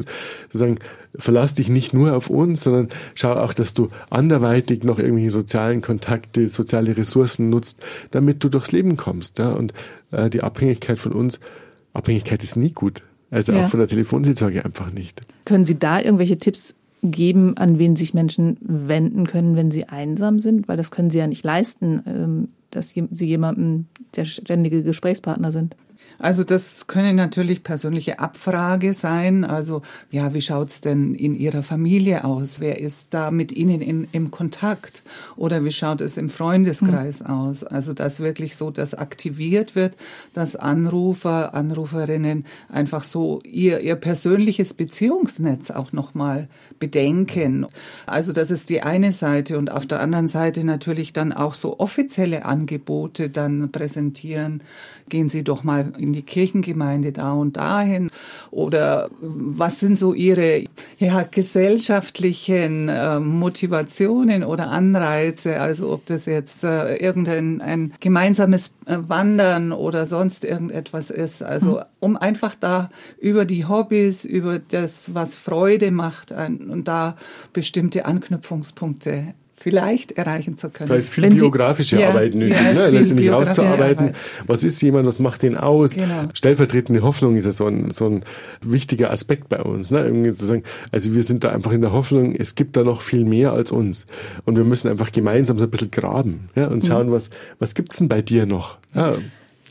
Sozusagen, 0.46 0.80
verlass 1.16 1.54
dich 1.54 1.70
nicht 1.70 1.94
nur 1.94 2.16
auf 2.16 2.30
uns, 2.30 2.64
sondern 2.64 2.90
schau 3.14 3.34
auch, 3.34 3.54
dass 3.54 3.74
du 3.74 3.90
anderweitig 4.10 4.84
noch 4.84 4.98
irgendwelche 4.98 5.32
sozialen 5.32 5.82
Kontakte, 5.82 6.50
soziale 6.50 6.98
Ressourcen 6.98 7.50
nutzt, 7.50 7.82
damit 8.12 8.44
du 8.44 8.50
durchs 8.50 8.72
Leben 8.72 8.98
kommst. 8.98 9.38
Ja? 9.38 9.52
Und 9.52 9.74
äh, 10.12 10.30
die 10.30 10.42
Abhängigkeit 10.42 11.00
von 11.00 11.12
uns, 11.12 11.40
Abhängigkeit 11.94 12.44
ist 12.44 12.56
nie 12.56 12.72
gut. 12.72 13.04
Also 13.32 13.54
ja. 13.54 13.66
auch 13.66 13.70
von 13.70 13.80
der 13.80 13.88
Telefonseelsorge 13.88 14.64
einfach 14.64 14.92
nicht. 14.92 15.22
Können 15.46 15.66
Sie 15.66 15.78
da 15.78 16.00
irgendwelche 16.00 16.38
Tipps 16.38 16.76
geben, 17.04 17.58
an 17.58 17.80
wen 17.80 17.96
sich 17.96 18.14
Menschen 18.14 18.58
wenden 18.62 19.28
können, 19.28 19.56
wenn 19.56 19.72
sie 19.72 19.90
einsam 19.90 20.40
sind? 20.40 20.68
Weil 20.68 20.78
das 20.78 20.92
können 20.92 21.10
sie 21.10 21.18
ja 21.18 21.28
nicht 21.28 21.44
leisten, 21.44 22.02
ähm, 22.06 22.48
dass 22.72 22.90
Sie 22.90 23.26
jemandem 23.26 23.86
der 24.16 24.26
ständige 24.26 24.84
Gesprächspartner 24.84 25.52
sind? 25.52 25.76
Also 26.20 26.44
das 26.44 26.88
können 26.88 27.16
natürlich 27.16 27.64
persönliche 27.64 28.20
Abfrage 28.20 28.94
sein. 28.94 29.44
Also 29.44 29.82
ja, 30.12 30.34
wie 30.34 30.42
schaut's 30.42 30.82
denn 30.82 31.16
in 31.16 31.36
Ihrer 31.36 31.64
Familie 31.64 32.24
aus? 32.24 32.60
Wer 32.60 32.80
ist 32.80 33.14
da 33.14 33.32
mit 33.32 33.52
Ihnen 33.52 33.82
in, 33.82 34.08
im 34.12 34.32
Kontakt? 34.32 35.04
Oder 35.36 35.64
wie 35.64 35.72
schaut 35.72 36.02
es 36.02 36.18
im 36.18 36.30
Freundeskreis 36.30 37.22
mhm. 37.22 37.28
aus? 37.28 37.64
Also 37.64 37.94
dass 37.94 38.20
wirklich 38.20 38.56
so 38.56 38.72
das 38.72 38.94
aktiviert 38.94 39.76
wird, 39.76 39.96
dass 40.34 40.56
Anrufer, 40.56 41.54
Anruferinnen 41.54 42.46
einfach 42.70 43.04
so 43.04 43.42
ihr, 43.44 43.82
ihr 43.82 43.96
persönliches 43.96 44.74
Beziehungsnetz 44.74 45.72
auch 45.72 45.94
nochmal 45.94 46.48
bedenken. 46.80 47.66
Also 48.06 48.34
das 48.34 48.52
ist 48.52 48.70
die 48.70 48.82
eine 48.82 49.12
Seite 49.12 49.58
und 49.58 49.72
auf 49.72 49.86
der 49.86 50.02
anderen 50.02 50.28
Seite 50.28 50.64
natürlich 50.66 51.14
dann 51.14 51.32
auch 51.32 51.54
so 51.54 51.80
offizielle 51.80 52.46
Angebote 52.46 53.30
dann 53.30 53.72
präsentieren. 53.72 54.64
Gehen 55.10 55.30
Sie 55.30 55.44
doch 55.44 55.64
mal 55.64 55.94
in 56.04 56.14
die 56.14 56.22
Kirchengemeinde 56.22 57.12
da 57.12 57.34
und 57.34 57.58
dahin? 57.58 58.12
Oder 58.52 59.10
was 59.20 59.80
sind 59.80 59.98
so 59.98 60.14
Ihre 60.14 60.66
ja, 61.00 61.24
gesellschaftlichen 61.24 62.90
äh, 62.90 63.20
Motivationen 63.20 64.44
oder 64.44 64.70
Anreize? 64.70 65.60
Also 65.60 65.92
ob 65.92 66.06
das 66.06 66.26
jetzt 66.26 66.64
äh, 66.64 66.96
irgendein 66.98 67.62
ein 67.62 67.94
gemeinsames 68.00 68.76
äh, 68.86 68.98
Wandern 69.08 69.72
oder 69.72 70.06
sonst 70.06 70.46
irgendetwas 70.46 71.10
ist. 71.10 71.42
Also 71.42 71.72
mhm. 71.72 71.84
um 72.00 72.18
einfach 72.18 72.56
da 72.56 72.90
über 73.20 73.46
die 73.46 73.66
Hobbys, 73.66 74.26
über 74.26 74.60
das, 74.60 75.14
was 75.14 75.36
Freude 75.36 75.92
macht 75.92 76.32
ein, 76.32 76.70
und 76.70 76.88
da 76.88 77.16
bestimmte 77.54 78.06
Anknüpfungspunkte 78.06 79.34
vielleicht 79.56 80.14
erreichen 80.14 80.58
zu 80.58 80.70
können. 80.70 80.90
Da 80.90 80.96
ist 80.96 81.10
viel 81.10 81.24
Wenn 81.24 81.36
biografische 81.36 81.98
Sie, 81.98 82.04
Arbeit 82.04 82.34
ja, 82.34 82.40
nötig, 82.40 82.58
ja, 82.58 82.74
ne? 82.74 82.90
letztendlich 82.90 83.32
rauszuarbeiten, 83.32 84.08
Arbeit. 84.08 84.20
was 84.48 84.64
ist 84.64 84.82
jemand, 84.82 85.08
was 85.08 85.20
macht 85.20 85.42
den 85.44 85.56
aus? 85.56 85.96
Genau. 85.96 86.24
Stellvertretende 86.34 87.02
Hoffnung 87.02 87.36
ist 87.36 87.46
ja 87.46 87.52
so 87.52 87.68
ein, 87.68 87.92
so 87.92 88.06
ein 88.08 88.24
wichtiger 88.62 89.12
Aspekt 89.12 89.50
bei 89.50 89.62
uns. 89.62 89.92
Ne? 89.92 90.04
Irgendwie 90.04 90.34
zu 90.34 90.46
sagen, 90.46 90.64
also 90.92 91.14
wir 91.14 91.24
sind 91.24 91.44
da 91.44 91.52
einfach 91.52 91.72
in 91.72 91.82
der 91.82 91.94
Hoffnung, 91.94 92.36
es 92.36 92.56
gibt 92.56 92.76
da 92.76 92.84
noch 92.84 93.02
viel 93.02 93.26
mehr 93.26 93.54
als 93.54 93.72
uns. 93.72 94.06
Und 94.46 94.58
wir 94.58 94.64
müssen 94.64 94.90
einfach 94.90 95.12
gemeinsam 95.12 95.60
so 95.60 95.66
ein 95.66 95.72
bisschen 95.72 95.92
graben 95.92 96.50
ja? 96.56 96.68
und 96.68 96.86
schauen, 96.86 97.08
mhm. 97.08 97.14
was, 97.14 97.30
was 97.60 97.76
gibt's 97.76 97.98
denn 97.98 98.10
bei 98.10 98.22
dir 98.22 98.46
noch? 98.46 98.78
Ja. 98.94 99.16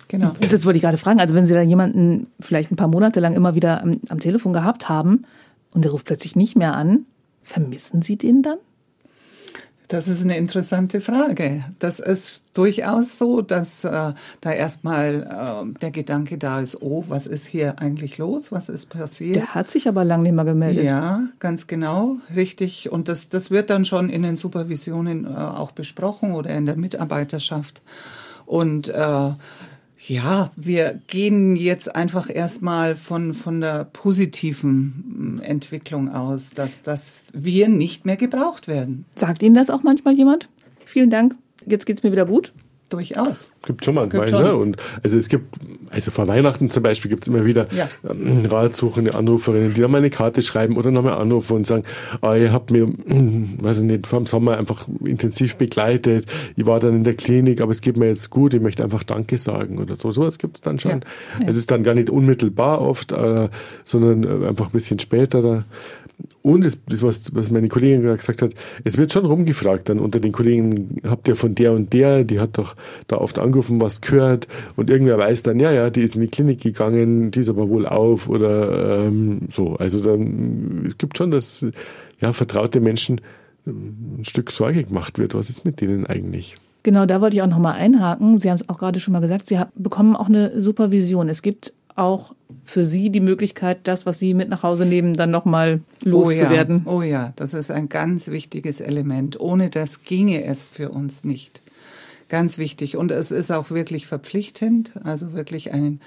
Genau. 0.08 0.32
Das 0.50 0.66
wollte 0.66 0.76
ich 0.76 0.82
gerade 0.82 0.98
fragen. 0.98 1.20
Also 1.20 1.34
wenn 1.34 1.46
Sie 1.46 1.54
da 1.54 1.62
jemanden 1.62 2.26
vielleicht 2.38 2.70
ein 2.70 2.76
paar 2.76 2.88
Monate 2.88 3.18
lang 3.20 3.34
immer 3.34 3.54
wieder 3.54 3.82
am, 3.82 3.98
am 4.08 4.20
Telefon 4.20 4.52
gehabt 4.52 4.90
haben 4.90 5.24
und 5.70 5.84
der 5.84 5.90
ruft 5.90 6.04
plötzlich 6.04 6.36
nicht 6.36 6.54
mehr 6.54 6.74
an, 6.74 7.06
vermissen 7.42 8.02
Sie 8.02 8.16
den 8.16 8.42
dann? 8.42 8.58
Das 9.92 10.08
ist 10.08 10.24
eine 10.24 10.38
interessante 10.38 11.02
Frage. 11.02 11.64
Das 11.78 12.00
ist 12.00 12.44
durchaus 12.54 13.18
so, 13.18 13.42
dass 13.42 13.84
äh, 13.84 14.14
da 14.40 14.50
erstmal 14.50 15.66
äh, 15.70 15.78
der 15.80 15.90
Gedanke 15.90 16.38
da 16.38 16.60
ist, 16.60 16.80
oh, 16.80 17.04
was 17.08 17.26
ist 17.26 17.46
hier 17.46 17.78
eigentlich 17.78 18.16
los? 18.16 18.50
Was 18.52 18.70
ist 18.70 18.88
passiert? 18.88 19.36
Der 19.36 19.54
hat 19.54 19.70
sich 19.70 19.86
aber 19.88 20.02
lange 20.02 20.22
nicht 20.22 20.32
mehr 20.32 20.46
gemeldet. 20.46 20.86
Ja, 20.86 21.24
ganz 21.40 21.66
genau, 21.66 22.16
richtig. 22.34 22.90
Und 22.90 23.10
das, 23.10 23.28
das 23.28 23.50
wird 23.50 23.68
dann 23.68 23.84
schon 23.84 24.08
in 24.08 24.22
den 24.22 24.38
Supervisionen 24.38 25.26
äh, 25.26 25.28
auch 25.28 25.72
besprochen 25.72 26.32
oder 26.32 26.48
in 26.48 26.64
der 26.64 26.76
Mitarbeiterschaft. 26.76 27.82
Und 28.46 28.88
äh, 28.88 29.30
ja, 30.08 30.50
wir 30.56 31.00
gehen 31.06 31.54
jetzt 31.54 31.94
einfach 31.94 32.28
erstmal 32.28 32.96
von, 32.96 33.34
von 33.34 33.60
der 33.60 33.84
positiven 33.84 35.36
mm, 35.36 35.40
Entwicklung 35.40 36.08
aus, 36.08 36.50
dass, 36.50 36.82
dass 36.82 37.24
wir 37.32 37.68
nicht 37.68 38.04
mehr 38.04 38.16
gebraucht 38.16 38.68
werden. 38.68 39.04
Sagt 39.14 39.42
Ihnen 39.42 39.54
das 39.54 39.70
auch 39.70 39.82
manchmal 39.82 40.14
jemand? 40.14 40.48
Vielen 40.84 41.10
Dank. 41.10 41.36
Jetzt 41.66 41.86
geht's 41.86 42.02
mir 42.02 42.12
wieder 42.12 42.26
gut. 42.26 42.52
Durchaus. 42.92 43.50
Gibt 43.64 43.86
schon 43.86 43.94
manchmal, 43.94 44.26
gibt 44.26 44.36
schon. 44.36 44.44
ne? 44.44 44.54
Und 44.54 44.76
also 45.02 45.16
es 45.16 45.30
gibt, 45.30 45.56
also 45.88 46.10
vor 46.10 46.28
Weihnachten 46.28 46.68
zum 46.68 46.82
Beispiel 46.82 47.10
gibt 47.10 47.24
es 47.24 47.28
immer 47.28 47.46
wieder 47.46 47.66
ja. 47.72 47.88
ähm, 48.06 48.44
Ratsuchende 48.44 49.14
Anruferinnen, 49.14 49.72
die 49.72 49.80
dann 49.80 49.90
mal 49.90 49.98
eine 49.98 50.10
Karte 50.10 50.42
schreiben 50.42 50.76
oder 50.76 50.90
nochmal 50.90 51.14
anrufen 51.14 51.56
und 51.56 51.66
sagen, 51.66 51.84
ah, 52.20 52.34
ihr 52.34 52.52
habt 52.52 52.70
mir, 52.70 52.86
weiß 53.06 53.78
ich 53.78 53.84
nicht, 53.84 54.06
vor 54.06 54.20
dem 54.20 54.26
Sommer 54.26 54.58
einfach 54.58 54.86
intensiv 55.02 55.56
begleitet, 55.56 56.26
ich 56.54 56.66
war 56.66 56.80
dann 56.80 56.96
in 56.96 57.04
der 57.04 57.14
Klinik, 57.14 57.62
aber 57.62 57.72
es 57.72 57.80
geht 57.80 57.96
mir 57.96 58.08
jetzt 58.08 58.28
gut, 58.28 58.52
ich 58.52 58.60
möchte 58.60 58.84
einfach 58.84 59.04
Danke 59.04 59.38
sagen 59.38 59.78
oder 59.78 59.96
so. 59.96 60.12
Sowas 60.12 60.36
gibt 60.36 60.56
es 60.56 60.60
dann 60.60 60.78
schon. 60.78 60.90
Ja. 60.90 61.40
Ja. 61.40 61.48
Es 61.48 61.56
ist 61.56 61.70
dann 61.70 61.84
gar 61.84 61.94
nicht 61.94 62.10
unmittelbar 62.10 62.82
oft, 62.82 63.12
äh, 63.12 63.48
sondern 63.86 64.24
äh, 64.24 64.48
einfach 64.48 64.66
ein 64.66 64.72
bisschen 64.72 64.98
später. 64.98 65.40
Da 65.40 65.64
und 66.42 66.64
das, 66.64 66.78
das 66.86 67.02
was, 67.02 67.34
was 67.34 67.50
meine 67.50 67.68
Kollegin 67.68 68.02
gesagt 68.02 68.42
hat, 68.42 68.52
es 68.84 68.98
wird 68.98 69.12
schon 69.12 69.24
rumgefragt 69.24 69.88
dann 69.88 69.98
unter 69.98 70.20
den 70.20 70.32
Kollegen, 70.32 71.00
habt 71.06 71.28
ihr 71.28 71.36
von 71.36 71.54
der 71.54 71.72
und 71.72 71.92
der, 71.92 72.24
die 72.24 72.40
hat 72.40 72.58
doch 72.58 72.74
da 73.08 73.16
oft 73.16 73.38
angerufen, 73.38 73.80
was 73.80 74.00
gehört 74.00 74.48
und 74.76 74.90
irgendwer 74.90 75.18
weiß 75.18 75.42
dann, 75.42 75.60
ja, 75.60 75.72
ja, 75.72 75.90
die 75.90 76.02
ist 76.02 76.16
in 76.16 76.22
die 76.22 76.28
Klinik 76.28 76.60
gegangen, 76.60 77.30
die 77.30 77.40
ist 77.40 77.48
aber 77.48 77.68
wohl 77.68 77.86
auf 77.86 78.28
oder 78.28 79.06
ähm, 79.06 79.48
so. 79.52 79.76
Also 79.76 80.00
dann 80.00 80.86
es 80.88 80.98
gibt 80.98 81.18
schon, 81.18 81.30
dass 81.30 81.66
ja, 82.20 82.32
vertraute 82.32 82.80
Menschen 82.80 83.20
ein 83.66 84.24
Stück 84.24 84.50
Sorge 84.50 84.84
gemacht 84.84 85.18
wird. 85.18 85.34
Was 85.34 85.50
ist 85.50 85.64
mit 85.64 85.80
denen 85.80 86.06
eigentlich? 86.06 86.56
Genau, 86.82 87.06
da 87.06 87.20
wollte 87.20 87.36
ich 87.36 87.42
auch 87.42 87.48
nochmal 87.48 87.74
einhaken. 87.74 88.40
Sie 88.40 88.48
haben 88.50 88.56
es 88.56 88.68
auch 88.68 88.78
gerade 88.78 88.98
schon 88.98 89.12
mal 89.12 89.20
gesagt, 89.20 89.46
Sie 89.46 89.60
bekommen 89.76 90.16
auch 90.16 90.28
eine 90.28 90.60
Supervision. 90.60 91.28
Es 91.28 91.42
gibt 91.42 91.74
auch 91.94 92.34
für 92.64 92.86
Sie 92.86 93.10
die 93.10 93.20
Möglichkeit, 93.20 93.80
das, 93.84 94.06
was 94.06 94.18
Sie 94.18 94.34
mit 94.34 94.48
nach 94.48 94.62
Hause 94.62 94.86
nehmen, 94.86 95.14
dann 95.14 95.30
nochmal 95.30 95.80
loszuwerden. 96.02 96.82
Oh 96.86 96.90
ja, 96.90 96.96
oh 96.96 97.02
ja, 97.02 97.32
das 97.36 97.54
ist 97.54 97.70
ein 97.70 97.88
ganz 97.88 98.28
wichtiges 98.28 98.80
Element. 98.80 99.38
Ohne 99.38 99.70
das 99.70 100.02
ginge 100.02 100.44
es 100.44 100.68
für 100.68 100.90
uns 100.90 101.24
nicht. 101.24 101.62
Ganz 102.32 102.56
wichtig. 102.56 102.96
Und 102.96 103.10
es 103.10 103.30
ist 103.30 103.52
auch 103.52 103.70
wirklich 103.70 104.06
verpflichtend, 104.06 104.92
also 105.04 105.34
wirklich 105.34 105.74
einen 105.74 106.00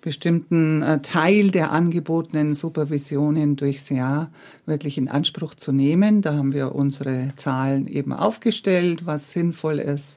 bestimmten 0.00 0.80
äh, 0.80 1.02
Teil 1.02 1.50
der 1.50 1.72
angebotenen 1.72 2.54
Supervisionen 2.54 3.56
durchs 3.56 3.90
Jahr 3.90 4.30
wirklich 4.64 4.96
in 4.96 5.08
Anspruch 5.08 5.54
zu 5.54 5.72
nehmen. 5.72 6.22
Da 6.22 6.32
haben 6.32 6.54
wir 6.54 6.74
unsere 6.74 7.34
Zahlen 7.36 7.86
eben 7.86 8.14
aufgestellt, 8.14 9.04
was 9.04 9.32
sinnvoll 9.32 9.78
ist. 9.78 10.16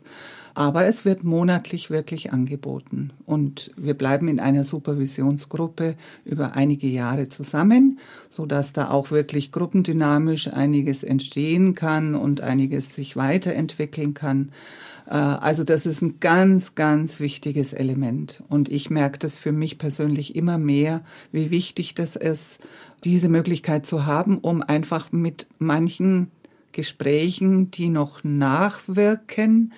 Aber 0.53 0.85
es 0.85 1.03
wird 1.03 1.25
monatlich 1.25 1.89
wirklich 1.89 2.31
angeboten. 2.31 3.11
Und 3.25 3.71
wir 3.75 3.93
bleiben 3.93 4.29
in 4.29 4.39
einer 4.39 4.63
Supervisionsgruppe 4.63 5.95
über 6.23 6.55
einige 6.55 6.87
Jahre 6.87 7.27
zusammen, 7.27 7.99
so 8.29 8.45
dass 8.45 8.71
da 8.71 8.89
auch 8.89 9.11
wirklich 9.11 9.51
gruppendynamisch 9.51 10.47
einiges 10.47 11.03
entstehen 11.03 11.75
kann 11.75 12.15
und 12.15 12.39
einiges 12.39 12.93
sich 12.93 13.17
weiterentwickeln 13.17 14.13
kann. 14.13 14.51
Äh, 15.11 15.15
also 15.15 15.63
das 15.63 15.85
ist 15.85 16.01
ein 16.01 16.19
ganz, 16.19 16.73
ganz 16.73 17.19
wichtiges 17.19 17.73
Element. 17.73 18.41
Und 18.49 18.69
ich 18.69 18.89
merke 18.89 19.19
das 19.19 19.37
für 19.37 19.51
mich 19.51 19.77
persönlich 19.77 20.35
immer 20.35 20.57
mehr, 20.57 21.03
wie 21.31 21.51
wichtig 21.51 21.93
das 21.93 22.15
ist, 22.15 22.59
diese 23.03 23.29
Möglichkeit 23.29 23.85
zu 23.85 24.05
haben, 24.05 24.37
um 24.39 24.63
einfach 24.63 25.11
mit 25.11 25.47
manchen 25.59 26.31
Gesprächen, 26.71 27.69
die 27.71 27.89
noch 27.89 28.23
nachwirken, 28.23 29.73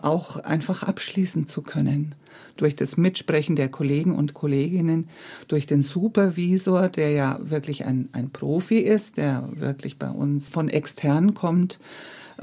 auch 0.00 0.36
einfach 0.36 0.82
abschließen 0.82 1.46
zu 1.46 1.60
können. 1.60 2.14
Durch 2.56 2.74
das 2.74 2.96
Mitsprechen 2.96 3.56
der 3.56 3.68
Kollegen 3.68 4.14
und 4.14 4.32
Kolleginnen, 4.32 5.08
durch 5.48 5.66
den 5.66 5.82
Supervisor, 5.82 6.88
der 6.88 7.10
ja 7.10 7.38
wirklich 7.42 7.84
ein, 7.84 8.08
ein 8.12 8.30
Profi 8.30 8.78
ist, 8.78 9.18
der 9.18 9.46
wirklich 9.54 9.98
bei 9.98 10.08
uns 10.08 10.48
von 10.48 10.68
extern 10.68 11.34
kommt, 11.34 11.78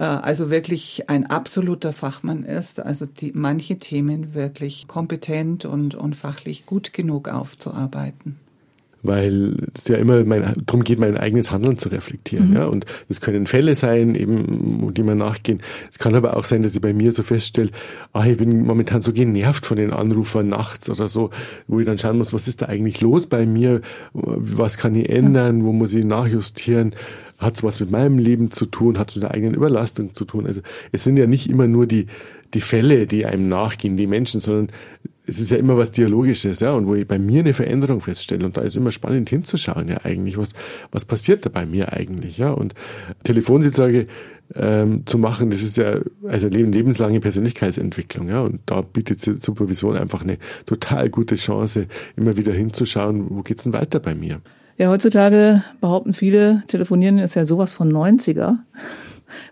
also 0.04 0.50
wirklich 0.52 1.10
ein 1.10 1.26
absoluter 1.26 1.92
Fachmann 1.94 2.44
ist, 2.44 2.80
also 2.80 3.06
die, 3.06 3.32
manche 3.34 3.80
Themen 3.80 4.34
wirklich 4.34 4.88
kompetent 4.88 5.66
und, 5.66 5.96
und 5.96 6.16
fachlich 6.16 6.66
gut 6.66 6.94
genug 6.94 7.30
aufzuarbeiten 7.30 8.38
weil 9.04 9.56
es 9.74 9.88
ja 9.88 9.98
immer 9.98 10.24
mein, 10.24 10.54
darum 10.66 10.84
geht, 10.84 11.00
mein 11.00 11.18
eigenes 11.18 11.52
Handeln 11.52 11.78
zu 11.78 11.90
reflektieren. 11.90 12.50
Mhm. 12.50 12.56
Ja? 12.56 12.66
Und 12.66 12.86
das 13.08 13.22
können 13.22 13.48
Fälle 13.48 13.76
sein, 13.76 14.16
eben, 14.16 14.94
die 14.94 15.04
man 15.04 15.18
nachgehen. 15.18 15.62
Es 15.92 15.98
kann 15.98 16.16
aber 16.16 16.36
auch 16.36 16.46
sein, 16.46 16.64
dass 16.64 16.76
ich 16.76 16.82
bei 16.82 16.94
mir 16.94 17.12
so 17.12 17.24
feststelle, 17.24 17.70
ah, 18.14 18.26
ich 18.26 18.38
bin 18.38 18.66
momentan 18.66 19.02
so 19.02 19.14
genervt 19.14 19.66
von 19.66 19.78
den 19.78 19.94
Anrufern 19.94 20.50
nachts 20.50 20.90
oder 20.90 21.08
so, 21.08 21.30
wo 21.68 21.80
ich 21.80 21.86
dann 21.86 21.98
schauen 21.98 22.18
muss, 22.18 22.34
was 22.34 22.48
ist 22.48 22.62
da 22.62 22.68
eigentlich 22.68 23.02
los 23.02 23.28
bei 23.28 23.46
mir, 23.46 23.82
was 24.14 24.78
kann 24.78 24.96
ich 24.96 25.10
ändern, 25.10 25.64
wo 25.64 25.72
muss 25.72 25.94
ich 25.94 26.04
nachjustieren 26.04 26.94
hat 27.38 27.56
es 27.56 27.64
was 27.64 27.80
mit 27.80 27.92
meinem 27.92 28.18
Leben 28.18 28.52
zu 28.52 28.66
tun, 28.66 28.98
hat 28.98 29.10
es 29.10 29.16
mit 29.16 29.24
der 29.24 29.32
eigenen 29.32 29.54
Überlastung 29.54 30.14
zu 30.14 30.26
tun. 30.26 30.48
Also 30.48 30.62
es 30.92 31.04
sind 31.04 31.18
ja 31.18 31.28
nicht 31.28 31.50
immer 31.50 31.68
nur 31.68 31.86
die, 31.86 32.08
die 32.54 32.62
Fälle, 32.62 33.08
die 33.08 33.26
einem 33.26 33.48
nachgehen, 33.48 33.98
die 33.98 34.08
Menschen, 34.08 34.42
sondern 34.42 34.70
es 35.28 35.40
ist 35.40 35.52
ja 35.52 35.58
immer 35.58 35.78
was 35.78 35.92
Dialogisches, 35.92 36.62
ja, 36.62 36.72
und 36.72 36.88
wo 36.88 36.96
ich 36.96 37.06
bei 37.06 37.20
mir 37.20 37.42
eine 37.42 37.54
Veränderung 37.54 38.02
feststelle. 38.02 38.46
Und 38.46 38.56
da 38.56 38.62
ist 38.62 38.78
immer 38.78 38.92
spannend 38.92 39.30
hinzuschauen, 39.30 39.90
ja, 39.90 39.98
eigentlich, 40.04 40.38
was, 40.38 40.54
was 40.92 41.04
passiert 41.04 41.46
da 41.46 41.50
bei 41.50 41.66
mir 41.66 41.92
eigentlich, 41.92 42.38
ja. 42.38 42.52
Und 42.52 42.74
Telefonsitzsage 43.24 44.08
ähm, 44.56 45.06
zu 45.06 45.18
machen, 45.18 45.50
das 45.50 45.62
ist 45.62 45.76
ja 45.76 46.00
also 46.28 46.48
lebenslange 46.48 47.20
Persönlichkeitsentwicklung, 47.20 48.30
ja. 48.30 48.42
Und 48.42 48.62
da 48.66 48.82
bietet 48.82 49.20
Supervision 49.20 49.98
einfach 49.98 50.24
eine 50.24 50.38
total 50.66 51.10
gute 51.10 51.36
Chance, 51.36 51.88
immer 52.16 52.38
wieder 52.38 52.54
hinzuschauen, 52.54 53.26
wo 53.30 53.42
geht's 53.42 53.64
denn 53.64 53.74
weiter 53.74 54.00
bei 54.00 54.16
mir? 54.16 54.40
Ja, 54.80 54.90
heutzutage 54.90 55.64
behaupten 55.82 56.14
viele, 56.14 56.62
telefonieren 56.68 57.18
ist 57.18 57.34
ja 57.34 57.46
sowas 57.46 57.72
von 57.72 57.92
90er. 57.92 58.58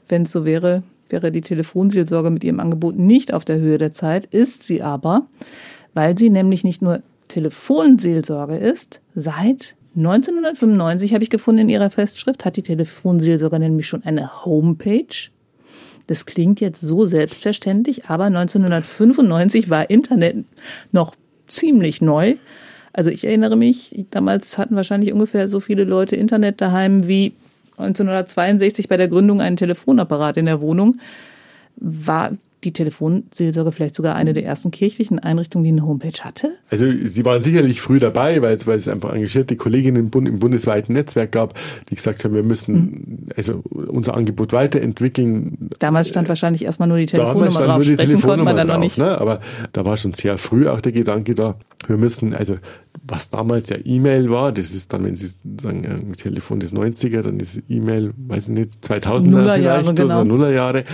Wenn 0.07 0.21
es 0.21 0.31
so 0.31 0.45
wäre, 0.45 0.83
wäre 1.09 1.31
die 1.31 1.41
Telefonseelsorge 1.41 2.29
mit 2.29 2.43
ihrem 2.43 2.59
Angebot 2.59 2.95
nicht 2.95 3.33
auf 3.33 3.43
der 3.43 3.57
Höhe 3.57 3.79
der 3.79 3.91
Zeit, 3.91 4.25
ist 4.25 4.61
sie 4.61 4.83
aber, 4.83 5.25
weil 5.95 6.15
sie 6.15 6.29
nämlich 6.29 6.63
nicht 6.63 6.83
nur 6.83 7.01
Telefonseelsorge 7.27 8.57
ist, 8.57 9.01
seit 9.15 9.75
1995 9.95 11.15
habe 11.15 11.23
ich 11.23 11.31
gefunden 11.31 11.61
in 11.61 11.69
ihrer 11.69 11.89
Festschrift, 11.89 12.45
hat 12.45 12.55
die 12.55 12.63
Telefonseelsorge 12.63 13.57
nämlich 13.57 13.87
schon 13.87 14.03
eine 14.03 14.45
Homepage. 14.45 15.31
Das 16.05 16.27
klingt 16.27 16.61
jetzt 16.61 16.81
so 16.81 17.05
selbstverständlich, 17.05 18.05
aber 18.05 18.25
1995 18.25 19.71
war 19.71 19.89
Internet 19.89 20.45
noch 20.91 21.15
ziemlich 21.47 21.99
neu. 21.99 22.35
Also 22.95 23.09
ich 23.09 23.25
erinnere 23.25 23.57
mich, 23.57 24.05
damals 24.11 24.57
hatten 24.57 24.77
wahrscheinlich 24.77 25.11
ungefähr 25.11 25.49
so 25.49 25.59
viele 25.59 25.83
Leute 25.83 26.15
Internet 26.15 26.61
daheim 26.61 27.09
wie 27.09 27.33
1962 27.71 28.87
bei 28.87 28.95
der 28.95 29.09
Gründung 29.09 29.41
einen 29.41 29.57
Telefonapparat 29.57 30.37
in 30.37 30.45
der 30.45 30.61
Wohnung. 30.61 30.95
War 31.75 32.31
die 32.63 32.73
Telefonseelsorge 32.73 33.71
vielleicht 33.71 33.95
sogar 33.95 34.15
eine 34.15 34.33
der 34.33 34.45
ersten 34.45 34.71
kirchlichen 34.71 35.19
Einrichtungen, 35.19 35.63
die 35.63 35.71
eine 35.71 35.85
Homepage 35.85 36.23
hatte? 36.23 36.51
Also 36.69 36.85
sie 37.05 37.25
waren 37.25 37.43
sicherlich 37.43 37.81
früh 37.81 37.99
dabei, 37.99 38.41
weil 38.41 38.55
es, 38.55 38.65
weil 38.65 38.77
es 38.77 38.87
einfach 38.87 39.13
engagierte 39.13 39.55
Kolleginnen 39.55 39.97
im, 39.97 40.09
Bund, 40.09 40.27
im 40.27 40.39
bundesweiten 40.39 40.93
Netzwerk 40.93 41.31
gab, 41.31 41.53
die 41.89 41.95
gesagt 41.95 42.23
haben, 42.23 42.33
wir 42.33 42.43
müssen 42.43 42.75
mhm. 42.75 43.17
also 43.35 43.63
unser 43.71 44.15
Angebot 44.15 44.53
weiterentwickeln. 44.53 45.69
Damals 45.79 46.09
stand 46.09 46.29
wahrscheinlich 46.29 46.65
erstmal 46.65 46.87
nur 46.87 46.97
die 46.97 47.05
Telefonnummer 47.05 47.49
drauf. 47.49 47.67
Nur 47.67 47.79
die 47.79 47.93
Sprechen 47.93 48.09
Telefonnummer 48.09 48.27
konnte 48.27 48.43
man 48.45 48.55
dann 48.55 48.67
noch 48.67 48.79
nicht. 48.79 48.97
Ne? 48.97 49.19
Aber 49.19 49.41
da 49.73 49.85
war 49.85 49.97
schon 49.97 50.13
sehr 50.13 50.37
früh 50.37 50.67
auch 50.67 50.81
der 50.81 50.91
Gedanke 50.91 51.35
da, 51.35 51.55
wir 51.87 51.97
müssen, 51.97 52.33
also 52.33 52.57
was 53.03 53.29
damals 53.29 53.69
ja 53.69 53.77
E-Mail 53.83 54.29
war, 54.29 54.51
das 54.51 54.73
ist 54.73 54.93
dann, 54.93 55.05
wenn 55.05 55.15
Sie 55.15 55.27
sagen, 55.59 55.85
ein 55.85 56.13
Telefon 56.13 56.59
des 56.59 56.73
90er, 56.73 57.21
dann 57.21 57.39
ist 57.39 57.61
E-Mail, 57.69 58.13
weiß 58.17 58.49
ich 58.49 58.55
nicht, 58.55 58.71
2000er 58.83 59.27
Nullerjahre, 59.27 59.81
vielleicht 59.81 59.97
genau. 59.97 60.15
oder 60.15 60.25
Nullerjahre. 60.25 60.85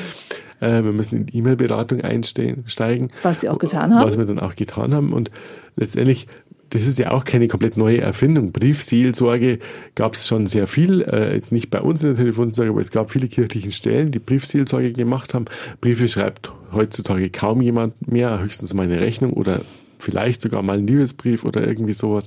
Äh, 0.62 0.84
wir 0.84 0.94
müssen 0.94 1.28
in 1.28 1.28
E-Mail-Beratung 1.32 2.02
einsteigen. 2.02 3.10
Was 3.24 3.42
Sie 3.42 3.50
auch 3.50 3.58
getan 3.58 3.94
haben. 3.94 4.06
Was 4.06 4.18
wir 4.18 4.26
dann 4.26 4.40
auch 4.40 4.56
getan 4.56 4.94
haben. 4.94 5.12
Und 5.12 5.32
letztendlich, 5.76 6.28
das 6.70 6.88
ist 6.88 7.00
ja 7.00 7.12
auch 7.12 7.26
keine 7.26 7.48
komplett 7.48 7.76
neue 7.76 8.00
Erfindung. 8.00 8.52
Briefseelsorge 8.54 9.60
gab 9.96 10.14
es 10.14 10.28
schon 10.28 10.48
sehr 10.48 10.68
viel, 10.68 11.02
äh, 11.02 11.34
jetzt 11.34 11.52
nicht 11.52 11.70
bei 11.70 11.82
uns 11.82 12.04
in 12.04 12.10
der 12.10 12.18
Telefonseelsorge, 12.18 12.72
aber 12.72 12.82
es 12.82 12.92
gab 12.92 13.12
viele 13.12 13.28
kirchlichen 13.28 13.72
Stellen, 13.72 14.12
die 14.12 14.20
Briefseelsorge 14.20 14.94
gemacht 14.94 15.34
haben. 15.34 15.46
Briefe 15.82 16.08
schreibt 16.08 16.52
heutzutage 16.72 17.30
kaum 17.30 17.62
jemand 17.62 18.10
mehr, 18.10 18.40
höchstens 18.40 18.74
mal 18.74 18.84
eine 18.84 19.02
Rechnung 19.02 19.34
oder 19.34 19.62
vielleicht 20.00 20.42
sogar 20.42 20.64
mal 20.64 20.78
ein 20.78 20.88
Liebesbrief 20.88 21.44
oder 21.44 21.68
irgendwie 21.68 21.94
sowas. 21.94 22.26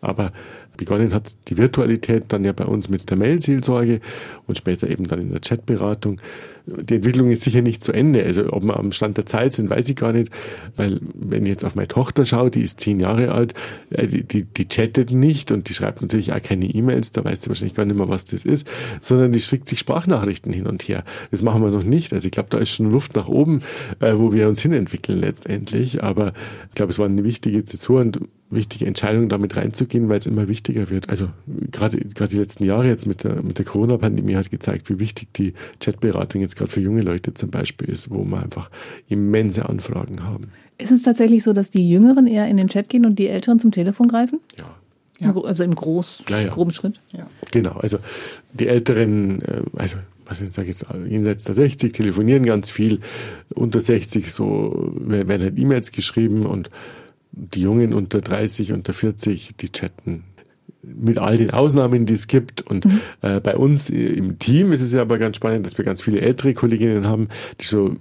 Aber 0.00 0.32
begonnen 0.76 1.14
hat 1.14 1.36
die 1.48 1.56
Virtualität 1.56 2.24
dann 2.28 2.44
ja 2.44 2.52
bei 2.52 2.64
uns 2.64 2.88
mit 2.88 3.08
der 3.08 3.16
Mail-Seelsorge 3.16 4.00
und 4.46 4.56
später 4.58 4.88
eben 4.88 5.06
dann 5.06 5.20
in 5.20 5.30
der 5.30 5.40
Chatberatung 5.40 6.20
die 6.66 6.94
Entwicklung 6.94 7.30
ist 7.30 7.42
sicher 7.42 7.60
nicht 7.60 7.84
zu 7.84 7.92
Ende. 7.92 8.24
Also 8.24 8.50
ob 8.52 8.64
wir 8.64 8.78
am 8.78 8.92
Stand 8.92 9.18
der 9.18 9.26
Zeit 9.26 9.52
sind, 9.52 9.68
weiß 9.68 9.88
ich 9.88 9.96
gar 9.96 10.12
nicht. 10.12 10.30
Weil 10.76 10.98
wenn 11.14 11.42
ich 11.42 11.50
jetzt 11.50 11.64
auf 11.64 11.74
meine 11.74 11.88
Tochter 11.88 12.24
schaue, 12.24 12.50
die 12.50 12.62
ist 12.62 12.80
zehn 12.80 13.00
Jahre 13.00 13.32
alt, 13.32 13.54
äh, 13.90 14.06
die, 14.06 14.22
die, 14.24 14.44
die 14.44 14.66
chattet 14.66 15.12
nicht 15.12 15.52
und 15.52 15.68
die 15.68 15.74
schreibt 15.74 16.00
natürlich 16.00 16.32
auch 16.32 16.42
keine 16.42 16.66
E-Mails, 16.66 17.12
da 17.12 17.24
weiß 17.24 17.42
sie 17.42 17.48
wahrscheinlich 17.48 17.74
gar 17.74 17.84
nicht 17.84 17.96
mehr, 17.96 18.08
was 18.08 18.24
das 18.24 18.44
ist, 18.44 18.66
sondern 19.00 19.32
die 19.32 19.40
schickt 19.40 19.68
sich 19.68 19.78
Sprachnachrichten 19.78 20.52
hin 20.52 20.66
und 20.66 20.82
her. 20.88 21.04
Das 21.30 21.42
machen 21.42 21.62
wir 21.62 21.70
noch 21.70 21.84
nicht. 21.84 22.12
Also 22.14 22.26
ich 22.26 22.32
glaube, 22.32 22.48
da 22.50 22.58
ist 22.58 22.70
schon 22.70 22.90
Luft 22.90 23.14
nach 23.14 23.28
oben, 23.28 23.60
äh, 24.00 24.14
wo 24.16 24.32
wir 24.32 24.48
uns 24.48 24.62
hinentwickeln 24.62 25.20
letztendlich. 25.20 26.02
Aber 26.02 26.32
ich 26.68 26.74
glaube, 26.74 26.92
es 26.92 26.98
war 26.98 27.06
eine 27.06 27.24
wichtige 27.24 27.64
Zäsur 27.64 28.00
und 28.00 28.20
wichtige 28.50 28.86
Entscheidung, 28.86 29.28
damit 29.28 29.56
reinzugehen, 29.56 30.08
weil 30.08 30.18
es 30.18 30.26
immer 30.26 30.48
wichtiger 30.48 30.90
wird. 30.90 31.08
Also 31.08 31.28
gerade 31.70 31.98
gerade 31.98 32.30
die 32.30 32.38
letzten 32.38 32.64
Jahre 32.64 32.86
jetzt 32.86 33.06
mit 33.06 33.24
der 33.24 33.42
mit 33.42 33.58
der 33.58 33.64
Corona-Pandemie 33.64 34.36
hat 34.36 34.50
gezeigt, 34.50 34.88
wie 34.90 34.98
wichtig 34.98 35.28
die 35.34 35.54
Chatberatung 35.80 36.40
jetzt 36.40 36.53
gerade 36.56 36.70
für 36.70 36.80
junge 36.80 37.02
Leute 37.02 37.34
zum 37.34 37.50
Beispiel 37.50 37.88
ist, 37.88 38.10
wo 38.10 38.24
wir 38.24 38.42
einfach 38.42 38.70
immense 39.08 39.68
Anfragen 39.68 40.22
haben. 40.22 40.52
Ist 40.78 40.90
es 40.90 41.02
tatsächlich 41.02 41.42
so, 41.42 41.52
dass 41.52 41.70
die 41.70 41.88
Jüngeren 41.88 42.26
eher 42.26 42.48
in 42.48 42.56
den 42.56 42.68
Chat 42.68 42.88
gehen 42.88 43.06
und 43.06 43.18
die 43.18 43.28
Älteren 43.28 43.58
zum 43.58 43.70
Telefon 43.70 44.08
greifen? 44.08 44.40
Ja. 44.58 44.66
Ja. 45.20 45.34
Also 45.42 45.62
im 45.62 45.74
groß, 45.74 46.24
ja, 46.28 46.40
ja. 46.40 46.48
groben 46.48 46.72
Schritt? 46.72 47.00
Ja. 47.12 47.28
Genau, 47.52 47.74
also 47.74 47.98
die 48.52 48.66
Älteren, 48.66 49.42
äh, 49.42 49.62
also 49.76 49.96
was 50.26 50.40
ich 50.40 50.52
sage 50.52 50.68
jetzt, 50.68 50.84
jenseits 51.06 51.44
der 51.44 51.54
60 51.54 51.92
telefonieren 51.92 52.44
ganz 52.44 52.70
viel, 52.70 53.00
unter 53.54 53.80
60 53.80 54.32
so 54.32 54.92
werden 54.98 55.42
halt 55.42 55.58
E-Mails 55.58 55.92
geschrieben 55.92 56.46
und 56.46 56.70
die 57.30 57.60
Jungen 57.60 57.92
unter 57.92 58.20
30, 58.20 58.72
unter 58.72 58.92
40, 58.92 59.56
die 59.56 59.70
chatten 59.70 60.24
mit 60.96 61.18
all 61.18 61.36
den 61.36 61.50
Ausnahmen, 61.50 62.06
die 62.06 62.14
es 62.14 62.26
gibt. 62.26 62.62
Und 62.62 62.84
mhm. 62.84 63.00
äh, 63.22 63.40
bei 63.40 63.56
uns 63.56 63.90
im 63.90 64.38
Team 64.38 64.72
ist 64.72 64.82
es 64.82 64.92
ja 64.92 65.02
aber 65.02 65.18
ganz 65.18 65.36
spannend, 65.36 65.66
dass 65.66 65.78
wir 65.78 65.84
ganz 65.84 66.02
viele 66.02 66.20
ältere 66.20 66.54
Kolleginnen 66.54 67.06
haben, 67.06 67.28
die 67.60 67.64
so 67.64 67.96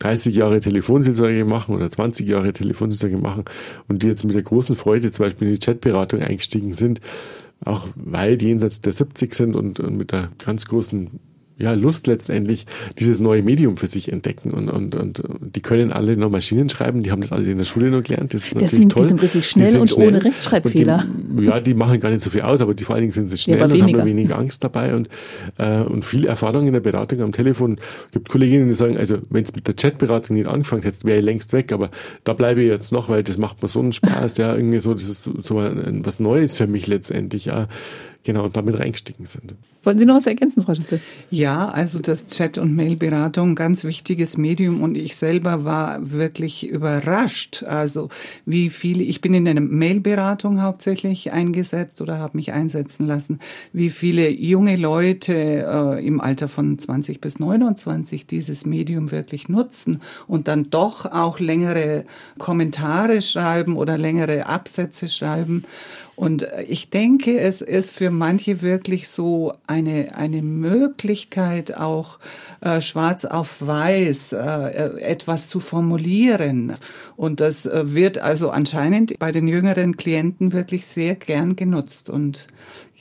30 0.00 0.34
Jahre 0.34 0.60
Telefonseelsorge 0.60 1.44
machen 1.44 1.74
oder 1.74 1.88
20 1.88 2.28
Jahre 2.28 2.52
Telefonseelsorge 2.52 3.18
machen 3.18 3.44
und 3.88 4.02
die 4.02 4.08
jetzt 4.08 4.24
mit 4.24 4.34
der 4.34 4.42
großen 4.42 4.74
Freude 4.74 5.10
zum 5.10 5.26
Beispiel 5.26 5.48
in 5.48 5.54
die 5.54 5.60
Chatberatung 5.60 6.20
eingestiegen 6.20 6.74
sind, 6.74 7.00
auch 7.64 7.86
weil 7.94 8.36
die 8.36 8.46
jenseits 8.46 8.80
der 8.80 8.92
70 8.92 9.32
sind 9.32 9.54
und, 9.54 9.78
und 9.78 9.96
mit 9.96 10.10
der 10.12 10.30
ganz 10.44 10.66
großen 10.66 11.20
ja, 11.62 11.74
Lust 11.74 12.08
letztendlich 12.08 12.66
dieses 12.98 13.20
neue 13.20 13.42
Medium 13.42 13.76
für 13.76 13.86
sich 13.86 14.12
entdecken 14.12 14.50
und, 14.50 14.68
und, 14.68 14.96
und 14.96 15.22
die 15.40 15.60
können 15.60 15.92
alle 15.92 16.16
noch 16.16 16.28
Maschinen 16.28 16.68
schreiben, 16.68 17.04
die 17.04 17.12
haben 17.12 17.20
das 17.20 17.30
alle 17.30 17.48
in 17.48 17.58
der 17.58 17.64
Schule 17.64 17.88
noch 17.90 18.02
gelernt, 18.02 18.34
das 18.34 18.44
ist 18.44 18.56
das 18.56 18.62
natürlich 18.62 18.82
sind, 18.82 18.92
toll. 18.92 19.02
Die 19.04 19.08
sind 19.10 19.22
richtig 19.22 19.48
schnell 19.48 19.70
sind 19.70 19.80
und 19.80 19.90
schnell. 19.90 20.08
ohne 20.08 20.24
Rechtschreibfehler. 20.24 21.04
Und 21.30 21.40
die, 21.40 21.44
ja, 21.44 21.60
die 21.60 21.74
machen 21.74 22.00
gar 22.00 22.10
nicht 22.10 22.20
so 22.20 22.30
viel 22.30 22.40
aus, 22.42 22.60
aber 22.60 22.74
die 22.74 22.82
vor 22.82 22.96
allen 22.96 23.02
Dingen 23.02 23.12
sind 23.12 23.30
sie 23.30 23.38
schnell 23.38 23.58
ja, 23.58 23.64
und 23.66 23.74
weniger. 23.74 24.00
haben 24.00 24.08
weniger 24.08 24.38
Angst 24.38 24.64
dabei 24.64 24.96
und, 24.96 25.08
äh, 25.58 25.82
und 25.82 26.04
viel 26.04 26.26
Erfahrung 26.26 26.66
in 26.66 26.72
der 26.72 26.80
Beratung 26.80 27.20
am 27.20 27.30
Telefon. 27.30 27.78
Es 28.06 28.10
gibt 28.10 28.28
Kolleginnen, 28.28 28.68
die 28.68 28.74
sagen, 28.74 28.96
also 28.96 29.18
wenn 29.30 29.44
es 29.44 29.54
mit 29.54 29.68
der 29.68 29.74
Chatberatung 29.74 30.36
nicht 30.36 30.48
angefangen 30.48 30.82
hätte, 30.82 31.04
wäre 31.04 31.18
ich 31.20 31.24
längst 31.24 31.52
weg, 31.52 31.70
aber 31.70 31.92
da 32.24 32.32
bleibe 32.32 32.60
ich 32.60 32.66
jetzt 32.66 32.90
noch, 32.90 33.08
weil 33.08 33.22
das 33.22 33.38
macht 33.38 33.62
mir 33.62 33.68
so 33.68 33.78
einen 33.78 33.92
Spaß, 33.92 34.36
ja, 34.38 34.56
irgendwie 34.56 34.80
so, 34.80 34.94
das 34.94 35.08
ist 35.08 35.30
so, 35.42 35.58
ein, 35.58 36.04
was 36.04 36.18
Neues 36.18 36.56
für 36.56 36.66
mich 36.66 36.88
letztendlich, 36.88 37.44
ja 37.44 37.68
genau 38.24 38.48
damit 38.48 38.78
reingestiegen 38.78 39.26
sind. 39.26 39.54
Wollen 39.82 39.98
Sie 39.98 40.06
noch 40.06 40.16
was 40.16 40.26
ergänzen, 40.26 40.62
Frau 40.62 40.74
Schütze? 40.74 41.00
Ja, 41.30 41.51
also 41.58 41.98
das 41.98 42.26
Chat- 42.26 42.58
und 42.58 42.74
Mailberatung, 42.74 43.54
ganz 43.54 43.84
wichtiges 43.84 44.36
Medium 44.36 44.82
und 44.82 44.96
ich 44.96 45.16
selber 45.16 45.64
war 45.64 46.10
wirklich 46.10 46.68
überrascht. 46.68 47.62
Also 47.62 48.08
wie 48.44 48.70
viele, 48.70 49.02
ich 49.02 49.20
bin 49.20 49.34
in 49.34 49.46
einer 49.46 49.60
Mailberatung 49.60 50.62
hauptsächlich 50.62 51.32
eingesetzt 51.32 52.00
oder 52.00 52.18
habe 52.18 52.36
mich 52.36 52.52
einsetzen 52.52 53.06
lassen, 53.06 53.38
wie 53.72 53.90
viele 53.90 54.30
junge 54.30 54.76
Leute 54.76 55.32
äh, 55.34 56.06
im 56.06 56.20
Alter 56.20 56.48
von 56.48 56.78
20 56.78 57.20
bis 57.20 57.38
29 57.38 58.26
dieses 58.26 58.66
Medium 58.66 59.10
wirklich 59.10 59.48
nutzen 59.48 60.00
und 60.26 60.48
dann 60.48 60.70
doch 60.70 61.06
auch 61.06 61.38
längere 61.38 62.04
Kommentare 62.38 63.22
schreiben 63.22 63.76
oder 63.76 63.98
längere 63.98 64.46
Absätze 64.46 65.08
schreiben. 65.08 65.64
Und 66.22 66.46
ich 66.68 66.88
denke, 66.88 67.40
es 67.40 67.62
ist 67.62 67.90
für 67.90 68.12
manche 68.12 68.62
wirklich 68.62 69.08
so 69.08 69.54
eine, 69.66 70.14
eine 70.14 70.40
Möglichkeit, 70.40 71.76
auch 71.76 72.20
äh, 72.60 72.80
schwarz 72.80 73.24
auf 73.24 73.66
weiß 73.66 74.32
äh, 74.34 75.00
etwas 75.00 75.48
zu 75.48 75.58
formulieren. 75.58 76.74
Und 77.16 77.40
das 77.40 77.66
äh, 77.66 77.92
wird 77.92 78.18
also 78.18 78.50
anscheinend 78.50 79.18
bei 79.18 79.32
den 79.32 79.48
jüngeren 79.48 79.96
Klienten 79.96 80.52
wirklich 80.52 80.86
sehr 80.86 81.16
gern 81.16 81.56
genutzt. 81.56 82.08
Und 82.08 82.46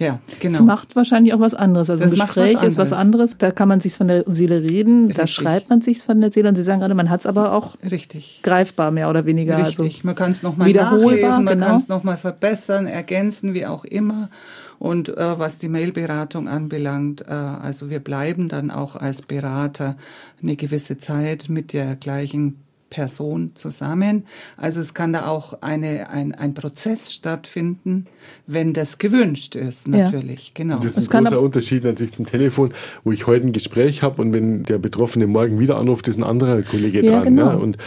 ja, 0.02 0.20
genau. 0.40 0.56
Es 0.56 0.62
macht 0.62 0.96
wahrscheinlich 0.96 1.32
auch 1.36 1.40
was 1.40 1.54
anderes. 1.54 1.88
Also 1.92 2.04
das 2.04 2.14
ein 2.14 2.26
Gespräch 2.26 2.56
was 2.56 2.64
ist 2.64 2.78
was 2.80 2.92
anderes. 2.92 3.38
Da 3.38 3.52
kann 3.52 3.68
man 3.68 3.82
sich 3.82 3.94
von 3.94 4.08
der 4.08 4.24
Seele 4.26 4.64
reden. 4.64 5.06
Richtig. 5.06 5.18
Da 5.18 5.28
schreibt 5.28 5.70
man 5.70 5.82
sich 5.82 6.00
von 6.00 6.20
der 6.20 6.32
Seele. 6.32 6.50
Und 6.50 6.56
Sie 6.56 6.64
sagen 6.64 6.80
gerade, 6.80 6.96
man 6.96 7.12
hat 7.12 7.20
es 7.20 7.28
aber 7.28 7.54
auch 7.54 7.76
Richtig. 7.84 8.40
greifbar 8.42 8.90
mehr 8.90 9.12
oder 9.12 9.26
weniger. 9.26 9.60
Richtig. 9.60 9.80
Also 9.80 10.00
man 10.02 10.16
kann 10.16 10.32
es 10.32 10.42
nochmal 10.42 10.72
nachlesen, 10.72 11.44
man 11.44 11.54
genau. 11.54 11.68
kann 11.68 11.76
es 11.76 11.88
nochmal 11.88 12.18
verbessern, 12.18 12.88
ergänzen, 12.88 13.54
wie 13.54 13.68
auch 13.68 13.86
immer. 13.86 14.32
Und 14.80 15.16
äh, 15.16 15.38
was 15.38 15.60
die 15.60 15.70
Mailberatung 15.70 16.48
anbelangt, 16.48 17.22
äh, 17.28 17.32
also 17.32 17.92
wir 17.92 18.00
bleiben 18.00 18.50
dann 18.50 18.72
auch 18.72 18.96
als 18.96 19.22
Berater 19.22 19.98
eine 20.42 20.56
gewisse 20.56 20.98
Zeit 20.98 21.46
mit 21.48 21.74
der 21.74 21.96
gleichen 21.96 22.64
Person 22.92 23.54
zusammen. 23.56 24.26
Also 24.58 24.80
es 24.80 24.94
kann 24.94 25.14
da 25.14 25.26
auch 25.26 25.62
eine, 25.62 26.10
ein, 26.10 26.36
ein 26.36 26.54
Prozess 26.54 27.12
stattfinden, 27.12 28.06
wenn 28.46 28.74
das 28.74 29.00
gewünscht 29.00 29.56
ist, 29.56 29.88
natürlich. 29.88 30.48
Ja. 30.48 30.52
Genau. 30.54 30.80
Das 30.80 30.98
ist 30.98 31.14
ein 31.16 31.24
großer 31.24 31.42
Unterschied 31.42 31.84
natürlich 31.84 32.14
zum 32.14 32.28
Telefon, 32.28 32.74
wo 33.04 33.12
ich 33.12 33.26
heute 33.26 33.48
ein 33.48 33.54
Gespräch 33.54 34.04
habe 34.04 34.22
und 34.22 34.34
wenn 34.34 34.62
der 34.64 34.78
Betroffene 34.78 35.26
morgen 35.26 35.58
wieder 35.58 35.78
anruft, 35.78 36.08
ist 36.08 36.18
ein 36.18 36.24
anderer 36.24 36.62
Kollege 36.62 37.04
ja, 37.04 37.14
dran. 37.14 37.24
Genau. 37.24 37.54
Ne? 37.54 37.58
Und 37.58 37.78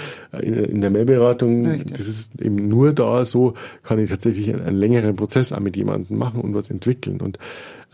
in, 0.41 0.55
in 0.55 0.81
der 0.81 0.91
Mailberatung, 0.91 1.67
Richtig. 1.67 1.99
das 1.99 2.09
ist 2.09 2.41
eben 2.41 2.69
nur 2.69 2.93
da 2.93 3.25
so, 3.25 3.55
kann 3.85 3.99
ich 3.99 4.11
tatsächlich 4.11 4.53
einen, 4.53 4.63
einen 4.63 4.79
längeren 4.79 5.15
Prozess 5.15 5.53
auch 5.53 5.61
mit 5.61 5.77
jemandem 5.77 6.19
machen 6.19 6.41
und 6.41 6.55
was 6.55 6.71
entwickeln. 6.71 7.21
Und 7.21 7.39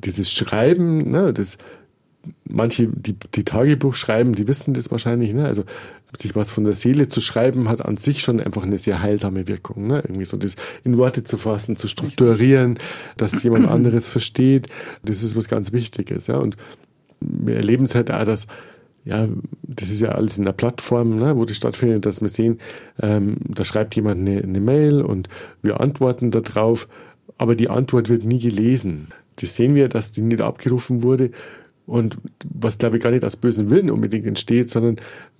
dieses 0.05 0.33
Schreiben, 0.33 1.11
ne, 1.11 1.33
das 1.35 1.59
manche, 2.45 2.87
die, 2.87 3.17
die 3.35 3.45
Tagebuch 3.45 3.95
schreiben, 3.95 4.35
die 4.35 4.49
wissen 4.49 4.75
das 4.75 4.91
wahrscheinlich, 4.91 5.33
ne? 5.33 5.47
Also 5.47 5.65
sich 6.17 6.35
was 6.35 6.51
von 6.51 6.65
der 6.65 6.75
Seele 6.75 7.07
zu 7.09 7.21
schreiben, 7.21 7.69
hat 7.69 7.85
an 7.85 7.97
sich 7.97 8.21
schon 8.21 8.41
einfach 8.41 8.65
eine 8.65 8.79
sehr 8.79 9.01
heilsame 9.01 9.47
Wirkung, 9.47 9.87
ne? 9.87 10.03
Irgendwie 10.05 10.25
so 10.25 10.37
das 10.37 10.57
in 10.85 10.99
Worte 10.99 11.25
zu 11.25 11.37
fassen, 11.37 11.77
zu 11.77 11.89
strukturieren, 11.89 12.79
dass 13.17 13.43
jemand 13.45 13.69
anderes 13.69 14.09
versteht, 14.09 14.69
das 15.05 15.23
ist 15.23 15.37
was 15.37 15.49
ganz 15.49 15.73
Wichtiges, 15.73 16.27
ja. 16.27 16.37
Und 16.37 16.57
wir 17.21 17.57
erleben 17.57 17.85
es 17.85 17.95
halt 17.95 18.11
auch, 18.11 18.25
dass 18.25 18.47
ja, 19.05 19.29
das 19.63 19.89
ist 19.89 20.01
ja 20.01 20.11
alles 20.11 20.37
in 20.39 20.45
der 20.45 20.53
Plattform, 20.53 21.17
ne, 21.17 21.37
wo 21.37 21.45
das 21.47 21.57
stattfindet, 21.57 22.05
dass 22.05 22.21
wir 22.21 22.29
sehen, 22.29 22.59
ähm, 23.01 23.37
da 23.49 23.65
schreibt 23.65 23.97
jemand 23.97 24.21
eine, 24.21 24.43
eine 24.43 24.61
Mail 24.61 25.01
und 25.01 25.29
wir 25.63 25.81
antworten 25.81 26.31
darauf, 26.31 26.87
aber 27.39 27.55
die 27.55 27.71
Antwort 27.71 28.11
wird 28.11 28.25
nie 28.25 28.41
gelesen. 28.41 29.09
Das 29.37 29.55
sehen 29.55 29.75
wir, 29.75 29.89
dass 29.89 30.13
die 30.13 30.21
nicht 30.21 30.43
abgerufen 30.43 31.03
wurde. 31.03 31.31
Und 31.91 32.19
was, 32.49 32.79
glaube 32.79 32.97
ich, 32.97 33.03
gar 33.03 33.11
nicht 33.11 33.25
aus 33.25 33.35
bösen 33.35 33.69
Willen 33.69 33.91
unbedingt 33.91 34.25
entsteht, 34.25 34.71
sondern 34.71 34.99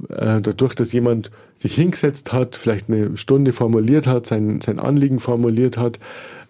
äh, 0.09 0.41
dadurch, 0.41 0.75
dass 0.75 0.93
jemand 0.93 1.31
sich 1.57 1.77
hingesetzt 1.77 2.33
hat, 2.33 2.57
vielleicht 2.57 2.89
eine 2.91 3.17
Stunde 3.17 3.53
formuliert 3.53 4.09
hat, 4.09 4.27
sein, 4.27 4.61
sein 4.61 4.81
Anliegen 4.81 5.21
formuliert 5.21 5.77
hat, 5.77 6.01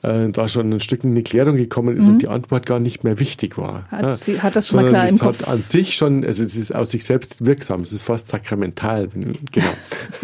äh, 0.03 0.31
da 0.31 0.49
schon 0.49 0.73
ein 0.73 0.81
Stück 0.81 1.05
in 1.05 1.15
die 1.15 1.23
Klärung 1.23 1.57
gekommen 1.57 1.97
ist 1.97 2.07
mhm. 2.07 2.15
und 2.15 2.23
die 2.23 2.29
Antwort 2.29 2.65
gar 2.67 2.81
nicht 2.81 3.05
mehr 3.05 3.19
wichtig 3.21 3.59
war. 3.59 3.87
Hat, 3.91 4.03
ja, 4.03 4.17
sie, 4.17 4.41
hat 4.41 4.57
das 4.57 4.69
schon 4.69 4.83
mal 4.83 4.89
klar 4.89 5.09
im 5.09 5.19
Kopf? 5.19 5.43
hat 5.43 5.49
an 5.49 5.61
sich 5.61 5.95
schon, 5.95 6.25
also 6.25 6.43
es 6.43 6.57
ist 6.57 6.75
aus 6.75 6.91
sich 6.91 7.05
selbst 7.05 7.45
wirksam, 7.45 7.83
es 7.83 7.93
ist 7.93 8.03
fast 8.03 8.29
sakramental. 8.29 9.09
Genau. 9.53 9.67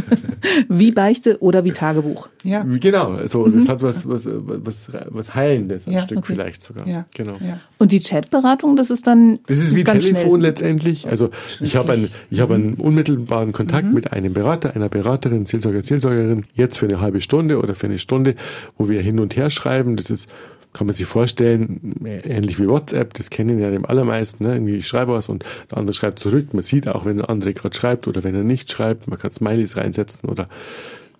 wie 0.68 0.92
Beichte 0.92 1.42
oder 1.42 1.64
wie 1.64 1.72
Tagebuch. 1.72 2.28
Ja. 2.42 2.62
Genau, 2.62 3.18
so, 3.26 3.44
mhm. 3.44 3.58
das 3.58 3.68
hat 3.68 3.82
was, 3.82 4.08
was, 4.08 4.28
was, 4.30 4.90
was 5.08 5.34
Heilendes, 5.34 5.86
ein 5.86 5.92
ja, 5.92 6.00
Stück 6.00 6.18
okay. 6.18 6.32
vielleicht 6.32 6.62
sogar. 6.62 6.86
Ja. 6.86 7.04
Genau. 7.14 7.36
Ja. 7.40 7.60
Und 7.78 7.92
die 7.92 8.00
Chatberatung, 8.00 8.76
das 8.76 8.90
ist 8.90 9.06
dann. 9.06 9.40
Das 9.46 9.58
ist 9.58 9.74
wie 9.74 9.84
Telefon 9.84 10.22
schnell. 10.22 10.40
letztendlich. 10.40 11.08
Also 11.08 11.30
ich 11.60 11.76
habe 11.76 11.92
einen, 11.92 12.10
ich 12.30 12.40
habe 12.40 12.54
einen 12.54 12.74
unmittelbaren 12.74 13.52
Kontakt 13.52 13.88
mhm. 13.88 13.94
mit 13.94 14.12
einem 14.12 14.32
Berater, 14.32 14.74
einer 14.74 14.88
Beraterin, 14.88 15.44
Seelsorger, 15.44 15.82
Seelsorgerin, 15.82 16.44
jetzt 16.54 16.78
für 16.78 16.86
eine 16.86 17.00
halbe 17.00 17.20
Stunde 17.20 17.58
oder 17.58 17.74
für 17.74 17.86
eine 17.86 17.98
Stunde, 17.98 18.36
wo 18.78 18.88
wir 18.88 19.02
hin 19.02 19.18
und 19.20 19.36
her 19.36 19.50
schreiben. 19.50 19.65
Das 19.96 20.10
ist 20.10 20.28
kann 20.76 20.86
man 20.86 20.94
sich 20.94 21.06
vorstellen, 21.06 21.94
ähnlich 22.24 22.60
wie 22.60 22.68
WhatsApp, 22.68 23.14
das 23.14 23.30
kennen 23.30 23.58
ja 23.58 23.70
die 23.70 23.82
allermeisten. 23.82 24.44
Ne? 24.44 24.54
Irgendwie 24.54 24.76
ich 24.76 24.86
schreibe 24.86 25.12
was 25.12 25.30
und 25.30 25.42
der 25.70 25.78
andere 25.78 25.94
schreibt 25.94 26.18
zurück. 26.18 26.52
Man 26.52 26.62
sieht 26.62 26.86
auch, 26.86 27.06
wenn 27.06 27.16
der 27.16 27.30
andere 27.30 27.54
gerade 27.54 27.74
schreibt 27.74 28.06
oder 28.06 28.24
wenn 28.24 28.34
er 28.34 28.44
nicht 28.44 28.70
schreibt. 28.70 29.08
Man 29.08 29.18
kann 29.18 29.32
Smileys 29.32 29.78
reinsetzen 29.78 30.28
oder 30.28 30.48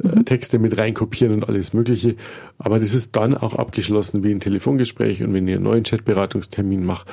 äh, 0.05 0.09
mhm. 0.09 0.27
Texte 0.27 0.59
mit 0.59 0.77
reinkopieren 0.77 1.33
und 1.33 1.49
alles 1.49 1.73
Mögliche. 1.73 2.17
Aber 2.59 2.79
das 2.79 2.93
ist 2.93 3.17
dann 3.17 3.35
auch 3.35 3.55
abgeschlossen 3.55 4.23
wie 4.23 4.31
ein 4.31 4.41
Telefongespräch. 4.41 5.23
Und 5.23 5.33
wenn 5.33 5.49
ich 5.49 5.55
einen 5.55 5.65
neuen 5.65 5.85
Chatberatungstermin 5.85 6.85
mache, 6.85 7.07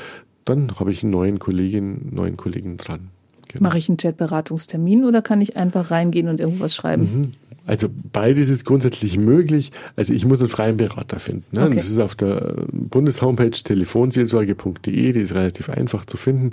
dann 0.44 0.78
habe 0.80 0.92
ich 0.92 1.02
einen 1.04 1.14
neuen 1.14 1.40
Kollegin, 1.40 2.10
neuen 2.12 2.36
Kollegen 2.36 2.76
dran. 2.76 3.08
Genau. 3.48 3.70
Mache 3.70 3.78
ich 3.78 3.88
einen 3.88 3.98
Chatberatungstermin 3.98 5.06
oder 5.06 5.22
kann 5.22 5.40
ich 5.40 5.56
einfach 5.56 5.92
reingehen 5.92 6.28
und 6.28 6.42
irgendwas 6.42 6.76
schreiben? 6.76 7.32
Also 7.66 7.88
beides 7.90 8.50
ist 8.50 8.66
grundsätzlich 8.66 9.18
möglich. 9.18 9.72
Also 9.96 10.14
ich 10.14 10.26
muss 10.26 10.42
einen 10.42 10.50
freien 10.50 10.76
Berater 10.76 11.20
finden. 11.20 11.46
Ne? 11.52 11.66
Okay. 11.66 11.76
Das 11.76 11.88
ist 11.88 12.00
auf 12.00 12.14
der 12.14 12.56
Bundeshomepage 12.72 13.64
telefonseelsorge.de, 13.64 15.14
die 15.14 15.20
ist 15.20 15.34
relativ 15.34 15.70
einfach 15.70 16.04
zu 16.04 16.18
finden. 16.18 16.52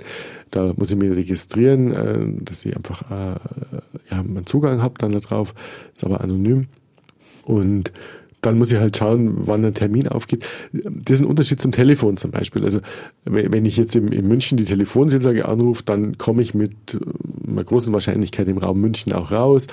Da 0.51 0.73
muss 0.77 0.91
ich 0.91 0.97
mich 0.97 1.11
registrieren, 1.11 1.91
äh, 1.91 2.43
dass 2.43 2.65
ich 2.65 2.75
einfach 2.75 3.11
äh, 3.11 3.35
ja, 4.09 4.19
einen 4.19 4.45
Zugang 4.45 4.81
habe 4.81 4.93
dann 4.99 5.11
darauf, 5.11 5.53
ist 5.93 6.03
aber 6.05 6.21
anonym. 6.21 6.67
Und 7.43 7.91
dann 8.41 8.57
muss 8.57 8.71
ich 8.71 8.79
halt 8.79 8.97
schauen, 8.97 9.33
wann 9.35 9.63
ein 9.63 9.73
Termin 9.73 10.07
aufgeht. 10.07 10.47
Das 10.73 11.19
ist 11.19 11.21
ein 11.21 11.27
Unterschied 11.27 11.61
zum 11.61 11.71
Telefon 11.71 12.17
zum 12.17 12.31
Beispiel. 12.31 12.65
Also 12.65 12.79
wenn 13.25 13.65
ich 13.65 13.77
jetzt 13.77 13.95
in 13.95 14.27
München 14.27 14.57
die 14.57 14.65
Telefonseelsorge 14.65 15.47
anrufe, 15.47 15.83
dann 15.85 16.17
komme 16.17 16.41
ich 16.41 16.53
mit 16.53 16.95
äh, 16.95 17.49
einer 17.49 17.63
großen 17.63 17.93
Wahrscheinlichkeit 17.93 18.47
im 18.47 18.57
Raum 18.57 18.81
München 18.81 19.13
auch 19.13 19.31
raus 19.31 19.67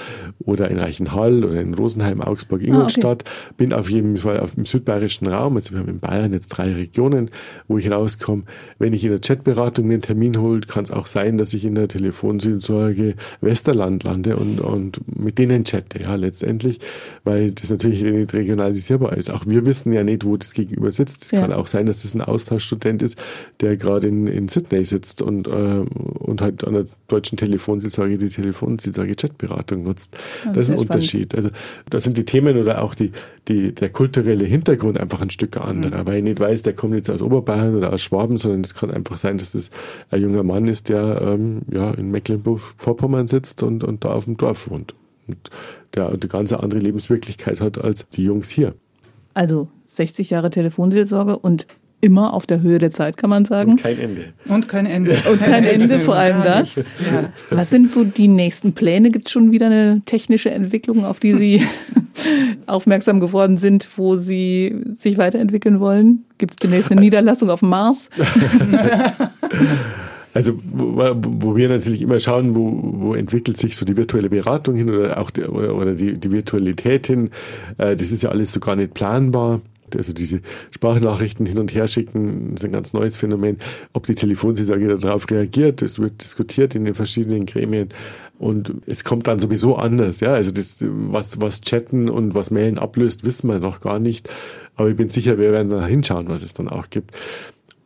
oder 0.44 0.70
in 0.70 0.78
Reichenhall 0.78 1.44
oder 1.44 1.60
in 1.60 1.74
Rosenheim, 1.74 2.20
Augsburg, 2.20 2.62
Ingolstadt. 2.62 3.24
Ah, 3.26 3.30
okay. 3.30 3.54
Bin 3.56 3.72
auf 3.72 3.90
jeden 3.90 4.18
Fall 4.18 4.40
auf 4.40 4.54
dem 4.54 4.66
südbayerischen 4.66 5.26
Raum. 5.28 5.56
Also 5.56 5.72
wir 5.72 5.78
haben 5.78 5.88
in 5.88 6.00
Bayern 6.00 6.32
jetzt 6.32 6.48
drei 6.48 6.72
Regionen, 6.72 7.30
wo 7.68 7.78
ich 7.78 7.90
rauskomme. 7.90 8.42
Wenn 8.78 8.92
ich 8.92 9.04
in 9.04 9.10
der 9.10 9.20
Chatberatung 9.20 9.88
den 9.88 10.02
Termin 10.02 10.38
hole, 10.38 10.60
kann 10.60 10.84
es 10.84 10.90
auch 10.90 11.06
sein, 11.06 11.38
dass 11.38 11.54
ich 11.54 11.64
in 11.64 11.74
der 11.74 11.88
Telefonseelsorge 11.88 13.14
Westerland 13.40 14.04
lande 14.04 14.36
und, 14.36 14.60
und 14.60 15.00
mit 15.18 15.38
denen 15.38 15.64
chatte, 15.64 16.02
ja, 16.02 16.14
letztendlich, 16.16 16.80
weil 17.24 17.52
das 17.52 17.70
natürlich 17.70 18.02
nicht 18.02 18.34
regional 18.34 18.57
regionalisierbar 18.58 19.16
ist. 19.16 19.30
Auch 19.30 19.46
wir 19.46 19.64
wissen 19.66 19.92
ja 19.92 20.04
nicht, 20.04 20.24
wo 20.24 20.36
das 20.36 20.52
Gegenüber 20.52 20.92
sitzt. 20.92 21.22
Es 21.22 21.30
ja. 21.30 21.40
kann 21.40 21.52
auch 21.52 21.66
sein, 21.66 21.86
dass 21.86 22.02
das 22.02 22.14
ein 22.14 22.20
Austauschstudent 22.20 23.02
ist, 23.02 23.18
der 23.60 23.76
gerade 23.76 24.08
in, 24.08 24.26
in 24.26 24.48
Sydney 24.48 24.84
sitzt 24.84 25.22
und, 25.22 25.46
äh, 25.46 25.50
und 25.50 26.42
halt 26.42 26.64
an 26.64 26.74
der 26.74 26.86
deutschen 27.08 27.38
Telefonseelsorge 27.38 28.18
die 28.18 28.28
Telefonseelsorge 28.28 29.14
Chatberatung 29.14 29.84
nutzt. 29.84 30.16
Das, 30.44 30.54
das 30.54 30.64
ist 30.64 30.70
ein 30.70 30.78
Unterschied. 30.78 31.34
Also 31.34 31.50
da 31.90 32.00
sind 32.00 32.16
die 32.16 32.24
Themen 32.24 32.58
oder 32.58 32.82
auch 32.82 32.94
die, 32.94 33.12
die, 33.48 33.74
der 33.74 33.90
kulturelle 33.90 34.44
Hintergrund 34.44 34.98
einfach 34.98 35.20
ein 35.20 35.30
Stück 35.30 35.56
anderer, 35.56 36.02
mhm. 36.02 36.06
weil 36.06 36.18
ich 36.18 36.24
nicht 36.24 36.40
weiß, 36.40 36.62
der 36.62 36.74
kommt 36.74 36.94
jetzt 36.94 37.10
aus 37.10 37.22
Oberbayern 37.22 37.76
oder 37.76 37.92
aus 37.92 38.02
Schwaben, 38.02 38.38
sondern 38.38 38.62
es 38.62 38.74
kann 38.74 38.90
einfach 38.90 39.16
sein, 39.16 39.38
dass 39.38 39.52
das 39.52 39.70
ein 40.10 40.22
junger 40.22 40.42
Mann 40.42 40.66
ist, 40.66 40.88
der 40.88 41.20
ähm, 41.22 41.62
ja 41.70 41.92
in 41.92 42.10
Mecklenburg-Vorpommern 42.10 43.28
sitzt 43.28 43.62
und, 43.62 43.84
und 43.84 44.04
da 44.04 44.10
auf 44.10 44.24
dem 44.24 44.36
Dorf 44.36 44.70
wohnt. 44.70 44.94
Und 45.28 45.50
der 45.94 46.08
eine 46.08 46.18
ganz 46.18 46.52
andere 46.52 46.80
Lebenswirklichkeit 46.80 47.60
hat 47.60 47.82
als 47.82 48.08
die 48.08 48.24
Jungs 48.24 48.50
hier. 48.50 48.74
Also 49.34 49.68
60 49.84 50.30
Jahre 50.30 50.50
Telefonseelsorge 50.50 51.38
und 51.38 51.66
immer 52.00 52.32
auf 52.32 52.46
der 52.46 52.60
Höhe 52.60 52.78
der 52.78 52.90
Zeit, 52.90 53.16
kann 53.16 53.30
man 53.30 53.44
sagen. 53.44 53.72
Und 53.72 53.82
kein 53.82 53.98
Ende. 53.98 54.24
Und 54.46 54.68
kein 54.68 54.86
Ende. 54.86 55.16
Und 55.30 55.40
kein 55.40 55.64
Ende, 55.64 56.00
vor 56.00 56.14
allem 56.14 56.42
das. 56.42 56.76
Ja. 56.76 57.32
Was 57.50 57.70
sind 57.70 57.90
so 57.90 58.04
die 58.04 58.28
nächsten 58.28 58.72
Pläne? 58.72 59.10
Gibt 59.10 59.26
es 59.26 59.32
schon 59.32 59.50
wieder 59.50 59.66
eine 59.66 60.02
technische 60.04 60.50
Entwicklung, 60.50 61.04
auf 61.04 61.18
die 61.18 61.34
Sie 61.34 61.66
aufmerksam 62.66 63.20
geworden 63.20 63.58
sind, 63.58 63.88
wo 63.96 64.16
Sie 64.16 64.76
sich 64.94 65.18
weiterentwickeln 65.18 65.80
wollen? 65.80 66.24
Gibt 66.38 66.52
es 66.52 66.56
demnächst 66.58 66.90
eine 66.90 67.00
Niederlassung 67.00 67.50
auf 67.50 67.60
dem 67.60 67.70
Mars? 67.70 68.10
Also 70.34 70.58
wo, 70.62 70.96
wo, 71.16 71.56
wir 71.56 71.68
natürlich 71.68 72.02
immer 72.02 72.18
schauen, 72.18 72.54
wo, 72.54 72.80
wo 72.82 73.14
entwickelt 73.14 73.56
sich 73.56 73.76
so 73.76 73.84
die 73.84 73.96
virtuelle 73.96 74.30
Beratung 74.30 74.76
hin 74.76 74.90
oder 74.90 75.18
auch 75.18 75.30
die, 75.30 75.44
oder, 75.44 75.74
oder 75.74 75.94
die, 75.94 76.14
die 76.14 76.30
Virtualität 76.30 77.06
hin. 77.06 77.30
Äh, 77.78 77.96
das 77.96 78.10
ist 78.10 78.22
ja 78.22 78.30
alles 78.30 78.52
so 78.52 78.60
gar 78.60 78.76
nicht 78.76 78.94
planbar. 78.94 79.60
Also 79.96 80.12
diese 80.12 80.40
Sprachnachrichten 80.70 81.46
hin 81.46 81.58
und 81.58 81.74
her 81.74 81.88
schicken, 81.88 82.54
ist 82.54 82.64
ein 82.64 82.72
ganz 82.72 82.92
neues 82.92 83.16
Phänomen. 83.16 83.56
Ob 83.94 84.06
die 84.06 84.14
Telefonseelsorge 84.14 84.96
darauf 84.96 85.30
reagiert, 85.30 85.80
es 85.80 85.98
wird 85.98 86.22
diskutiert 86.22 86.74
in 86.74 86.84
den 86.84 86.94
verschiedenen 86.94 87.46
Gremien. 87.46 87.88
Und 88.38 88.72
es 88.86 89.02
kommt 89.02 89.26
dann 89.26 89.40
sowieso 89.40 89.76
anders, 89.76 90.20
ja. 90.20 90.32
Also 90.32 90.52
das, 90.52 90.84
was, 90.86 91.40
was 91.40 91.60
Chatten 91.60 92.08
und 92.08 92.34
was 92.34 92.50
Mailen 92.50 92.78
ablöst, 92.78 93.24
wissen 93.24 93.48
wir 93.48 93.58
noch 93.58 93.80
gar 93.80 93.98
nicht. 93.98 94.28
Aber 94.76 94.88
ich 94.88 94.96
bin 94.96 95.08
sicher, 95.08 95.38
wir 95.38 95.50
werden 95.50 95.70
da 95.70 95.84
hinschauen, 95.84 96.28
was 96.28 96.42
es 96.42 96.54
dann 96.54 96.68
auch 96.68 96.88
gibt. 96.90 97.12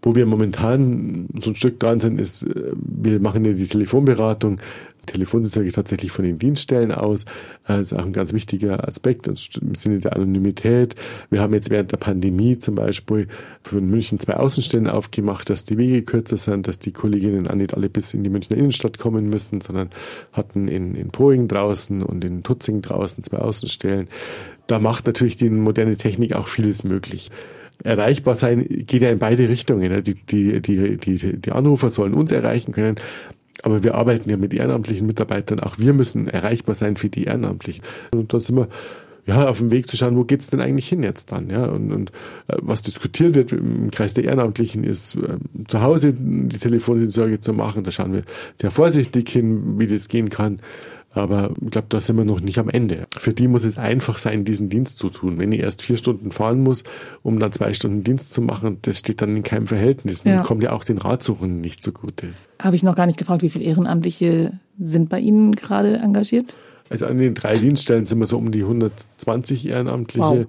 Wo 0.03 0.17
wir 0.17 0.27
momentan 0.27 1.29
so 1.39 1.51
ein 1.51 1.55
Stück 1.55 1.79
dran 1.79 2.01
sind, 2.01 2.21
ist, 2.21 2.43
äh, 2.43 2.73
wir 2.75 3.21
machen 3.21 3.45
ja 3.45 3.53
die 3.53 3.67
Telefonberatung. 3.67 4.61
Telefonseelsorge 5.07 5.73
tatsächlich 5.73 6.13
von 6.13 6.25
den 6.25 6.39
Dienststellen 6.39 6.93
aus. 6.93 7.25
Das 7.67 7.81
ist 7.81 7.93
auch 7.93 8.05
ein 8.05 8.13
ganz 8.13 8.33
wichtiger 8.33 8.87
Aspekt 8.87 9.27
im 9.27 9.75
Sinne 9.75 9.99
der 9.99 10.15
Anonymität. 10.15 10.95
Wir 11.31 11.41
haben 11.41 11.55
jetzt 11.55 11.71
während 11.71 11.93
der 11.93 11.97
Pandemie 11.97 12.59
zum 12.59 12.77
Beispiel 12.77 13.27
von 13.63 13.85
München 13.85 14.21
zwei 14.21 14.35
Außenstellen 14.35 14.89
aufgemacht, 14.89 15.51
dass 15.51 15.65
die 15.65 15.79
Wege 15.79 16.03
kürzer 16.03 16.37
sind, 16.37 16.69
dass 16.69 16.79
die 16.79 16.93
Kolleginnen 16.93 17.49
auch 17.49 17.55
nicht 17.55 17.75
alle 17.75 17.89
bis 17.89 18.15
in 18.15 18.23
die 18.23 18.31
Münchner 18.31 18.57
Innenstadt 18.57 18.99
kommen 18.99 19.29
müssen, 19.29 19.61
sondern 19.61 19.91
hatten 20.33 20.69
in, 20.69 20.95
in 20.95 21.11
Poing 21.11 21.49
draußen 21.49 22.03
und 22.03 22.25
in 22.25 22.43
Tutzing 22.43 22.83
draußen 22.83 23.25
zwei 23.25 23.39
Außenstellen. 23.39 24.09
Da 24.69 24.79
macht 24.79 25.07
natürlich 25.07 25.37
die 25.37 25.51
moderne 25.51 25.97
Technik 25.97 26.35
auch 26.35 26.47
vieles 26.47 26.85
möglich 26.85 27.31
erreichbar 27.83 28.37
sein 28.37 28.65
geht 28.87 29.03
ja 29.03 29.11
in 29.11 29.19
beide 29.19 29.49
Richtungen. 29.49 30.03
Die, 30.03 30.15
die, 30.15 30.61
die, 30.61 30.97
die, 30.97 31.37
die 31.37 31.53
Anrufer 31.53 31.91
sollen 31.91 32.15
uns 32.15 32.33
erreichen 32.33 32.73
können, 32.73 32.97
aber 33.63 33.83
wir 33.83 33.95
arbeiten 33.95 34.29
ja 34.31 34.37
mit 34.37 34.55
ehrenamtlichen 34.55 35.07
Mitarbeitern. 35.07 35.61
Auch 35.61 35.79
wir 35.79 35.93
müssen 35.93 36.29
erreichbar 36.29 36.75
sein 36.75 36.97
für 36.97 37.09
die 37.09 37.25
Ehrenamtlichen. 37.25 37.85
Und 38.13 38.33
da 38.33 38.41
sind 38.41 38.57
wir 38.57 38.69
ja, 39.25 39.49
auf 39.49 39.59
dem 39.59 39.71
Weg 39.71 39.87
zu 39.87 39.97
schauen, 39.97 40.17
wo 40.17 40.25
geht's 40.25 40.49
denn 40.49 40.61
eigentlich 40.61 40.89
hin 40.89 41.03
jetzt 41.03 41.31
dann, 41.31 41.49
ja, 41.49 41.67
und, 41.67 41.93
und 41.93 42.11
äh, 42.49 42.57
was 42.61 42.83
diskutiert 42.83 43.35
wird 43.35 43.53
im 43.53 43.91
Kreis 43.93 44.15
der 44.15 44.25
Ehrenamtlichen 44.25 44.83
ist, 44.83 45.15
äh, 45.15 45.39
zu 45.69 45.81
Hause 45.81 46.13
die 46.13 46.59
Telefonseelsorge 46.59 47.39
zu 47.39 47.53
machen, 47.53 47.85
da 47.85 47.93
schauen 47.93 48.13
wir 48.13 48.23
sehr 48.57 48.73
vorsichtig 48.73 49.29
hin, 49.29 49.79
wie 49.79 49.87
das 49.87 50.09
gehen 50.09 50.29
kann, 50.29 50.59
aber 51.15 51.53
ich 51.61 51.71
glaube, 51.71 51.89
da 51.91 52.01
sind 52.01 52.17
wir 52.17 52.25
noch 52.25 52.41
nicht 52.41 52.59
am 52.59 52.69
Ende. 52.69 53.07
Für 53.19 53.33
die 53.33 53.49
muss 53.49 53.65
es 53.65 53.77
einfach 53.77 54.19
sein, 54.19 54.45
diesen 54.45 54.69
Dienst 54.69 54.99
zu 54.99 55.11
tun. 55.11 55.39
Wenn 55.39 55.53
ich 55.53 55.61
erst 55.61 55.83
vier 55.83 55.97
Stunden 55.97 56.33
fahren 56.33 56.63
muss, 56.63 56.85
um 57.23 57.39
dann 57.39 57.53
zwei 57.53 57.75
Stunden 57.75 58.03
Dienst 58.03 58.33
zu 58.33 58.41
machen, 58.41 58.79
das 58.83 58.99
steht 58.99 59.21
dann 59.21 59.37
in 59.37 59.43
keinem 59.43 59.67
Verhältnis. 59.67 60.25
Ja. 60.25 60.39
Und 60.39 60.47
kommt 60.47 60.63
ja 60.63 60.73
auch 60.73 60.85
den 60.85 60.99
Ratsuchenden 60.99 61.61
nicht 61.61 61.83
zugute. 61.83 62.31
Habe 62.59 62.77
ich 62.77 62.83
noch 62.83 62.97
gar 62.97 63.07
nicht 63.07 63.19
gefragt, 63.19 63.43
wie 63.43 63.51
viele 63.51 63.65
Ehrenamtliche 63.65 64.59
sind 64.81 65.09
bei 65.09 65.21
Ihnen 65.21 65.55
gerade 65.55 65.97
engagiert? 65.97 66.55
Also 66.89 67.07
an 67.07 67.19
den 67.19 67.35
drei 67.35 67.57
Dienststellen 67.57 68.07
sind 68.07 68.19
wir 68.19 68.27
so 68.27 68.39
um 68.39 68.51
die 68.51 68.63
120 68.63 69.69
Ehrenamtliche. 69.69 70.21
Wow. 70.21 70.47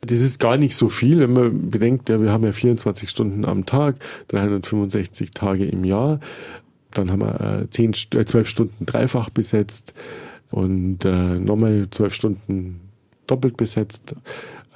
Das 0.00 0.20
ist 0.20 0.38
gar 0.38 0.56
nicht 0.56 0.76
so 0.76 0.88
viel, 0.88 1.18
wenn 1.20 1.32
man 1.32 1.70
bedenkt, 1.70 2.08
ja, 2.08 2.20
wir 2.20 2.30
haben 2.30 2.44
ja 2.44 2.52
24 2.52 3.08
Stunden 3.08 3.44
am 3.44 3.66
Tag, 3.66 3.96
365 4.28 5.32
Tage 5.32 5.64
im 5.66 5.84
Jahr. 5.84 6.20
Dann 6.98 7.10
haben 7.10 7.20
wir 7.20 7.60
äh, 7.62 7.70
zehn, 7.70 7.92
äh, 8.14 8.24
zwölf 8.24 8.48
Stunden 8.48 8.86
dreifach 8.86 9.30
besetzt 9.30 9.94
und 10.50 11.04
äh, 11.04 11.38
nochmal 11.38 11.86
zwölf 11.90 12.14
Stunden 12.14 12.80
doppelt 13.26 13.56
besetzt. 13.56 14.14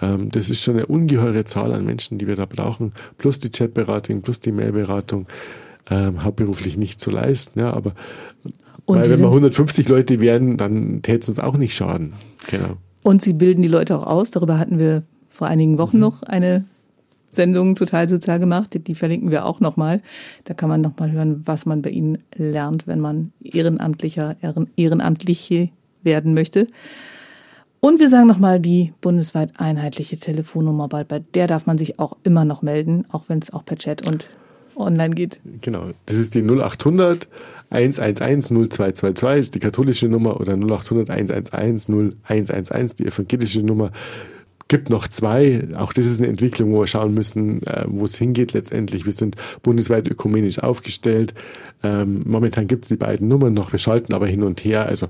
Ähm, 0.03 0.31
das 0.31 0.51
ist 0.51 0.63
schon 0.63 0.75
eine 0.75 0.87
ungeheure 0.87 1.45
Zahl 1.45 1.73
an 1.73 1.85
Menschen, 1.85 2.19
die 2.19 2.27
wir 2.27 2.37
da 2.37 2.47
brauchen, 2.47 2.93
plus 3.19 3.39
die 3.39 3.51
Chatberatung, 3.51 4.23
plus 4.23 4.41
die 4.41 4.53
Mailberatung. 4.53 5.27
ähm, 5.91 6.23
hauptberuflich 6.23 6.77
nicht 6.77 7.01
zu 7.01 7.11
leisten. 7.11 7.59
Ja, 7.59 7.73
aber 7.73 7.95
Und 8.85 8.97
weil 8.99 9.05
wenn 9.05 9.11
wir 9.11 9.17
sind- 9.17 9.27
150 9.27 9.89
Leute 9.89 10.21
wären, 10.21 10.57
dann 10.57 11.03
täte 11.03 11.21
es 11.21 11.29
uns 11.31 11.39
auch 11.41 11.57
nicht 11.57 11.75
schaden. 11.75 12.13
Genau. 12.49 12.77
Und 13.03 13.23
sie 13.23 13.33
bilden 13.33 13.63
die 13.63 13.69
Leute 13.69 13.97
auch 13.99 14.07
aus. 14.07 14.31
Darüber 14.31 14.59
hatten 14.59 14.79
wir 14.79 15.03
vor 15.31 15.49
einigen 15.49 15.79
Wochen 15.79 15.99
noch 15.99 16.23
eine 16.23 16.65
Sendung 17.31 17.75
total 17.77 18.09
sozial 18.09 18.39
gemacht. 18.39 18.79
Die, 18.87 18.95
verlinken 18.95 19.31
wir 19.31 19.47
auch 19.47 19.61
nochmal. 19.61 20.03
Da 20.45 20.55
kann 20.55 20.69
man 20.69 20.81
nochmal 20.81 21.13
hören, 21.13 21.43
was 21.47 21.65
man 21.67 21.83
bei 21.83 21.91
ihnen 21.91 22.19
lernt, 22.35 22.87
wenn 22.87 23.01
man 23.01 23.33
Ehrenamtlicher, 23.43 24.37
Ehren, 24.43 24.69
Ehrenamtliche 24.77 25.71
werden 26.03 26.35
möchte. 26.35 26.67
Und 27.81 27.99
wir 27.99 28.11
sagen 28.11 28.27
nochmal 28.27 28.61
die 28.61 28.93
bundesweit 29.01 29.53
einheitliche 29.57 30.19
Telefonnummer, 30.19 30.87
bei 30.89 31.05
der 31.05 31.47
darf 31.47 31.65
man 31.65 31.79
sich 31.79 31.99
auch 31.99 32.17
immer 32.25 32.45
noch 32.45 32.61
melden, 32.61 33.07
auch 33.11 33.25
wenn 33.29 33.39
es 33.39 33.53
auch 33.53 33.65
per 33.65 33.79
Chat 33.79 34.07
und 34.07 34.29
online 34.77 35.15
geht. 35.15 35.41
Genau. 35.63 35.91
Das 36.07 36.17
ist 36.17 36.35
die 36.35 36.43
0800 36.43 37.27
111 37.71 38.49
0222 38.51 39.41
ist 39.41 39.55
die 39.55 39.61
katholische 39.61 40.09
Nummer 40.09 40.41
oder 40.41 40.55
0800 40.55 41.11
111 41.11 41.89
0111 41.89 42.95
die 42.97 43.07
evangelische 43.07 43.63
Nummer. 43.63 43.93
Gibt 44.71 44.89
noch 44.89 45.09
zwei. 45.09 45.67
Auch 45.75 45.93
das 45.93 46.07
ist 46.07 46.21
eine 46.21 46.29
Entwicklung, 46.29 46.71
wo 46.71 46.79
wir 46.79 46.87
schauen 46.87 47.13
müssen, 47.13 47.61
äh, 47.67 47.87
wo 47.89 48.05
es 48.05 48.17
hingeht 48.17 48.53
letztendlich. 48.53 49.05
Wir 49.05 49.13
sind 49.13 49.35
bundesweit 49.65 50.07
ökumenisch 50.07 50.61
aufgestellt. 50.61 51.35
Ähm, 51.83 52.23
momentan 52.25 52.69
gibt 52.69 52.85
es 52.85 52.89
die 52.89 52.97
beiden 52.97 53.27
Nummern 53.27 53.53
noch. 53.53 53.73
Wir 53.73 53.81
schalten 53.81 54.15
aber 54.15 54.29
hin 54.29 54.45
und 54.45 54.65
her. 54.65 54.87
Also 54.87 55.09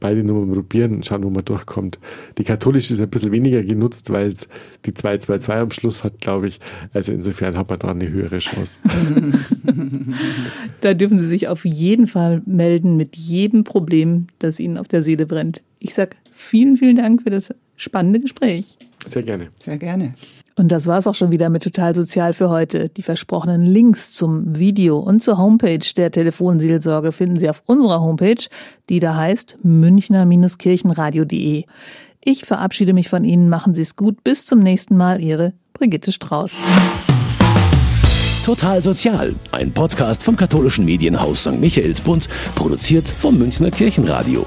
beide 0.00 0.24
Nummern 0.24 0.52
probieren 0.52 0.96
und 0.96 1.06
schauen, 1.06 1.22
wo 1.22 1.30
man 1.30 1.44
durchkommt. 1.44 2.00
Die 2.36 2.42
katholische 2.42 2.94
ist 2.94 3.00
ein 3.00 3.08
bisschen 3.08 3.30
weniger 3.30 3.62
genutzt, 3.62 4.10
weil 4.10 4.32
es 4.32 4.48
die 4.86 4.92
222 4.92 5.62
am 5.62 5.70
Schluss 5.70 6.02
hat, 6.02 6.20
glaube 6.20 6.48
ich. 6.48 6.58
Also 6.92 7.12
insofern 7.12 7.56
hat 7.56 7.70
man 7.70 7.78
da 7.78 7.86
eine 7.92 8.08
höhere 8.08 8.40
Chance. 8.40 8.78
Da 10.80 10.94
dürfen 10.94 11.20
Sie 11.20 11.28
sich 11.28 11.46
auf 11.46 11.64
jeden 11.64 12.08
Fall 12.08 12.42
melden 12.44 12.96
mit 12.96 13.16
jedem 13.16 13.62
Problem, 13.62 14.26
das 14.40 14.58
Ihnen 14.58 14.78
auf 14.78 14.88
der 14.88 15.02
Seele 15.02 15.26
brennt. 15.26 15.62
Ich 15.78 15.94
sag 15.94 16.16
vielen, 16.32 16.76
vielen 16.76 16.96
Dank 16.96 17.22
für 17.22 17.30
das 17.30 17.54
spannende 17.76 18.20
Gespräch. 18.20 18.76
Sehr 19.06 19.22
gerne. 19.22 19.48
Sehr 19.60 19.78
gerne. 19.78 20.14
Und 20.58 20.72
das 20.72 20.86
war's 20.86 21.06
auch 21.06 21.14
schon 21.14 21.30
wieder 21.30 21.50
mit 21.50 21.62
Total 21.62 21.94
Sozial 21.94 22.32
für 22.32 22.48
heute. 22.48 22.88
Die 22.88 23.02
versprochenen 23.02 23.60
Links 23.60 24.12
zum 24.12 24.58
Video 24.58 24.98
und 24.98 25.22
zur 25.22 25.36
Homepage 25.36 25.84
der 25.96 26.10
Telefonseelsorge 26.10 27.12
finden 27.12 27.38
Sie 27.38 27.50
auf 27.50 27.62
unserer 27.66 28.00
Homepage, 28.00 28.42
die 28.88 28.98
da 28.98 29.16
heißt 29.16 29.58
münchner-kirchenradio.de. 29.62 31.64
Ich 32.24 32.46
verabschiede 32.46 32.94
mich 32.94 33.10
von 33.10 33.24
Ihnen. 33.24 33.50
Machen 33.50 33.74
Sie 33.74 33.82
es 33.82 33.96
gut. 33.96 34.24
Bis 34.24 34.46
zum 34.46 34.60
nächsten 34.60 34.96
Mal. 34.96 35.20
Ihre 35.20 35.52
Brigitte 35.74 36.10
Strauß. 36.10 36.54
Total 38.46 38.82
Sozial, 38.82 39.34
ein 39.50 39.72
Podcast 39.72 40.22
vom 40.22 40.36
katholischen 40.36 40.84
Medienhaus 40.84 41.42
St. 41.42 41.60
Michaelsbund, 41.60 42.28
produziert 42.54 43.08
vom 43.08 43.38
Münchner 43.38 43.72
Kirchenradio. 43.72 44.46